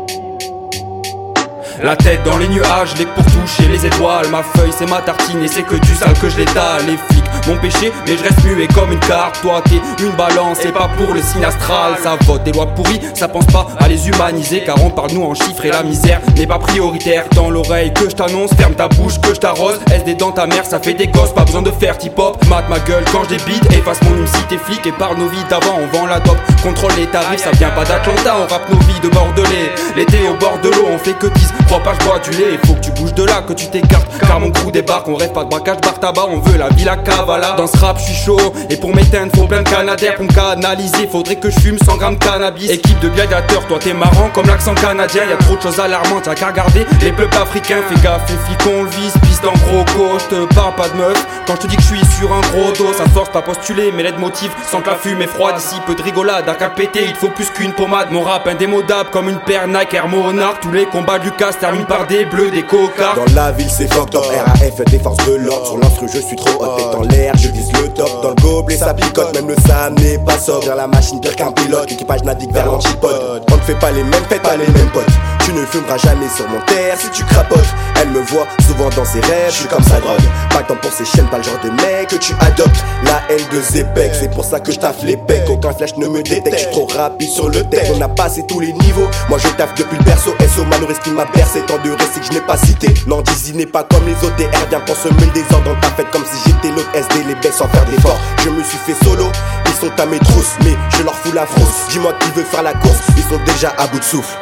La 1.82 1.94
tête 1.94 2.24
dans 2.24 2.36
les 2.38 2.48
nuages, 2.48 2.94
les 2.98 3.06
pour 3.06 3.24
toucher 3.24 3.68
les 3.68 3.86
étoiles. 3.86 4.28
Ma 4.30 4.42
feuille 4.42 4.72
c'est 4.76 4.88
ma 4.88 5.00
tartine 5.00 5.42
et 5.42 5.48
c'est 5.48 5.62
que 5.62 5.76
du 5.76 5.94
sale 5.94 6.12
que 6.20 6.28
je 6.28 6.38
l'étale. 6.38 6.82
Les 6.86 6.96
flics 6.96 7.46
m'ont 7.46 7.56
péché, 7.56 7.92
mais 8.06 8.16
je 8.16 8.22
reste 8.22 8.42
muet 8.44 8.66
comme 8.66 8.90
une 8.90 8.98
carte. 9.00 9.40
Toi 9.42 9.62
t'es 9.64 9.80
une 10.02 10.12
balance 10.12 10.64
et 10.64 10.72
pas 10.72 10.88
pour 10.96 11.14
le 11.14 11.22
signe 11.22 11.44
astral. 11.44 11.94
Ça 12.02 12.16
vote 12.22 12.42
des 12.42 12.52
lois 12.52 12.66
pourries, 12.66 13.00
ça 13.14 13.28
pense 13.28 13.46
pas 13.46 13.66
à 13.78 13.86
les 13.86 14.08
humaniser. 14.08 14.64
Car 14.64 14.82
on 14.82 14.90
parle 14.90 15.12
nous 15.12 15.22
en 15.22 15.34
chiffres 15.34 15.64
et 15.64 15.70
la 15.70 15.84
misère 15.84 16.20
n'est 16.36 16.46
pas 16.46 16.58
prioritaire. 16.58 17.24
Dans 17.36 17.48
l'oreille 17.48 17.92
que 17.92 18.10
je 18.10 18.16
t'annonce, 18.16 18.52
ferme 18.54 18.74
ta 18.74 18.88
bouche 18.88 19.20
que 19.20 19.32
je 19.32 19.40
t'arrose. 19.40 19.78
SD 19.92 20.14
dans 20.14 20.32
ta 20.32 20.46
mère, 20.46 20.66
ça 20.66 20.80
fait 20.80 20.94
des 20.94 21.06
gosses, 21.06 21.32
pas 21.32 21.44
besoin 21.44 21.62
de 21.62 21.70
faire 21.70 21.96
tip 21.96 22.18
hop. 22.18 22.44
Mate 22.48 22.68
ma 22.68 22.80
gueule 22.80 23.04
quand 23.12 23.22
je 23.24 23.36
débite, 23.36 23.64
efface 23.72 24.02
mon 24.02 24.26
si 24.26 24.42
t'es 24.48 24.58
flic 24.58 24.84
et 24.84 24.92
parle 24.92 25.16
nos 25.18 25.28
vies 25.28 25.44
d'avant. 25.48 25.78
On 25.80 25.96
vend 25.96 26.06
la 26.06 26.18
dope, 26.18 26.38
contrôle 26.62 26.92
les 26.96 27.06
tarifs, 27.06 27.44
ça 27.44 27.52
vient 27.52 27.70
pas 27.70 27.84
d'Atlanta. 27.84 28.36
On 28.36 28.52
rappe 28.52 28.68
nos 28.68 28.78
vies 28.80 29.00
de 29.00 29.08
bordelais. 29.08 29.70
L'été 29.96 30.18
au 30.28 30.34
bord 30.34 30.58
de 30.62 30.70
l'eau, 30.70 30.88
on 30.92 30.98
fait 30.98 31.12
que 31.12 31.28
10 31.28 31.52
Crois 31.68 31.80
pas, 31.80 31.92
je 32.00 32.06
bois 32.06 32.18
du 32.18 32.30
lait, 32.30 32.58
faut 32.64 32.72
que 32.72 32.80
tu 32.80 32.90
bouges 32.92 33.12
de 33.12 33.24
là, 33.24 33.42
que 33.46 33.52
tu 33.52 33.66
t'écartes. 33.66 34.08
Car 34.20 34.40
mon 34.40 34.50
crew 34.50 34.70
débarque, 34.72 35.06
on 35.06 35.16
rêve 35.16 35.32
pas 35.32 35.44
de 35.44 35.50
braquage, 35.50 35.76
bar 35.82 36.00
tabac, 36.00 36.26
on 36.30 36.40
veut 36.40 36.56
la 36.56 36.70
villa 36.70 36.96
cavala. 36.96 37.52
Dans 37.58 37.66
ce 37.66 37.76
rap, 37.76 37.98
je 37.98 38.04
suis 38.04 38.24
chaud, 38.24 38.54
et 38.70 38.76
pour 38.76 38.94
m'éteindre, 38.94 39.30
faut 39.36 39.46
plein 39.46 39.62
de 39.62 39.68
canadaires. 39.68 40.14
Pour 40.14 40.24
me 40.24 40.32
canaliser, 40.32 41.06
faudrait 41.12 41.36
que 41.36 41.50
je 41.50 41.60
fume 41.60 41.78
100 41.78 41.96
grammes 41.98 42.16
de 42.16 42.24
cannabis. 42.24 42.70
Équipe 42.70 42.98
de 43.00 43.10
gladiateurs, 43.10 43.66
toi 43.66 43.78
t'es 43.78 43.92
marrant 43.92 44.30
comme 44.32 44.46
l'accent 44.46 44.74
canadien. 44.74 45.24
Y 45.28 45.32
a 45.32 45.36
trop 45.36 45.56
de 45.56 45.60
choses 45.60 45.78
alarmantes, 45.78 46.26
y'a 46.26 46.34
qu'à 46.34 46.46
regarder 46.46 46.86
les 47.02 47.12
peuples 47.12 47.36
africains. 47.36 47.82
Fais 47.86 48.00
gaffe, 48.00 48.22
les 48.30 48.36
flics, 48.36 48.66
on 48.66 48.84
le 48.84 48.90
vise, 48.90 49.12
piste 49.22 49.44
en 49.44 49.52
gros 49.52 49.84
je 50.18 50.24
te 50.34 50.54
parle 50.54 50.74
pas 50.74 50.88
de 50.88 50.96
meuf. 50.96 51.26
Quand 51.46 51.54
je 51.56 51.60
te 51.60 51.66
dis 51.66 51.76
que 51.76 51.82
je 51.82 51.88
suis 51.88 52.06
sur 52.18 52.32
un 52.32 52.40
gros 52.40 52.72
dos, 52.72 52.92
ça 52.92 53.04
force 53.12 53.28
pas 53.30 53.42
postuler, 53.42 53.92
mais 53.94 54.02
l'aide 54.02 54.18
motive 54.18 54.50
sans 54.70 54.80
que 54.80 54.88
la 54.88 54.96
fume 54.96 55.22
est 55.22 55.26
froide. 55.26 55.56
Ici, 55.58 55.76
peu 55.86 55.94
de 55.94 56.02
rigolade, 56.02 56.48
à 56.48 56.54
péter, 56.70 57.04
il 57.06 57.14
faut 57.14 57.28
plus 57.28 57.50
qu'une 57.50 57.72
pommade. 57.72 58.08
Mon 58.10 58.22
rap 58.22 58.46
indémodable 58.46 59.10
comme 59.10 59.28
une 59.28 59.38
paire 59.38 59.68
Nike 59.68 59.94
Air 59.94 60.08
Monarch. 60.08 60.60
Tous 60.60 60.72
les 60.72 60.86
combats 60.86 61.18
de 61.18 61.24
Lucas 61.58 61.66
terminent 61.66 61.86
par 61.86 62.06
des 62.06 62.24
bleus, 62.24 62.50
des 62.50 62.62
cocards. 62.62 63.16
Dans 63.16 63.34
la 63.34 63.52
ville 63.52 63.68
c'est 63.70 63.92
fucked 63.92 64.14
up, 64.14 64.24
RAF 64.24 64.84
des 64.86 64.98
forces 64.98 65.24
de 65.26 65.34
l'ordre. 65.34 65.66
Sur 65.66 65.78
l'instru 65.78 66.08
je 66.12 66.18
suis 66.18 66.36
trop 66.36 66.62
hot, 66.62 66.76
tête 66.76 66.94
en 66.94 67.02
l'air, 67.02 67.34
je 67.36 67.48
vise 67.48 67.72
le 67.72 67.88
top. 67.88 68.22
Dans 68.22 68.30
le 68.30 68.34
gobelet 68.36 68.76
ça 68.76 68.94
picote, 68.94 69.34
même 69.34 69.48
le 69.48 69.56
Sam 69.66 69.94
n'est 69.94 70.18
pas 70.18 70.38
sobre. 70.38 70.66
Vers 70.66 70.76
la 70.76 70.86
machine 70.86 71.20
pire 71.20 71.36
qu'un 71.36 71.52
pilote, 71.52 71.90
l'équipage 71.90 72.22
navigue 72.24 72.52
vers 72.52 72.66
l'antipode. 72.66 73.42
On 73.50 73.56
ne 73.56 73.62
fait 73.62 73.78
pas 73.78 73.90
les 73.90 74.04
mêmes 74.04 74.24
fêtes, 74.28 74.42
pas 74.42 74.56
les 74.56 74.66
mêmes 74.66 74.90
potes 74.92 75.06
Tu 75.48 75.54
ne 75.54 75.64
fumeras 75.64 75.96
jamais 75.96 76.28
sur 76.28 76.46
mon 76.46 76.60
terre 76.66 76.98
si 77.00 77.08
tu 77.08 77.24
crapotes. 77.24 77.74
Elle 77.98 78.10
me 78.10 78.20
voit 78.20 78.46
souvent 78.66 78.90
dans 78.90 79.06
ses 79.06 79.20
rêves, 79.20 79.48
je 79.48 79.60
suis 79.60 79.66
comme 79.66 79.82
sa 79.82 79.98
drogue. 79.98 80.20
Pas 80.50 80.58
le 80.58 80.66
temps 80.66 80.76
pour 80.76 80.92
ces 80.92 81.06
chaînes, 81.06 81.26
pas 81.30 81.38
le 81.38 81.42
genre 81.42 81.58
de 81.64 81.70
mec 81.70 82.08
que 82.08 82.16
tu 82.16 82.34
adoptes. 82.40 82.84
La 83.06 83.22
haine 83.30 83.46
de 83.50 83.58
Zepec, 83.58 84.12
c'est 84.12 84.30
pour 84.30 84.44
ça 84.44 84.60
que 84.60 84.70
je 84.70 84.78
taffe 84.78 85.02
les 85.04 85.16
pecs. 85.16 85.48
Aucun 85.48 85.72
flash 85.72 85.96
ne 85.96 86.06
me 86.06 86.22
détecte, 86.22 86.52
je 86.52 86.58
suis 86.64 86.70
trop 86.70 86.86
rapide 86.94 87.30
sur 87.30 87.48
le 87.48 87.64
texte. 87.64 87.92
On 87.96 88.00
a 88.02 88.08
passé 88.08 88.44
tous 88.46 88.60
les 88.60 88.74
niveaux. 88.74 89.08
Moi 89.30 89.38
je 89.38 89.48
taffe 89.56 89.72
depuis 89.74 89.96
le 89.96 90.04
berceau. 90.04 90.34
SO 90.54 90.66
Manoris 90.66 90.98
qui 90.98 91.12
m'a 91.12 91.24
bercé. 91.24 91.62
Tant 91.62 91.78
de 91.78 91.92
récits 91.92 92.20
que 92.20 92.26
je 92.26 92.32
n'ai 92.32 92.42
pas 92.42 92.58
cité. 92.58 92.92
Non, 93.06 93.22
Dizzy 93.22 93.54
n'est 93.54 93.64
pas 93.64 93.84
comme 93.84 94.04
les 94.04 94.16
OTR. 94.22 94.50
Viens 94.68 94.80
consommer 94.80 95.24
le 95.24 95.32
désordre 95.32 95.64
dans 95.64 95.80
ta 95.80 95.88
fête 95.96 96.10
comme 96.10 96.26
si 96.26 96.36
j'étais 96.44 96.76
l'autre 96.76 96.90
SD. 96.92 97.24
Les 97.26 97.34
baisses 97.36 97.56
sans 97.56 97.68
faire 97.68 97.86
d'efforts. 97.86 98.20
Je 98.44 98.50
me 98.50 98.62
suis 98.62 98.78
fait 98.84 99.02
solo. 99.02 99.24
Ils 99.64 99.72
sont 99.72 99.98
à 99.98 100.04
mes 100.04 100.18
trousses, 100.18 100.56
mais 100.62 100.76
je 100.90 101.04
leur 101.04 101.14
fous 101.14 101.32
la 101.32 101.46
frousse. 101.46 101.88
Dis-moi 101.88 102.12
qui 102.20 102.32
veut 102.32 102.44
faire 102.44 102.62
la 102.62 102.74
course. 102.74 103.00
Ils 103.16 103.22
sont 103.22 103.40
déjà 103.46 103.72
à 103.78 103.86
bout 103.86 103.98
de 103.98 104.04
souffle. 104.04 104.36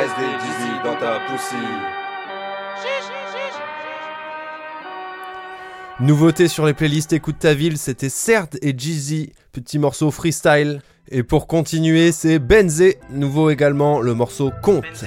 SD 0.00 0.22
Dizzy 0.22 0.72
dans 0.82 0.94
ta 0.94 1.20
poussie. 1.28 1.56
Nouveauté 6.00 6.48
sur 6.48 6.64
les 6.64 6.72
playlists 6.72 7.12
Écoute 7.12 7.38
ta 7.38 7.52
ville, 7.52 7.76
c'était 7.76 8.08
Cerd 8.08 8.56
et 8.62 8.74
Jeezy, 8.74 9.34
petit 9.52 9.78
morceau 9.78 10.10
freestyle. 10.10 10.80
Et 11.10 11.22
pour 11.22 11.46
continuer, 11.46 12.12
c'est 12.12 12.38
Benzé, 12.38 12.98
nouveau 13.10 13.50
également, 13.50 14.00
le 14.00 14.14
morceau 14.14 14.50
Compte. 14.62 15.04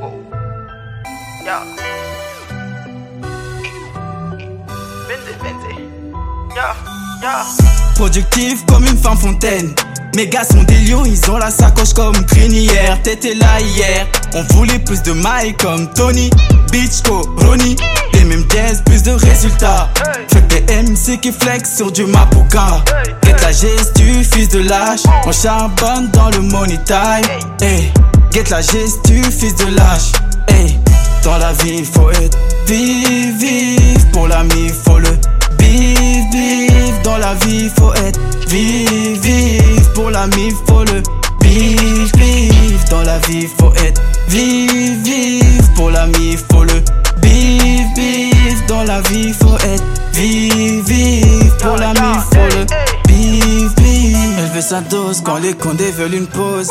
Oh, 0.00 0.20
Yeah, 6.62 6.76
yeah. 7.20 7.44
Productif 7.96 8.64
comme 8.66 8.84
une 8.86 8.96
femme 8.96 9.16
fontaine. 9.16 9.74
Mes 10.14 10.28
gars 10.28 10.44
sont 10.44 10.62
des 10.62 10.78
lions, 10.82 11.04
ils 11.04 11.28
ont 11.28 11.36
la 11.36 11.50
sacoche 11.50 11.92
comme 11.92 12.24
crinière. 12.26 13.02
T'étais 13.02 13.34
là 13.34 13.60
hier, 13.60 14.06
on 14.34 14.42
voulait 14.54 14.78
plus 14.78 15.02
de 15.02 15.12
mailles 15.12 15.56
comme 15.56 15.92
Tony, 15.94 16.30
Bitchko, 16.70 17.34
Ronnie. 17.38 17.74
Les 18.14 18.24
mêmes 18.24 18.44
jazz, 18.48 18.80
plus 18.84 19.02
de 19.02 19.10
résultats. 19.10 19.88
Que 20.30 20.38
des 20.38 20.60
MC 20.82 21.18
qui 21.20 21.32
flex 21.32 21.78
sur 21.78 21.90
du 21.90 22.04
Mapuka. 22.04 22.84
Get 23.24 23.36
la 23.42 23.50
gestu, 23.50 24.22
fils 24.22 24.48
de 24.50 24.60
lâche. 24.60 25.02
On 25.26 25.32
charbonne 25.32 26.10
dans 26.12 26.30
le 26.30 26.42
money 26.42 26.78
time. 26.84 27.26
Hey, 27.60 27.92
get 28.30 28.44
la 28.50 28.60
gestu, 28.60 29.20
fils 29.24 29.56
de 29.56 29.74
lâche. 29.74 30.12
Hey, 30.46 30.78
dans 31.24 31.38
la 31.38 31.52
vie, 31.54 31.84
faut 31.84 32.10
être 32.10 32.38
vive, 32.68 33.36
vive. 33.38 34.06
Pour 34.12 34.28
l'ami, 34.28 34.70
faut 34.84 34.98
le 34.98 35.08
Vive, 35.62 36.21
vive, 36.32 37.02
dans 37.02 37.18
la 37.18 37.34
vie 37.34 37.70
faut 37.78 37.92
être 37.94 38.20
vive, 38.48 39.20
vive, 39.20 39.92
pour 39.94 40.10
l'ami 40.10 40.50
faut 40.66 40.84
le 40.84 41.02
vive, 41.42 42.88
dans 42.90 43.02
la 43.02 43.18
vie 43.20 43.46
faut 43.58 43.72
être 43.84 44.00
vive, 44.28 45.02
vive, 45.02 45.70
pour 45.74 45.90
l'ami 45.90 46.36
faut 46.50 46.64
le 46.64 46.82
dans 48.68 48.84
la 48.84 49.00
vie 49.02 49.32
faut 49.32 49.56
être 49.56 49.84
vive, 50.12 50.84
vive, 50.84 51.56
pour 51.60 51.76
l'ami 51.76 52.18
faut 52.32 52.58
le. 52.58 52.66
Elle 54.38 54.50
veut 54.54 54.60
sa 54.60 54.80
dose 54.80 55.22
quand 55.24 55.36
les 55.36 55.54
condés 55.54 55.90
veulent 55.92 56.14
une 56.14 56.26
pause. 56.26 56.70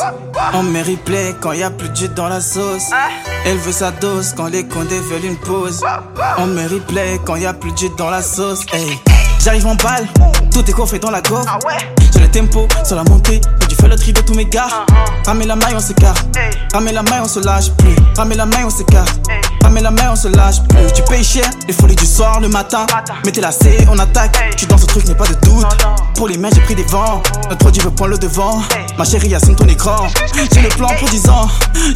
On 0.54 0.64
met 0.64 0.82
replay 0.82 1.36
quand 1.40 1.54
y 1.54 1.64
a 1.64 1.70
plus 1.70 1.90
de 1.90 2.08
dans 2.08 2.28
la 2.28 2.42
sauce. 2.42 2.90
Elle 3.46 3.58
veut 3.58 3.72
sa 3.72 3.92
dose 3.92 4.34
quand 4.36 4.48
les 4.48 4.66
condés 4.68 5.00
veulent 5.00 5.26
une 5.26 5.38
pause. 5.38 5.84
On 6.38 6.48
met 6.48 6.68
replay 6.68 7.20
quand 7.26 7.36
y 7.36 7.46
a 7.46 7.54
plus 7.54 7.72
de 7.72 7.96
dans 7.98 8.10
la 8.10 8.22
sauce. 8.22 8.66
J'arrive 9.44 9.66
en 9.66 9.76
balle, 9.76 10.08
tout 10.52 10.64
est 10.70 10.74
coffré 10.74 11.00
dans 11.00 11.10
la 11.10 11.20
gorge. 11.22 11.48
J'ai 12.14 12.20
le 12.20 12.30
tempo 12.30 12.68
sur 12.86 12.96
la 12.96 13.04
montée, 13.04 13.42
feu 13.82 13.88
le 13.88 13.96
tri 13.96 14.14
de 14.14 14.22
tous 14.22 14.34
mes 14.34 14.46
gars. 14.46 14.68
Ramène 15.26 15.48
la 15.48 15.56
maille, 15.56 15.76
on 15.76 15.80
s'écarte. 15.80 16.26
Ramène 16.74 16.96
la 16.96 17.04
maille, 17.04 17.22
on 17.24 17.28
se 17.28 17.40
lâche 17.40 17.72
plus. 17.78 17.96
Ramène 18.16 18.38
la 18.38 18.46
maille, 18.46 18.64
on 18.66 18.70
s'écarte. 18.70 19.20
Ramène 19.62 19.84
la 19.84 19.92
maille, 19.92 20.10
on 20.12 20.16
se 20.16 20.28
lâche 20.28 20.62
plus. 20.70 20.92
Tu 20.94 21.02
payes 21.04 21.24
cher, 21.24 21.50
les 21.68 21.74
folies 21.74 21.96
du 21.96 22.06
soir, 22.06 22.40
le 22.40 22.48
matin. 22.48 22.86
Mettez 23.26 23.42
la 23.42 23.52
C, 23.52 23.86
on 23.90 23.98
attaque. 24.00 24.56
Tu 24.56 24.66
dans 24.66 24.78
ce 24.78 24.86
truc, 24.86 25.08
n'est 25.08 25.16
pas 25.16 25.28
de 25.28 25.36
doute. 25.46 25.66
Pour 26.16 26.28
les 26.28 26.38
mains, 26.38 26.50
j'ai 26.54 26.62
pris 26.62 26.76
des 26.76 26.84
vents. 26.84 27.22
Notre 27.50 27.58
produit 27.58 27.82
veut 27.82 27.92
prendre 27.92 28.12
le 28.12 28.18
devant. 28.18 28.62
Ma 28.98 29.04
chérie, 29.04 29.34
assume 29.34 29.56
ton 29.56 29.68
écran. 29.68 30.08
J'ai 30.54 30.62
le 30.62 30.70
plan 30.70 30.90
pour 31.00 31.10
10 31.10 31.30
ans. 31.30 31.48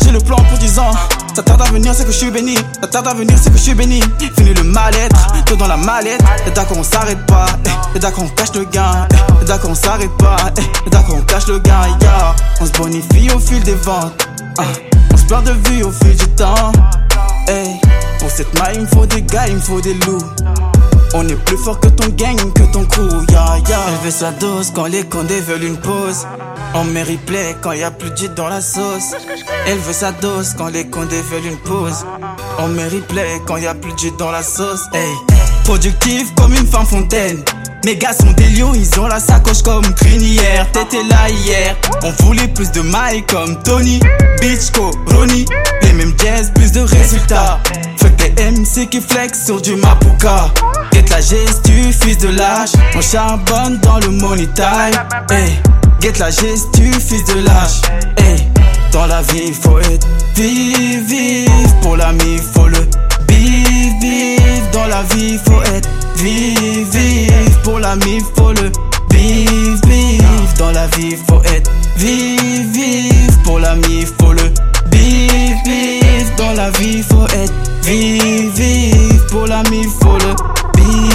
J'ai 0.03 0.11
le 0.11 0.19
plan 0.19 0.37
pour 0.37 0.57
10 0.57 0.79
ans. 0.79 0.91
Ça 1.35 1.43
tarde 1.43 1.61
à 1.61 1.65
venir, 1.65 1.93
c'est 1.93 2.05
que 2.05 2.11
je 2.11 2.17
suis 2.17 2.31
béni. 2.31 2.55
Ça 2.81 2.87
tarde 2.87 3.07
à 3.07 3.13
venir, 3.13 3.37
c'est 3.41 3.51
que 3.51 3.57
je 3.57 3.63
suis 3.63 3.73
béni. 3.73 3.99
Fini 4.37 4.53
le 4.53 4.63
mal-être, 4.63 5.15
tout 5.45 5.55
dans 5.57 5.67
la 5.67 5.77
mallette. 5.77 6.21
Et 6.47 6.51
d'accord, 6.51 6.77
on 6.77 6.83
s'arrête 6.83 7.25
pas. 7.25 7.45
Et 7.93 7.99
d'accord, 7.99 8.23
on 8.23 8.29
cache 8.29 8.53
le 8.53 8.63
gain. 8.63 9.07
Et 9.41 9.45
d'accord, 9.45 9.71
on 9.71 9.75
s'arrête 9.75 10.15
pas. 10.17 10.37
Et 10.85 10.89
d'accord, 10.89 11.15
on 11.17 11.21
cache 11.23 11.47
le 11.47 11.59
gain. 11.59 11.74
On 12.61 12.65
se 12.65 12.71
bonifie 12.71 13.29
au 13.35 13.39
fil 13.39 13.61
des 13.63 13.75
ventes. 13.75 14.27
Ah. 14.57 14.63
On 15.13 15.17
se 15.17 15.25
perd 15.25 15.45
de 15.45 15.69
vue 15.69 15.83
au 15.83 15.91
fil 15.91 16.15
du 16.15 16.27
temps. 16.29 16.71
Pour 18.19 18.31
cette 18.31 18.57
maille, 18.59 18.75
il 18.75 18.81
me 18.81 18.87
faut 18.87 19.05
des 19.05 19.21
gars, 19.21 19.47
il 19.47 19.55
me 19.55 19.59
faut 19.59 19.81
des 19.81 19.93
loups. 19.93 20.23
On 21.13 21.27
est 21.27 21.35
plus 21.45 21.57
fort 21.57 21.79
que 21.79 21.87
ton 21.87 22.09
gang, 22.09 22.35
que 22.53 22.63
ton 22.73 22.85
crew. 22.85 23.09
Elle 23.29 24.03
veut 24.03 24.11
sa 24.11 24.31
dose 24.31 24.71
quand 24.73 24.85
les 24.85 25.03
condés 25.03 25.41
veulent 25.41 25.63
une 25.63 25.77
pause. 25.77 26.25
On 26.73 26.83
met 26.85 27.03
replay 27.03 27.55
quand 27.61 27.71
y 27.73 27.83
a 27.83 27.91
plus 27.91 28.09
de 28.09 28.27
dans 28.33 28.47
la 28.47 28.61
sauce. 28.61 29.13
Elle 29.67 29.77
veut 29.77 29.93
sa 29.93 30.11
dose 30.11 30.55
quand 30.57 30.67
les 30.67 30.87
condés 30.87 31.21
veulent 31.21 31.45
une 31.45 31.57
pause. 31.57 32.05
On 32.59 32.67
met 32.69 32.87
replay 32.87 33.41
quand 33.45 33.57
y 33.57 33.67
a 33.67 33.75
plus 33.75 33.93
de 33.93 34.17
dans 34.17 34.31
la 34.31 34.43
sauce. 34.43 34.85
Hey. 34.93 35.13
Productif 35.63 36.33
comme 36.35 36.53
une 36.53 36.67
femme 36.67 36.85
fontaine. 36.85 37.43
Mes 37.85 37.97
gars 37.97 38.13
sont 38.13 38.31
des 38.31 38.49
lions, 38.49 38.73
ils 38.73 38.99
ont 38.99 39.05
la 39.05 39.19
sacoche 39.19 39.61
comme 39.61 39.85
crinière. 39.93 40.65
T'étais 40.71 41.03
là 41.07 41.29
hier, 41.29 41.75
on 42.01 42.09
voulait 42.23 42.47
plus 42.47 42.71
de 42.71 42.81
mailles 42.81 43.23
comme 43.27 43.61
Tony, 43.61 43.99
Bitchko, 44.41 44.89
Ronnie. 45.05 45.45
Les 45.83 45.93
mêmes 45.93 46.15
jazz, 46.17 46.51
plus 46.55 46.71
de 46.71 46.79
résultats. 46.79 47.59
Fuck 47.97 48.15
des 48.15 48.31
MC 48.43 48.89
qui 48.89 48.99
flex 48.99 49.45
sur 49.45 49.61
du 49.61 49.75
Mapuka. 49.75 50.51
Get 50.93 51.05
la 51.11 51.21
gestu, 51.21 51.93
fils 51.93 52.17
de 52.17 52.29
lâche. 52.29 52.71
On 52.95 53.01
charbonne 53.01 53.77
dans 53.83 53.99
le 53.99 54.09
money 54.09 54.47
time. 54.55 54.97
Get 56.01 56.17
la 56.17 56.31
gestu, 56.31 56.91
fils 56.91 57.23
de 57.25 57.45
lâche. 57.45 57.81
Dans 58.91 59.05
la 59.05 59.21
vie, 59.21 59.53
faut 59.53 59.77
être 59.77 60.07
vive, 60.35 61.05
vive. 61.05 61.75
Pour 61.83 61.97
l'ami, 61.97 62.39
faut 62.51 62.67
le 62.67 62.79
vive, 63.29 63.93
vive. 64.01 64.71
Dans 64.73 64.87
la 64.87 65.03
vie, 65.03 65.37
faut 65.45 65.61
être 65.75 65.87
vive, 66.17 66.87
vive. 66.89 67.59
Pour 67.63 67.79
l'ami, 67.79 68.19
faut 68.35 68.51
le 68.53 68.71
vive, 69.11 69.79
vive. 69.87 70.57
Dans 70.57 70.71
la 70.71 70.87
vie, 70.87 71.15
faut 71.27 71.41
être 71.43 71.71
vive, 71.97 72.71
vive. 72.71 73.37
Pour 73.43 73.59
l'ami, 73.59 74.05
faut 74.19 74.33
le 74.33 74.43
vive, 74.91 75.55
vive. 75.65 76.35
Dans 76.37 76.53
la 76.53 76.69
vie, 76.71 77.03
faut 77.03 77.27
être 77.27 77.53
vive, 77.83 78.51
vive. 78.55 79.25
Pour 79.29 79.47
l'ami, 79.47 79.83
faut 80.01 80.17
le. 80.17 81.14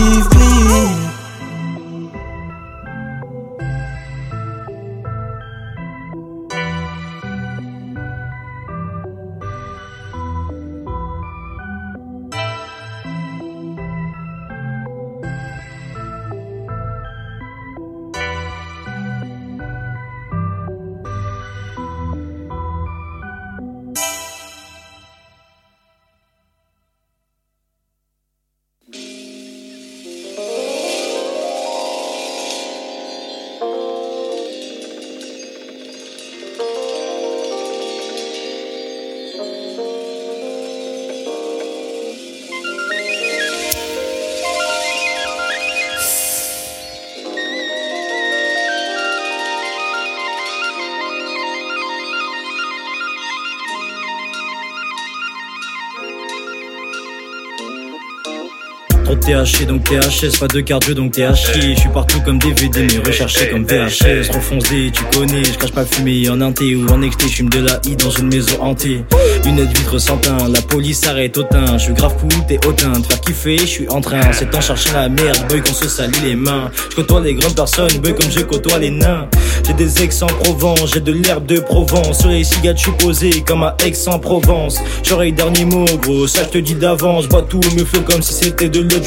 De 59.30 59.36
THC 59.36 59.64
donc 59.64 59.84
THS, 59.84 60.40
pas 60.40 60.48
de 60.48 60.60
cardio 60.60 60.92
donc 60.92 61.12
THC. 61.12 61.74
Je 61.76 61.80
suis 61.80 61.88
partout 61.90 62.20
comme 62.24 62.40
DVD 62.40 62.84
mais 62.90 62.98
recherché 63.06 63.48
comme 63.48 63.64
VHS. 63.64 64.28
Trop 64.28 64.40
tu 64.58 65.04
connais, 65.16 65.44
je 65.44 65.56
crache 65.56 65.70
pas 65.70 65.84
fumée 65.84 66.28
en 66.28 66.40
inté 66.40 66.74
ou 66.74 66.88
en 66.88 67.00
exté, 67.00 67.28
je 67.28 67.44
de 67.44 67.60
la 67.60 67.78
I 67.84 67.94
dans 67.94 68.10
une 68.10 68.26
maison 68.26 68.60
hantée. 68.60 69.04
Lunettes 69.44 69.68
vitre 69.68 69.98
sans 69.98 70.16
teint, 70.16 70.48
la 70.52 70.60
police 70.62 71.06
arrête 71.06 71.38
au 71.38 71.44
teint. 71.44 71.78
Je 71.78 71.84
suis 71.84 71.92
grave 71.92 72.16
cool, 72.18 72.44
t'es 72.48 72.58
hautain, 72.66 72.90
te 72.90 73.06
faire 73.06 73.20
kiffer, 73.20 73.58
je 73.58 73.66
suis 73.66 73.88
en 73.88 74.00
train. 74.00 74.32
C'est 74.32 74.50
temps 74.50 74.60
chercher 74.60 74.90
la 74.94 75.08
merde, 75.08 75.38
boy 75.48 75.62
qu'on 75.62 75.74
se 75.74 75.88
salit 75.88 76.20
les 76.24 76.34
mains. 76.34 76.68
Je 76.90 76.96
côtoie 76.96 77.20
les 77.20 77.34
grandes 77.34 77.54
personnes, 77.54 77.98
boy 78.02 78.12
comme 78.16 78.30
je 78.32 78.40
côtoie 78.40 78.80
les 78.80 78.90
nains. 78.90 79.28
J'ai 79.64 79.74
des 79.74 80.02
ex 80.02 80.22
en 80.22 80.26
Provence, 80.26 80.92
j'ai 80.92 81.00
de 81.00 81.12
l'herbe 81.12 81.46
de 81.46 81.60
Provence. 81.60 82.20
Sur 82.20 82.30
les 82.30 82.42
cigarettes, 82.42 82.78
je 82.78 82.82
suis 82.82 82.92
posé 82.92 83.30
comme 83.46 83.62
à 83.62 83.76
Aix-en-Provence. 83.84 84.80
J'aurai 85.04 85.26
les 85.26 85.32
derniers 85.32 85.66
mots, 85.66 85.84
gros, 86.02 86.26
ça 86.26 86.42
je 86.42 86.48
te 86.48 86.58
dis 86.58 86.74
d'avance. 86.74 87.28
Bois 87.28 87.42
tout 87.42 87.60
me 87.76 87.84
flow 87.84 88.00
comme 88.00 88.22
si 88.22 88.32
c'était 88.32 88.68
de 88.68 88.80
l'eau 88.80 88.98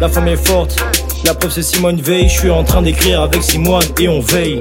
La 0.00 0.08
femme 0.08 0.28
est 0.28 0.36
forte, 0.36 0.76
la 1.24 1.32
preuve 1.32 1.50
c'est 1.50 1.62
Simone 1.62 2.00
Veil. 2.00 2.28
Je 2.28 2.38
suis 2.38 2.50
en 2.50 2.64
train 2.64 2.82
d'écrire 2.82 3.22
avec 3.22 3.42
Simone 3.42 3.82
et 3.98 4.08
on 4.08 4.20
veille. 4.20 4.58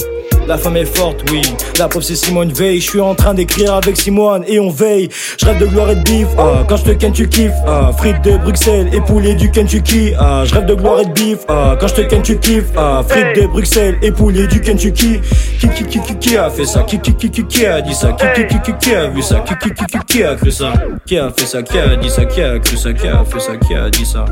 La 0.48 0.58
femme 0.58 0.78
est 0.78 0.86
forte, 0.86 1.30
oui. 1.30 1.42
La 1.78 1.90
preuve 1.90 2.04
c'est 2.04 2.16
Simone 2.16 2.54
Veil. 2.54 2.80
Je 2.80 2.90
suis 2.90 3.02
en 3.02 3.14
train 3.14 3.34
d'écrire 3.34 3.74
avec 3.74 3.98
Simone 3.98 4.44
et 4.48 4.60
on 4.62 4.70
veille. 4.70 5.10
Je 5.38 5.46
rêve 5.46 5.60
de 5.60 5.66
gloire 5.66 5.92
et 5.92 5.96
de 5.96 6.04
bif. 6.04 6.28
Ah, 6.38 6.64
quand 6.68 6.78
je 6.78 6.86
te 6.86 6.92
ken, 6.92 7.12
tu 7.12 7.28
kiffes. 7.28 7.52
Ah, 7.68 7.92
frites 7.98 8.22
de 8.24 8.38
Bruxelles 8.38 8.90
et 8.94 9.02
poulet 9.02 9.36
du 9.36 9.52
Kentucky. 9.52 10.14
Ah, 10.18 10.44
je 10.46 10.56
rêve 10.56 10.66
de 10.66 10.74
gloire 10.76 11.02
et 11.02 11.06
de 11.06 11.12
bif. 11.12 11.40
Ah, 11.50 11.76
quand 11.80 11.88
je 11.88 11.96
te 11.96 12.02
ken, 12.02 12.22
tu 12.22 12.38
kiffes. 12.38 12.72
Ah, 12.78 13.04
frites 13.08 13.36
de 13.36 13.48
Bruxelles 13.48 13.98
et 14.02 14.12
poulet 14.12 14.48
du 14.48 14.62
Kentucky. 14.62 15.20
Qui 15.60 15.68
qui 15.70 15.84
qui 15.84 16.00
qui 16.00 16.16
qui 16.16 16.38
a 16.38 16.50
fait 16.50 16.66
ça? 16.66 16.84
Qui 16.84 17.00
qui 17.00 17.14
qui 17.14 17.30
qui 17.30 17.44
qui 17.44 17.66
a 17.66 17.82
dit 17.82 17.94
ça? 17.94 18.14
Qui 18.14 18.48
qui 18.48 18.48
qui 18.48 18.62
qui 18.62 18.78
qui 18.80 18.96
a 18.96 19.08
vu 19.08 19.22
ça? 19.22 19.40
Qui 19.42 19.54
qui 19.58 19.74
qui 19.74 19.86
qui 19.86 20.00
qui 20.08 20.24
a 20.24 20.36
cru 20.36 20.52
ça? 20.52 20.74
Qui 21.06 21.18
a 21.18 21.30
fait 21.30 21.46
ça? 21.46 21.62
Qui 21.62 21.78
a 21.78 21.96
dit 21.98 22.10
ça? 22.10 22.26
Qui 22.26 22.42
a 22.42 22.58
cru 22.60 22.78
ça? 22.78 22.94
Qui 22.94 23.08
a 23.08 23.24
fait 23.26 23.40
ça 23.40 23.58
Qui 23.58 23.74
a 23.76 23.90
dit 23.90 24.06
ça? 24.06 24.26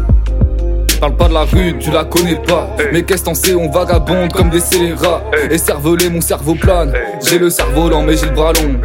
Parle 1.00 1.16
pas 1.16 1.28
de 1.28 1.34
la 1.34 1.44
rue, 1.44 1.78
tu 1.80 1.92
la 1.92 2.04
connais 2.04 2.36
pas. 2.36 2.70
Mais 2.92 3.04
qu'est-ce 3.04 3.24
t'en 3.24 3.34
sais, 3.34 3.54
on 3.54 3.70
vagabonde 3.70 4.32
comme 4.32 4.50
des 4.50 4.60
scélérats. 4.60 5.22
Et 5.50 5.58
cervelé, 5.58 6.10
mon 6.10 6.22
cerveau 6.22 6.56
plane. 6.56 6.94
J'ai 7.28 7.38
le 7.38 7.50
cerveau 7.50 7.90
lent, 7.90 8.04
mais 8.04 8.16
j'ai 8.18 8.28
le 8.28 8.32
bras 8.32 8.54
long. 8.54 8.80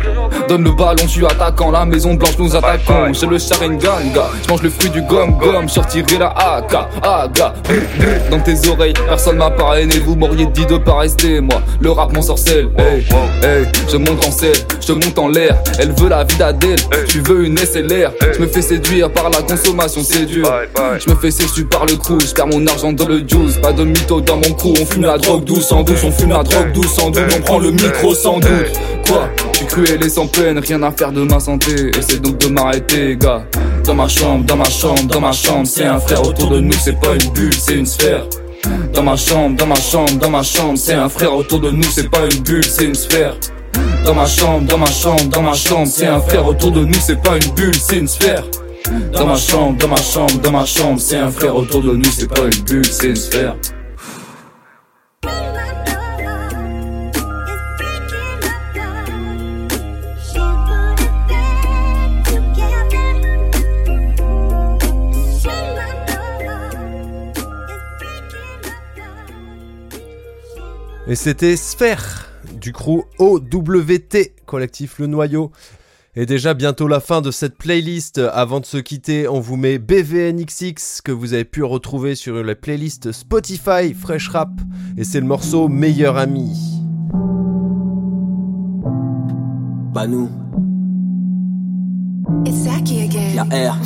Donne 0.49 0.65
le 0.65 0.73
ballon, 0.73 1.03
je 1.03 1.09
suis 1.09 1.27
attaquant. 1.27 1.71
La 1.71 1.85
maison 1.85 2.15
blanche, 2.15 2.39
nous 2.39 2.55
attaquons. 2.57 3.13
J'ai 3.13 3.27
le 3.27 3.39
Sharingan, 3.39 4.13
gars. 4.15 4.31
Je 4.43 4.49
mange 4.51 4.63
le 4.63 4.71
fruit 4.71 4.91
du 4.91 5.03
gomme 5.03 5.39
gomme. 5.39 5.69
Sortirai 5.69 6.19
la 6.19 6.29
AK, 6.29 6.75
aga. 7.03 7.55
Dans 8.31 8.41
tes 8.41 8.69
oreilles, 8.69 8.95
personne 9.07 9.37
m'a 9.37 9.51
parrainé. 9.51 9.99
Vous 10.05 10.17
m'auriez 10.17 10.47
dit 10.47 10.67
de 10.67 10.79
pas 10.79 10.99
rester, 10.99 11.41
moi. 11.41 11.63
Le 11.81 11.91
rap 11.91 12.13
m'ensorcelle. 12.13 12.69
Hey, 12.79 13.07
hey, 13.43 13.67
je 13.91 13.97
monte 13.97 14.27
en 14.27 14.31
selle, 14.31 14.53
je 14.81 14.93
monte 14.93 15.19
en 15.19 15.29
l'air. 15.29 15.57
Elle 15.79 15.93
veut 15.93 16.09
la 16.09 16.25
vie 16.25 16.37
d'Adèle, 16.37 16.79
tu 17.07 17.21
veux 17.21 17.45
une 17.45 17.57
SLR. 17.57 18.11
Je 18.35 18.41
me 18.41 18.47
fais 18.47 18.63
séduire 18.63 19.11
par 19.11 19.31
la 19.31 19.43
consommation, 19.43 20.03
c'est 20.03 20.27
dur. 20.27 20.51
Je 20.99 21.11
me 21.11 21.17
fais 21.17 21.31
séduire 21.31 21.69
par 21.69 21.87
le 21.87 21.97
crew, 22.01 22.19
je 22.21 22.35
perds 22.35 22.49
mon 22.49 22.67
argent 22.67 22.93
dans 22.93 23.07
le 23.07 23.19
juice. 23.19 23.59
Pas 23.63 23.73
de 23.73 23.85
mytho 23.85 24.21
dans 24.21 24.37
mon 24.37 24.53
crew, 24.55 24.73
on 24.81 24.87
fume 24.87 25.03
la 25.03 25.19
drogue 25.19 25.45
douce 25.45 25.69
sans 25.69 25.83
douce, 25.83 26.03
on 26.05 26.11
fume 26.11 26.31
la 26.31 26.43
drogue 26.43 26.73
douce 26.73 26.95
sans 26.95 27.11
doute, 27.11 27.23
on 27.37 27.41
prend 27.43 27.59
le 27.59 27.71
micro 27.71 28.15
sans 28.15 28.39
doute. 28.39 28.73
Quoi 29.07 29.29
Je 29.53 29.59
suis 29.59 29.67
cruel 29.67 30.05
et 30.05 30.09
sans 30.09 30.27
peine, 30.27 30.59
rien 30.59 30.83
à 30.83 30.91
faire 30.91 31.13
de 31.13 31.23
ma 31.23 31.41
santé. 31.41 31.91
Essaie 31.97 32.19
donc 32.19 32.39
de 32.39 32.49
m'arrêter, 32.49 33.17
gars. 33.17 33.45
Dans 33.85 33.95
ma 33.95 34.09
chambre, 34.09 34.45
dans 34.45 34.57
ma 34.57 34.65
chambre, 34.65 35.03
dans 35.05 35.21
ma 35.21 35.33
chambre, 35.33 35.67
c'est 35.67 35.85
un 35.85 35.99
frère 36.01 36.23
autour 36.27 36.51
de 36.51 36.61
nous, 36.61 36.73
c'est 36.73 36.99
pas 37.01 37.15
une 37.15 37.31
bulle, 37.33 37.55
c'est 37.55 37.75
une 37.75 37.87
sphère. 37.87 38.25
Dans 38.95 39.03
ma 39.03 39.17
chambre, 39.17 39.57
dans 39.57 39.67
ma 39.67 39.75
chambre, 39.77 40.13
dans 40.19 40.31
ma 40.31 40.43
chambre, 40.43 40.77
c'est 40.77 40.95
un 40.95 41.09
frère 41.09 41.35
autour 41.35 41.61
de 41.61 41.71
nous, 41.71 41.89
c'est 41.91 42.11
pas 42.11 42.25
une 42.31 42.43
bulle, 42.43 42.65
c'est 42.65 42.85
une 42.85 42.95
sphère. 42.95 43.35
Dans 44.05 44.15
ma 44.15 44.27
chambre, 44.27 44.67
dans 44.67 44.79
ma 44.79 44.87
chambre, 44.87 45.25
dans 45.25 45.43
ma 45.43 45.55
chambre, 45.55 45.87
c'est 45.87 46.07
un 46.07 46.21
frère 46.21 46.47
autour 46.47 46.73
de 46.73 46.85
nous, 46.85 46.99
c'est 47.01 47.21
pas 47.23 47.37
une 47.37 47.53
bulle, 47.53 47.75
c'est 47.75 47.97
une 47.97 48.09
sphère. 48.09 48.45
Dans 49.12 49.26
ma 49.26 49.37
chambre, 49.37 49.78
dans 49.78 49.89
ma 49.89 49.97
chambre, 49.97 50.41
dans 50.41 50.53
ma 50.53 50.64
chambre, 50.64 51.01
c'est 51.01 51.16
un 51.16 51.31
frère 51.31 51.57
autour 51.57 51.83
de 51.83 51.95
nous, 51.95 52.05
c'est 52.05 52.28
pas 52.28 52.45
une 52.45 52.64
bulle, 52.64 52.87
c'est 52.87 53.09
une 53.09 53.16
sphère. 53.16 53.57
Et 71.11 71.16
c'était 71.16 71.57
Sphère 71.57 72.28
du 72.53 72.72
crew 72.72 73.03
OWT, 73.18 74.33
collectif 74.47 75.01
Le 75.01 75.09
Noyau. 75.09 75.51
Et 76.17 76.27
déjà 76.27 76.55
bientôt 76.55 76.89
la 76.89 76.99
fin 76.99 77.21
de 77.21 77.31
cette 77.31 77.57
playlist. 77.57 78.19
Avant 78.19 78.59
de 78.59 78.67
se 78.67 78.79
quitter, 78.79 79.29
on 79.29 79.39
vous 79.39 79.57
met 79.57 79.79
BVNXX 79.79 81.03
que 81.05 81.13
vous 81.13 81.35
avez 81.35 81.45
pu 81.45 81.63
retrouver 81.63 82.17
sur 82.17 82.43
la 82.43 82.57
playlist 82.57 83.13
Spotify 83.13 83.95
Fresh 83.95 84.29
Rap. 84.29 84.51
Et 84.97 85.05
c'est 85.05 85.21
le 85.21 85.27
morceau 85.27 85.69
Meilleur 85.69 86.17
Ami. 86.17 86.83
Bah 89.95 90.09
nous. 90.09 90.29
Y'a 93.35 93.45
R. 93.45 93.79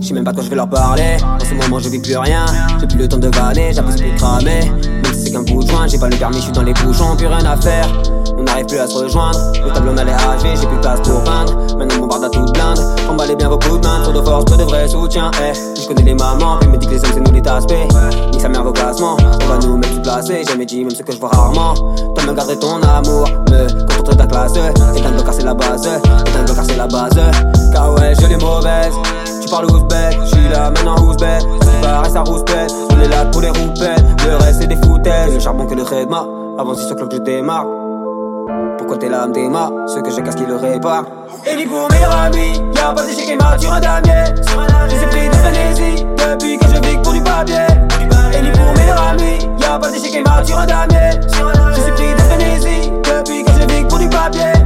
Je 0.00 0.06
sais 0.06 0.14
même 0.14 0.22
pas 0.22 0.32
quand 0.32 0.42
je 0.42 0.50
vais 0.50 0.56
leur 0.56 0.70
parler. 0.70 1.16
En 1.22 1.40
ce 1.40 1.54
moment, 1.54 1.80
je 1.80 1.88
vis 1.88 2.00
plus 2.00 2.16
rien. 2.16 2.46
J'ai 2.80 2.86
plus 2.86 2.98
le 2.98 3.08
temps 3.08 3.18
de 3.18 3.28
vanner, 3.28 3.72
j'appuie 3.72 3.96
plus 3.96 4.14
cramer. 4.14 4.70
Même 4.70 5.14
si 5.14 5.24
c'est 5.24 5.32
qu'un 5.32 5.42
bout 5.42 5.64
de 5.64 5.68
joint, 5.68 5.88
j'ai 5.88 5.98
pas 5.98 6.08
le 6.08 6.16
permis, 6.16 6.36
je 6.36 6.42
suis 6.42 6.52
dans 6.52 6.62
les 6.62 6.74
bouchons, 6.74 7.16
plus 7.16 7.26
rien 7.26 7.44
à 7.44 7.56
faire. 7.56 7.88
On 8.38 8.42
n'arrive 8.44 8.66
plus 8.66 8.78
à 8.78 8.86
se 8.86 8.96
rejoindre. 8.96 9.38
Le 9.64 9.72
tableau 9.72 9.92
on 9.92 9.96
allait 9.98 10.12
AG, 10.12 10.42
j'ai 10.42 10.66
plus 10.66 10.76
de 10.76 10.80
place 10.80 11.00
pour 11.00 11.22
peindre. 11.24 11.54
Maintenant, 11.76 12.00
mon 12.00 12.06
barde 12.06 12.24
à 12.24 12.30
toute 12.30 12.52
blinde. 12.52 12.78
Emballez 13.10 13.36
bien 13.36 13.48
vos 13.48 13.58
coups 13.58 13.80
de 13.80 13.86
main, 13.86 14.02
trop 14.02 14.12
de 14.12 14.22
force, 14.22 14.44
peu 14.44 14.56
de 14.56 14.62
vrai 14.62 14.88
soutien. 14.88 15.30
Eh, 15.42 15.80
je 15.80 15.86
connais 15.88 16.02
les 16.02 16.14
mamans, 16.14 16.58
puis 16.60 16.68
me 16.68 16.76
dit 16.76 16.86
que 16.86 16.92
les 16.92 17.04
hommes, 17.04 17.10
c'est 17.14 17.20
nous 17.20 17.32
les 17.32 17.42
taspés. 17.42 17.88
Nique 18.30 18.40
sa 18.40 18.48
mère 18.48 18.62
vos 18.62 18.70
on 18.70 19.16
va 19.48 19.58
nous 19.62 19.76
mettre 19.76 19.94
tout 19.94 20.02
placé. 20.02 20.44
Jamais 20.44 20.66
dit, 20.66 20.84
même 20.84 20.90
ce 20.90 21.02
que 21.02 21.12
je 21.12 21.18
vois 21.18 21.30
rarement. 21.30 21.74
Toi, 21.74 22.24
me 22.26 22.32
garder 22.32 22.58
ton 22.58 22.80
amour, 22.82 23.28
me 23.50 23.86
contenter 23.86 24.16
ta 24.16 24.26
classe. 24.26 24.52
Éteindre 24.96 25.16
le 25.16 25.22
car, 25.22 25.34
c'est 25.34 25.44
la 25.44 25.54
base. 25.54 25.86
Éteindre 25.86 26.48
le 26.48 26.54
car, 26.54 26.64
c'est 26.64 26.76
la 26.76 26.86
base. 26.86 27.20
Car 27.72 27.92
ouais, 27.94 28.14
je 28.20 28.26
l'ai 28.26 28.36
mauvaise. 28.36 28.94
Tu 29.48 29.48
parles 29.48 29.66
ouzbek, 29.66 30.18
je 30.24 30.26
suis 30.26 30.48
là 30.50 30.70
maintenant 30.70 30.96
ouzbek. 31.02 31.40
Tu 31.60 31.80
parais 31.80 32.10
ça 32.10 32.20
rouspète, 32.20 32.72
on 32.90 33.00
est 33.00 33.08
là 33.08 33.24
pour 33.26 33.40
les 33.40 33.48
roupettes. 33.48 34.04
Le 34.26 34.36
reste 34.36 34.60
c'est 34.60 34.66
des 34.66 34.76
foutaises, 34.76 35.32
le 35.32 35.40
charbon 35.40 35.66
que 35.66 35.74
le 35.74 35.84
traitement. 35.84 36.26
Avant 36.58 36.74
c'est 36.74 36.86
sûr 36.86 36.96
que 36.96 37.06
je 37.10 37.18
démarre. 37.18 37.64
T'es 38.96 39.08
là, 39.08 39.28
m'démarre 39.28 39.70
Ce 39.86 40.00
que 40.00 40.10
je 40.10 40.20
casse 40.20 40.34
qui 40.34 40.44
le 40.44 40.56
répare. 40.56 41.04
Et 41.46 41.54
ni 41.54 41.66
pour 41.66 41.88
meilleur 41.88 42.10
ami, 42.16 42.60
y'a 42.74 42.92
pas 42.92 43.06
d'échec 43.06 43.28
et 43.28 43.36
mat 43.36 43.56
sur 43.60 43.72
un 43.72 43.78
damier. 43.78 44.24
Je 44.88 44.96
ai 44.96 45.06
pris 45.06 45.28
de 45.28 45.34
frénésie 45.36 46.04
depuis 46.16 46.58
que 46.58 46.66
je 46.66 46.80
vis 46.80 46.98
pour 47.00 47.12
du 47.12 47.22
papier. 47.22 47.66
Et 48.32 48.42
ni 48.42 48.50
pour 48.50 48.72
meilleur 48.74 49.00
ami, 49.00 49.38
y'a 49.60 49.78
pas 49.78 49.90
d'échec 49.92 50.16
et 50.16 50.22
mat 50.22 50.44
sur 50.44 50.58
un 50.58 50.66
damier. 50.66 51.10
Suis 51.22 51.92
pris 51.92 52.12
de 52.12 52.20
frénésie 52.22 52.90
depuis 52.90 53.44
que 53.44 53.52
je 53.52 53.72
vis 53.72 53.84
pour 53.84 53.98
du 53.98 54.08
papier. 54.08 54.57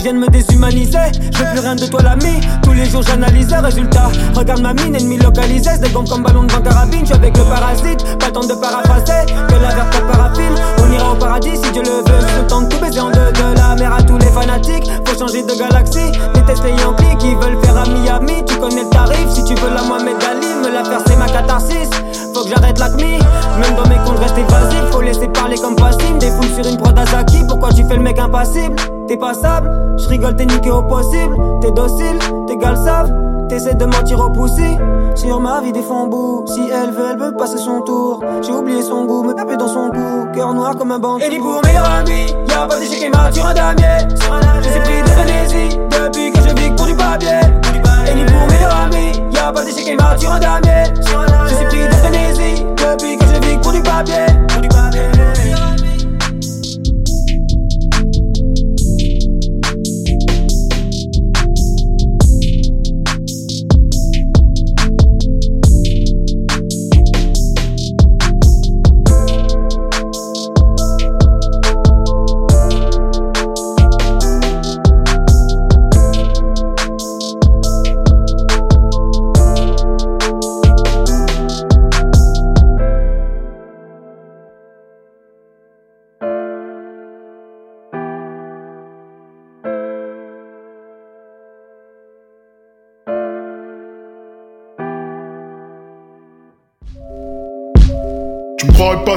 Je 0.00 0.04
viens 0.04 0.14
de 0.14 0.18
me 0.18 0.28
déshumaniser, 0.28 1.12
je 1.30 1.38
veux 1.38 1.50
plus 1.50 1.60
rien 1.60 1.74
de 1.74 1.84
toi 1.84 2.00
l'ami. 2.00 2.40
Tous 2.62 2.72
les 2.72 2.86
jours 2.86 3.02
j'analyse 3.02 3.50
les 3.50 3.58
résultats. 3.58 4.08
Regarde 4.34 4.62
ma 4.62 4.72
mine, 4.72 4.96
ennemi 4.96 5.18
localisé. 5.18 5.76
Des 5.76 5.90
bombes 5.90 6.08
comme 6.08 6.22
ballon 6.22 6.44
devant 6.44 6.62
carabine, 6.62 7.04
je 7.04 7.12
avec 7.12 7.36
le 7.36 7.44
parasite. 7.44 8.02
Pas 8.18 8.28
le 8.28 8.32
temps 8.32 8.46
de 8.46 8.54
paraphraser, 8.54 9.26
que 9.26 9.54
la 9.60 9.74
de 9.74 10.10
paraffine 10.10 10.54
On 10.78 10.90
ira 10.90 11.12
au 11.12 11.16
paradis 11.16 11.54
si 11.62 11.70
Dieu 11.72 11.82
le 11.82 11.98
veut. 12.10 12.26
Je 12.34 12.46
temps 12.48 12.62
de 12.62 12.68
tout 12.68 12.78
baiser 12.78 13.00
en 13.00 13.10
deux 13.10 13.30
de 13.30 13.58
la 13.58 13.74
mer 13.74 13.92
à 13.92 14.02
tous 14.02 14.16
les 14.16 14.30
fanatiques. 14.30 14.90
Faut 15.04 15.18
changer 15.18 15.42
de 15.42 15.52
galaxie, 15.58 16.12
déteste 16.32 16.64
les 16.64 16.82
Yankees 16.82 17.18
qui 17.18 17.34
veulent 17.34 17.62
faire 17.62 17.76
à 17.76 17.84
Miami 17.84 18.42
Tu 18.46 18.56
connais 18.56 18.84
le 18.84 18.88
tarif, 18.88 19.28
si 19.34 19.44
tu 19.44 19.54
veux 19.54 19.68
la 19.68 19.80
Ali 19.80 20.29
C'est 21.06 21.16
ma 21.16 21.26
catharsis 21.26 21.90
Faut 22.34 22.44
que 22.44 22.50
j'arrête 22.50 22.78
l'acme, 22.78 22.96
même 22.96 23.74
dans 23.76 23.88
mes 23.88 23.96
comptes 24.04 24.18
reste 24.18 24.38
évasif 24.38 24.82
Faut 24.90 25.00
laisser 25.02 25.28
parler 25.28 25.56
comme 25.56 25.76
passible, 25.76 26.18
des 26.18 26.30
foules 26.30 26.62
sur 26.62 26.66
une 26.66 26.76
prod 26.78 26.98
Azaki 26.98 27.44
Pourquoi 27.48 27.70
tu 27.70 27.84
fais 27.84 27.96
le 27.96 28.02
mec 28.02 28.18
impassible? 28.18 28.76
T'es 29.10 29.16
passable, 29.16 29.96
je 29.98 30.08
rigole, 30.08 30.36
t'es 30.36 30.46
niqué 30.46 30.70
au 30.70 30.84
possible. 30.84 31.36
T'es 31.60 31.72
docile, 31.72 32.16
tes 32.46 32.60
savent. 32.76 33.12
T'essaies 33.48 33.74
de 33.74 33.84
mentir 33.84 34.20
au 34.20 34.30
poussi. 34.30 34.78
Sur 35.16 35.40
ma 35.40 35.60
vie 35.60 35.72
des 35.72 35.80
bout 35.80 36.44
Si 36.46 36.70
elle 36.70 36.92
veut, 36.92 37.08
elle 37.10 37.18
veut 37.18 37.32
passer 37.36 37.58
son 37.58 37.80
tour. 37.80 38.22
J'ai 38.40 38.52
oublié 38.52 38.80
son 38.82 39.06
goût, 39.06 39.24
me 39.24 39.32
taper 39.32 39.56
dans 39.56 39.66
son 39.66 39.90
cou. 39.90 40.28
Cœur 40.32 40.54
noir 40.54 40.76
comme 40.76 40.92
un 40.92 41.00
bandit. 41.00 41.24
Et 41.24 41.30
ni 41.30 41.38
pour 41.38 41.60
meilleur 41.64 41.90
ami, 41.90 42.26
y'a 42.48 42.66
pas 42.68 42.78
d'échec 42.78 43.02
et 43.02 43.08
mat 43.08 43.32
sur 43.32 43.44
un 43.44 43.54
damier. 43.54 43.98
Suis 44.62 44.80
pris 44.80 45.02
de 45.02 45.08
frénésie 45.08 45.76
depuis 45.90 46.30
que 46.30 46.38
je 46.38 46.54
vis 46.54 46.70
pour 46.76 46.86
du 46.86 46.94
papier. 46.94 47.89
Ni 48.14 48.24
pour 48.24 48.46
meilleur 48.48 48.74
ami, 48.74 49.12
y'a 49.32 49.52
pas 49.52 49.64
d'échec 49.64 49.86
et 49.86 49.96
mat 49.96 50.18
sur 50.18 50.32
un 50.32 50.40
damier. 50.40 50.84
Je 51.48 51.54
suis 51.54 51.66
pris 51.66 51.86
de 51.86 51.94
frénésie 51.94 52.64
depuis 52.64 53.16
que 53.16 53.24
je 53.24 53.48
vis 53.48 53.58
pour 53.58 53.72
du 53.72 53.82
papier. 53.82 54.26
Pour 54.48 54.60
du 54.60 54.68
papier. 54.68 55.19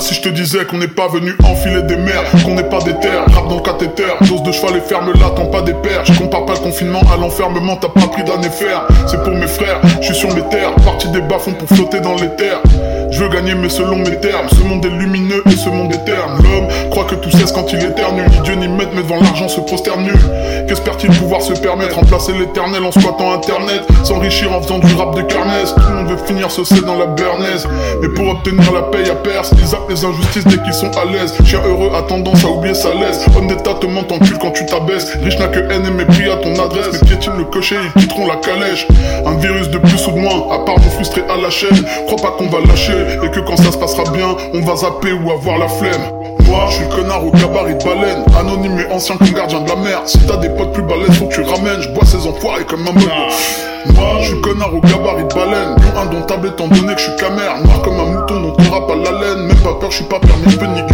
Si 0.03 0.15
je 0.15 0.21
te 0.21 0.29
disais 0.29 0.65
qu'on 0.65 0.77
n'est 0.77 0.87
pas 0.87 1.07
venu 1.07 1.33
enfiler 1.45 1.81
des 1.83 1.95
mers, 1.95 2.23
qu'on 2.43 2.55
n'est 2.55 2.63
pas 2.63 2.79
des 2.79 2.93
terres, 2.95 3.23
rap 3.33 3.47
dans 3.47 3.55
le 3.55 3.61
cathéter, 3.61 4.03
dose 4.27 4.43
de 4.43 4.51
cheval 4.51 4.75
et 4.75 4.81
ferme 4.81 5.13
là, 5.13 5.29
t'en 5.33 5.45
pas 5.45 5.61
des 5.61 5.73
pères. 5.73 6.03
Je 6.03 6.13
compare 6.13 6.45
pas 6.45 6.53
le 6.53 6.59
confinement 6.59 7.01
à 7.13 7.15
l'enfermement, 7.15 7.77
t'as 7.77 7.87
pas 7.87 8.07
pris 8.07 8.23
d'année 8.23 8.49
faire. 8.49 8.85
C'est 9.07 9.23
pour 9.23 9.33
mes 9.33 9.47
frères, 9.47 9.79
je 10.01 10.07
suis 10.07 10.15
sur 10.15 10.35
mes 10.35 10.41
terres, 10.49 10.75
parti 10.83 11.07
des 11.07 11.21
bas 11.21 11.37
pour 11.37 11.69
flotter 11.69 12.01
dans 12.01 12.15
les 12.15 12.29
terres. 12.35 12.61
Je 13.11 13.23
veux 13.23 13.29
gagner 13.29 13.55
mais 13.55 13.69
selon 13.69 13.97
mes 13.97 14.19
termes, 14.19 14.49
ce 14.49 14.63
monde 14.63 14.85
est 14.85 14.89
lumineux 14.89 15.43
et 15.45 15.55
ce 15.55 15.69
monde 15.69 15.93
est 15.93 16.03
terne. 16.03 16.41
L'homme 16.43 16.67
croit 16.89 17.05
que 17.05 17.15
tout 17.15 17.31
cesse 17.31 17.51
quand 17.51 17.71
il 17.71 17.79
éternue, 17.79 18.23
ni 18.29 18.39
Dieu 18.41 18.55
ni 18.55 18.67
maître, 18.67 18.91
mais 18.95 19.03
devant 19.03 19.21
l'argent 19.21 19.47
se 19.47 19.61
prosterne 19.61 20.03
nul. 20.03 20.19
Qu'espère-t-il 20.67 21.11
pouvoir 21.11 21.41
se 21.41 21.53
permettre, 21.53 21.95
remplacer 21.95 22.33
l'éternel 22.33 22.83
en 22.83 22.91
squattant 22.91 23.33
internet, 23.33 23.83
s'enrichir 24.03 24.51
en 24.51 24.61
faisant 24.61 24.79
du 24.79 24.93
rap 24.95 25.15
de 25.15 25.21
carnesse. 25.21 25.73
Tout 25.75 25.81
le 25.89 25.95
monde 25.95 26.09
veut 26.09 26.25
finir 26.25 26.49
c'est 26.49 26.85
dans 26.85 26.97
la 26.97 27.05
bernaise, 27.05 27.67
mais 28.01 28.09
pour 28.09 28.27
obtenir 28.27 28.71
la 28.73 28.83
paye 28.83 29.09
à 29.09 29.15
perse, 29.15 29.51
ils 29.59 29.67
zappent 29.67 29.92
les 29.93 30.05
injustices 30.05 30.43
dès 30.45 30.57
qu'ils 30.57 30.73
sont 30.73 30.91
à 30.97 31.05
l'aise. 31.05 31.33
Chien 31.45 31.61
heureux 31.63 31.91
a 31.95 32.01
tendance 32.01 32.43
à 32.43 32.49
oublier 32.49 32.73
sa 32.73 32.93
laisse. 32.93 33.25
Homme 33.37 33.47
d'état 33.47 33.75
te 33.75 33.85
ment 33.85 34.01
en 34.09 34.19
cul 34.19 34.33
quand 34.41 34.51
tu 34.51 34.65
t'abaisses. 34.65 35.13
Riche 35.21 35.37
n'a 35.37 35.47
que 35.47 35.59
haine 35.59 35.85
et 35.85 35.91
mépris 35.91 36.29
à 36.29 36.37
ton 36.37 36.53
adresse. 36.63 36.87
Mais 36.93 36.99
piétine 37.07 37.33
le 37.37 37.45
cocher, 37.45 37.77
ils 37.95 38.01
quitteront 38.01 38.27
la 38.27 38.37
calèche. 38.37 38.87
Un 39.25 39.35
virus 39.37 39.69
de 39.69 39.77
plus 39.77 40.07
ou 40.07 40.11
de 40.11 40.19
moins, 40.19 40.51
à 40.51 40.65
part 40.65 40.79
mon 40.79 40.89
frustré 40.89 41.23
à 41.29 41.39
la 41.39 41.49
chaîne. 41.49 41.83
Crois 42.07 42.17
pas 42.17 42.35
qu'on 42.37 42.47
va 42.47 42.59
lâcher 42.67 43.19
et 43.23 43.29
que 43.29 43.39
quand 43.41 43.57
ça 43.57 43.71
se 43.71 43.77
passera 43.77 44.03
bien, 44.11 44.35
on 44.53 44.61
va 44.61 44.75
zapper 44.75 45.13
ou 45.13 45.31
avoir 45.31 45.59
la 45.59 45.67
flemme. 45.67 46.01
Moi, 46.47 46.65
je 46.69 46.75
suis 46.75 46.85
le 46.85 46.95
connard 46.95 47.25
au 47.25 47.31
gabarit 47.31 47.75
de 47.75 47.83
baleine, 47.83 48.23
anonyme 48.37 48.79
et 48.79 48.91
ancien 48.91 49.15
comme 49.17 49.31
gardien 49.31 49.61
de 49.61 49.69
la 49.69 49.75
mer. 49.75 50.01
Si 50.05 50.17
t'as 50.19 50.37
des 50.37 50.49
potes 50.49 50.73
plus 50.73 50.83
balèzes, 50.83 51.11
faut 51.11 51.27
que 51.27 51.35
tu 51.35 51.41
ramènes. 51.41 51.81
Je 51.81 51.89
bois 51.89 52.05
ces 52.05 52.27
enfoirés 52.27 52.65
comme 52.65 52.87
un 52.87 52.93
mode. 52.93 53.72
Moi, 53.95 54.21
je 54.21 54.27
suis 54.27 54.41
connard 54.41 54.73
au 54.73 54.79
gabarit 54.79 55.23
de 55.23 55.33
baleine, 55.33 55.75
non 55.81 56.01
indomptable 56.01 56.47
étant 56.47 56.67
donné 56.67 56.93
que 56.93 56.99
je 56.99 57.05
suis 57.05 57.15
camère. 57.17 57.57
Noir 57.63 57.81
comme 57.81 57.99
un 57.99 58.05
mouton 58.05 58.41
dont 58.41 58.55
on 58.57 58.71
rappe 58.71 58.89
à 58.89 58.95
la 58.95 59.11
laine. 59.11 59.47
Même 59.47 59.57
pas 59.57 59.73
peur, 59.79 59.91
je 59.91 59.97
suis 59.97 60.05
pas 60.05 60.19
permis, 60.19 60.49
je 60.49 60.57
peux 60.57 60.65
niquer 60.65 60.93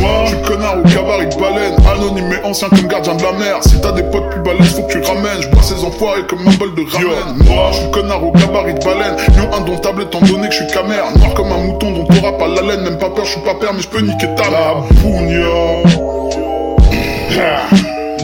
Moi, 0.00 0.10
je 0.24 0.34
suis 0.34 0.42
connard 0.42 0.78
au 0.78 0.82
gabarit 0.82 1.28
de 1.28 1.34
baleine, 1.36 1.76
anonyme 1.86 2.32
et 2.32 2.46
ancien 2.46 2.68
comme 2.68 2.88
gardien 2.88 3.14
de 3.14 3.22
la 3.22 3.32
mer. 3.32 3.58
Si 3.62 3.80
t'as 3.80 3.92
des 3.92 4.02
potes 4.04 4.28
plus 4.30 4.40
balèzes, 4.40 4.74
faut 4.74 4.82
que 4.82 4.92
tu 4.92 5.00
ramènes. 5.02 5.40
Je 5.40 5.48
bois 5.48 5.62
ces 5.62 5.84
enfoirés 5.84 6.26
comme 6.26 6.46
un 6.46 6.52
bol 6.52 6.74
de 6.74 6.82
ramen. 6.90 7.70
Je 7.72 7.76
suis 7.78 7.90
connard 7.90 8.24
au 8.24 8.32
gabarit 8.32 8.74
de 8.74 8.84
baleine, 8.84 9.16
non 9.36 9.56
indomptable 9.56 10.02
étant 10.02 10.20
donné 10.20 10.48
que 10.48 10.54
je 10.54 10.64
suis 10.64 10.72
camère. 10.72 11.04
Noir 11.16 11.34
comme 11.34 11.52
un 11.52 11.58
mouton 11.58 11.92
dont 11.92 12.06
on 12.10 12.24
rappe 12.24 12.42
à 12.42 12.48
la 12.48 12.62
laine. 12.62 12.82
Même 12.82 12.98
pas 12.98 13.10
peur, 13.10 13.24
je 13.24 13.32
suis 13.32 13.40
pas 13.42 13.54
père, 13.54 13.72
mais 13.74 13.82
je 13.82 13.88
peux 13.88 14.00
niquer 14.00 14.28
ta 14.34 14.50
la 14.50 14.74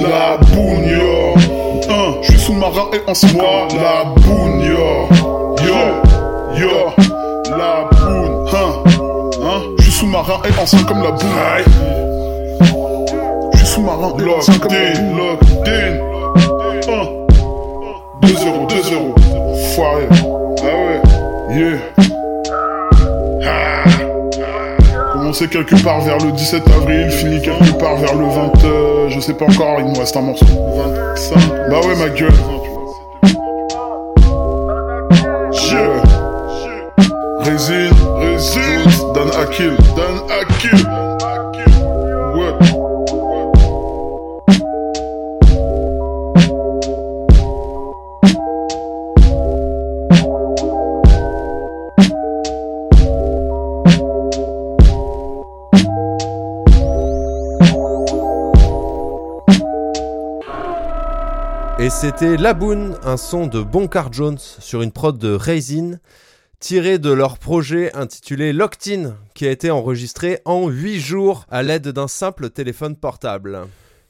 La 0.01 0.39
bougna. 0.39 1.10
Sous-marin 2.51 2.91
et 2.93 3.01
en 3.09 3.15
soi 3.15 3.69
la 3.77 4.05
boune, 4.23 4.61
yo, 4.61 5.09
yo, 5.65 5.81
yo, 6.59 6.91
la 7.49 7.89
boune, 7.93 8.45
hein, 8.53 8.71
hein, 9.41 9.61
je 9.79 9.83
suis 9.85 9.93
sous-marin 9.93 10.41
et 10.45 10.61
ancien 10.61 10.83
comme 10.83 11.01
la 11.01 11.13
boune, 11.13 11.29
je 13.53 13.59
suis 13.59 13.67
sous-marin 13.69 14.13
et 14.19 14.29
ancien 14.35 14.59
comme 14.59 14.73
la 14.73 14.79
boune, 14.95 15.17
locked 15.17 15.69
in, 15.69 15.95
hein, 16.89 17.07
2-0, 18.23 18.67
2-0, 18.67 19.15
foiré, 19.77 20.09
ah 20.59 20.75
ouais, 20.75 21.01
yeah, 21.57 21.79
ah. 23.47 23.80
Commencé 25.31 25.47
quelque 25.47 25.81
part 25.85 26.01
vers 26.01 26.19
le 26.19 26.33
17 26.33 26.69
avril, 26.71 27.09
fini 27.09 27.41
quelque 27.41 27.79
part 27.79 27.95
vers 27.99 28.17
le 28.17 28.25
20, 28.25 28.65
euh, 28.65 29.09
je 29.11 29.21
sais 29.21 29.33
pas 29.33 29.45
encore, 29.45 29.77
il 29.79 29.85
me 29.85 29.97
reste 29.97 30.17
un 30.17 30.23
morceau. 30.23 30.45
25. 30.45 31.39
Bah 31.71 31.79
ouais, 31.87 31.95
ma 31.95 32.09
gueule. 32.09 32.33
Je. 35.53 37.49
Résine, 37.49 37.93
résine. 38.19 39.13
Dan 39.15 39.31
Akil, 39.41 39.77
Dan 39.95 40.19
Akil. 40.41 40.89
Et 61.91 61.93
c'était 61.93 62.37
La 62.37 62.55
Boune, 62.55 62.97
un 63.03 63.17
son 63.17 63.49
de 63.49 63.61
Boncar 63.61 64.13
Jones 64.13 64.39
sur 64.39 64.81
une 64.81 64.93
prod 64.93 65.19
de 65.19 65.33
Raisin, 65.33 65.99
tiré 66.61 67.01
de 67.01 67.11
leur 67.11 67.37
projet 67.37 67.93
intitulé 67.97 68.53
Locked 68.53 69.13
qui 69.35 69.45
a 69.45 69.51
été 69.51 69.73
enregistré 69.73 70.39
en 70.45 70.69
8 70.69 71.01
jours 71.01 71.47
à 71.51 71.65
l'aide 71.65 71.89
d'un 71.89 72.07
simple 72.07 72.51
téléphone 72.51 72.95
portable. 72.95 73.63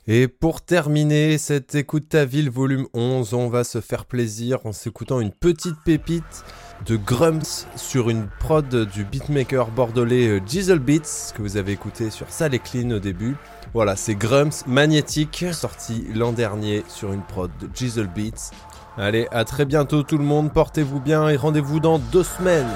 Et 0.07 0.29
pour 0.29 0.61
terminer 0.61 1.39
cette 1.39 1.75
Écoute 1.75 2.11
ta 2.11 2.27
ville 2.27 2.51
volume 2.51 2.87
11, 2.93 3.33
on 3.33 3.49
va 3.49 3.65
se 3.65 3.81
faire 3.81 4.05
plaisir 4.05 4.59
en 4.67 4.73
s'écoutant 4.73 5.19
une 5.19 5.33
petite 5.33 5.77
pépite 5.83 6.45
de 6.87 6.97
Grumps 6.97 7.67
sur 7.77 8.11
une 8.11 8.27
prod 8.39 8.69
du 8.69 9.05
beatmaker 9.05 9.69
bordelais 9.69 10.29
euh, 10.29 10.41
Diesel 10.41 10.79
Beats 10.79 11.33
que 11.35 11.43
vous 11.43 11.57
avez 11.57 11.73
écouté 11.73 12.11
sur 12.11 12.27
Sale 12.31 12.55
et 12.55 12.59
Clean 12.59 12.91
au 12.91 12.99
début. 12.99 13.37
Voilà, 13.75 13.97
c'est 13.97 14.15
Grumps 14.15 14.65
Magnétique 14.67 15.45
sorti 15.53 16.07
l'an 16.15 16.33
dernier 16.33 16.85
sur 16.89 17.13
une 17.13 17.23
prod 17.23 17.51
de 17.61 17.67
Diesel 17.67 18.09
Beats. 18.09 18.51
Allez, 18.99 19.29
à 19.31 19.45
très 19.45 19.65
bientôt 19.65 20.03
tout 20.03 20.19
le 20.19 20.25
monde, 20.25 20.53
portez-vous 20.53 21.01
bien 21.01 21.29
et 21.29 21.37
rendez-vous 21.37 21.81
dans 21.81 21.99
deux 21.99 22.25
semaines. 22.25 22.67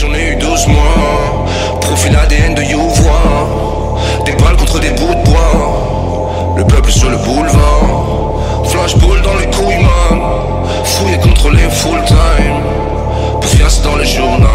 J'en 0.00 0.14
ai 0.14 0.32
eu 0.32 0.36
12 0.36 0.68
mois, 0.68 1.44
profil 1.80 2.14
ADN 2.14 2.54
de 2.54 2.62
Youvois, 2.62 3.98
des 4.24 4.32
balles 4.36 4.56
contre 4.56 4.78
des 4.78 4.90
bouts 4.90 5.12
de 5.12 5.24
bois, 5.24 6.54
le 6.56 6.64
peuple 6.64 6.92
sur 6.92 7.10
le 7.10 7.16
boulevard, 7.16 8.64
flashball 8.64 9.20
dans 9.22 9.34
les 9.34 9.46
couilles, 9.46 9.84
man, 10.98 11.06
fouillé 11.06 11.18
contrôlé 11.18 11.62
full 11.70 12.04
time, 12.04 12.62
Poufias 13.40 13.80
dans 13.82 13.96
le 13.96 14.04
journal, 14.04 14.48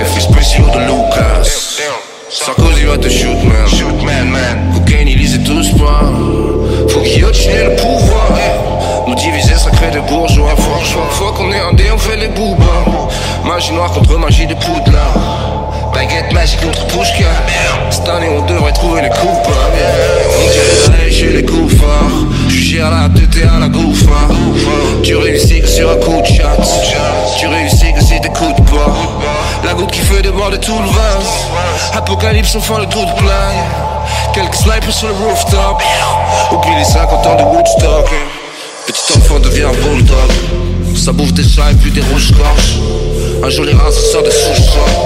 effets 0.00 0.20
spéciaux 0.20 0.64
de 0.72 0.78
Lucas. 0.80 1.80
Sarkozy 2.28 2.84
va 2.84 2.98
te 2.98 3.08
shoot 3.08 3.42
man, 3.44 3.68
shoot 3.68 4.02
man, 4.02 4.28
man. 4.30 4.72
Cocaine, 4.74 5.08
ils 5.08 5.18
lisaient 5.18 5.38
tous 5.38 5.70
pas, 5.72 6.02
faut 6.88 7.00
qu'il 7.00 7.24
ait 7.24 7.64
le 7.64 7.76
pouvoir. 7.76 8.75
Nous 9.06 9.14
diviser, 9.14 9.54
ça 9.54 9.70
crée 9.70 9.90
des 9.90 10.00
bourgeois. 10.00 10.54
Faut, 10.56 11.00
faut 11.10 11.32
qu'on 11.32 11.52
ait 11.52 11.60
un 11.60 11.72
dé, 11.74 11.84
on 11.94 11.98
fait 11.98 12.16
les 12.16 12.28
boubas. 12.28 12.64
Magie 13.44 13.72
noire 13.72 13.92
contre 13.92 14.18
magie 14.18 14.46
de 14.46 14.54
poudlard. 14.54 15.14
Baguette 15.94 16.32
magique 16.32 16.60
contre 16.60 16.84
Pushka. 16.88 17.24
Cette 17.90 18.08
année, 18.08 18.28
on 18.36 18.42
devrait 18.44 18.72
trouver 18.72 19.02
les 19.02 19.08
coupables. 19.08 19.54
On 20.38 20.90
dirait 20.90 21.10
chez 21.10 21.28
les 21.28 21.44
koufars. 21.44 21.88
Jugé 22.48 22.82
à 22.82 22.90
la 22.90 23.08
tête 23.08 23.36
et 23.36 23.46
à 23.46 23.58
la 23.60 23.68
gouffa. 23.68 24.28
Tu 25.02 25.16
réussis 25.16 25.60
que 25.60 25.68
sur 25.68 25.90
un 25.90 25.96
coup 25.96 26.20
de 26.20 26.26
chat. 26.26 26.56
Tu 27.38 27.46
réussis 27.46 27.92
que 27.94 28.00
si 28.02 28.20
t'écoutes 28.20 28.64
pas. 28.64 28.92
La 29.64 29.74
goutte 29.74 29.92
qui 29.92 30.00
fait 30.00 30.20
déborder 30.20 30.58
tout 30.58 30.78
le 30.78 30.88
vase. 30.88 31.46
Apocalypse, 31.94 32.56
enfin 32.56 32.80
le 32.80 32.86
trou 32.86 33.04
de 33.04 33.12
plaie. 33.12 33.54
Quelques 34.34 34.56
snipers 34.56 34.92
sur 34.92 35.08
le 35.08 35.14
rooftop. 35.14 35.80
Oublie 36.52 36.76
les 36.76 36.84
50 36.84 37.26
ans 37.26 37.36
de 37.36 37.42
Woodstock. 37.44 38.10
Petit 38.86 39.18
enfant 39.18 39.40
devient 39.40 39.64
un 39.64 39.72
bulldog. 39.72 40.30
Ça 40.94 41.12
bouffe 41.12 41.32
des 41.32 41.42
chats 41.42 41.72
et 41.72 41.74
puis 41.74 41.90
des 41.90 42.02
rouges-gorges. 42.02 42.78
Un 43.42 43.50
joli 43.50 43.72
rat 43.72 43.90
se 43.90 44.12
sort 44.12 44.22
des 44.22 44.30
sous-sols. 44.30 44.96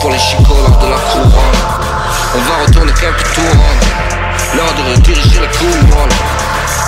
Pour 0.00 0.10
les 0.10 0.18
chicots 0.18 0.54
lors 0.68 0.78
de 0.78 0.86
la 0.86 0.98
couronne. 0.98 1.32
On 2.34 2.38
va 2.38 2.64
retourner 2.66 2.92
quelques 2.92 3.34
tours. 3.34 3.64
L'heure 4.54 4.74
de 4.74 4.82
rediriger 4.94 5.40
le 5.40 5.46
couronne. 5.56 6.14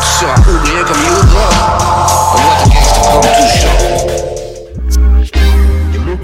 Tu 0.02 0.08
seras 0.20 0.38
oublié 0.40 0.80
comme 0.86 1.02
Yuga. 1.02 1.46
On 2.32 2.38
voit 2.42 2.56
tes 2.62 2.68
gangsters 2.70 3.10
comme 3.12 3.24
chaud. 3.58 3.78
Le 6.06 6.14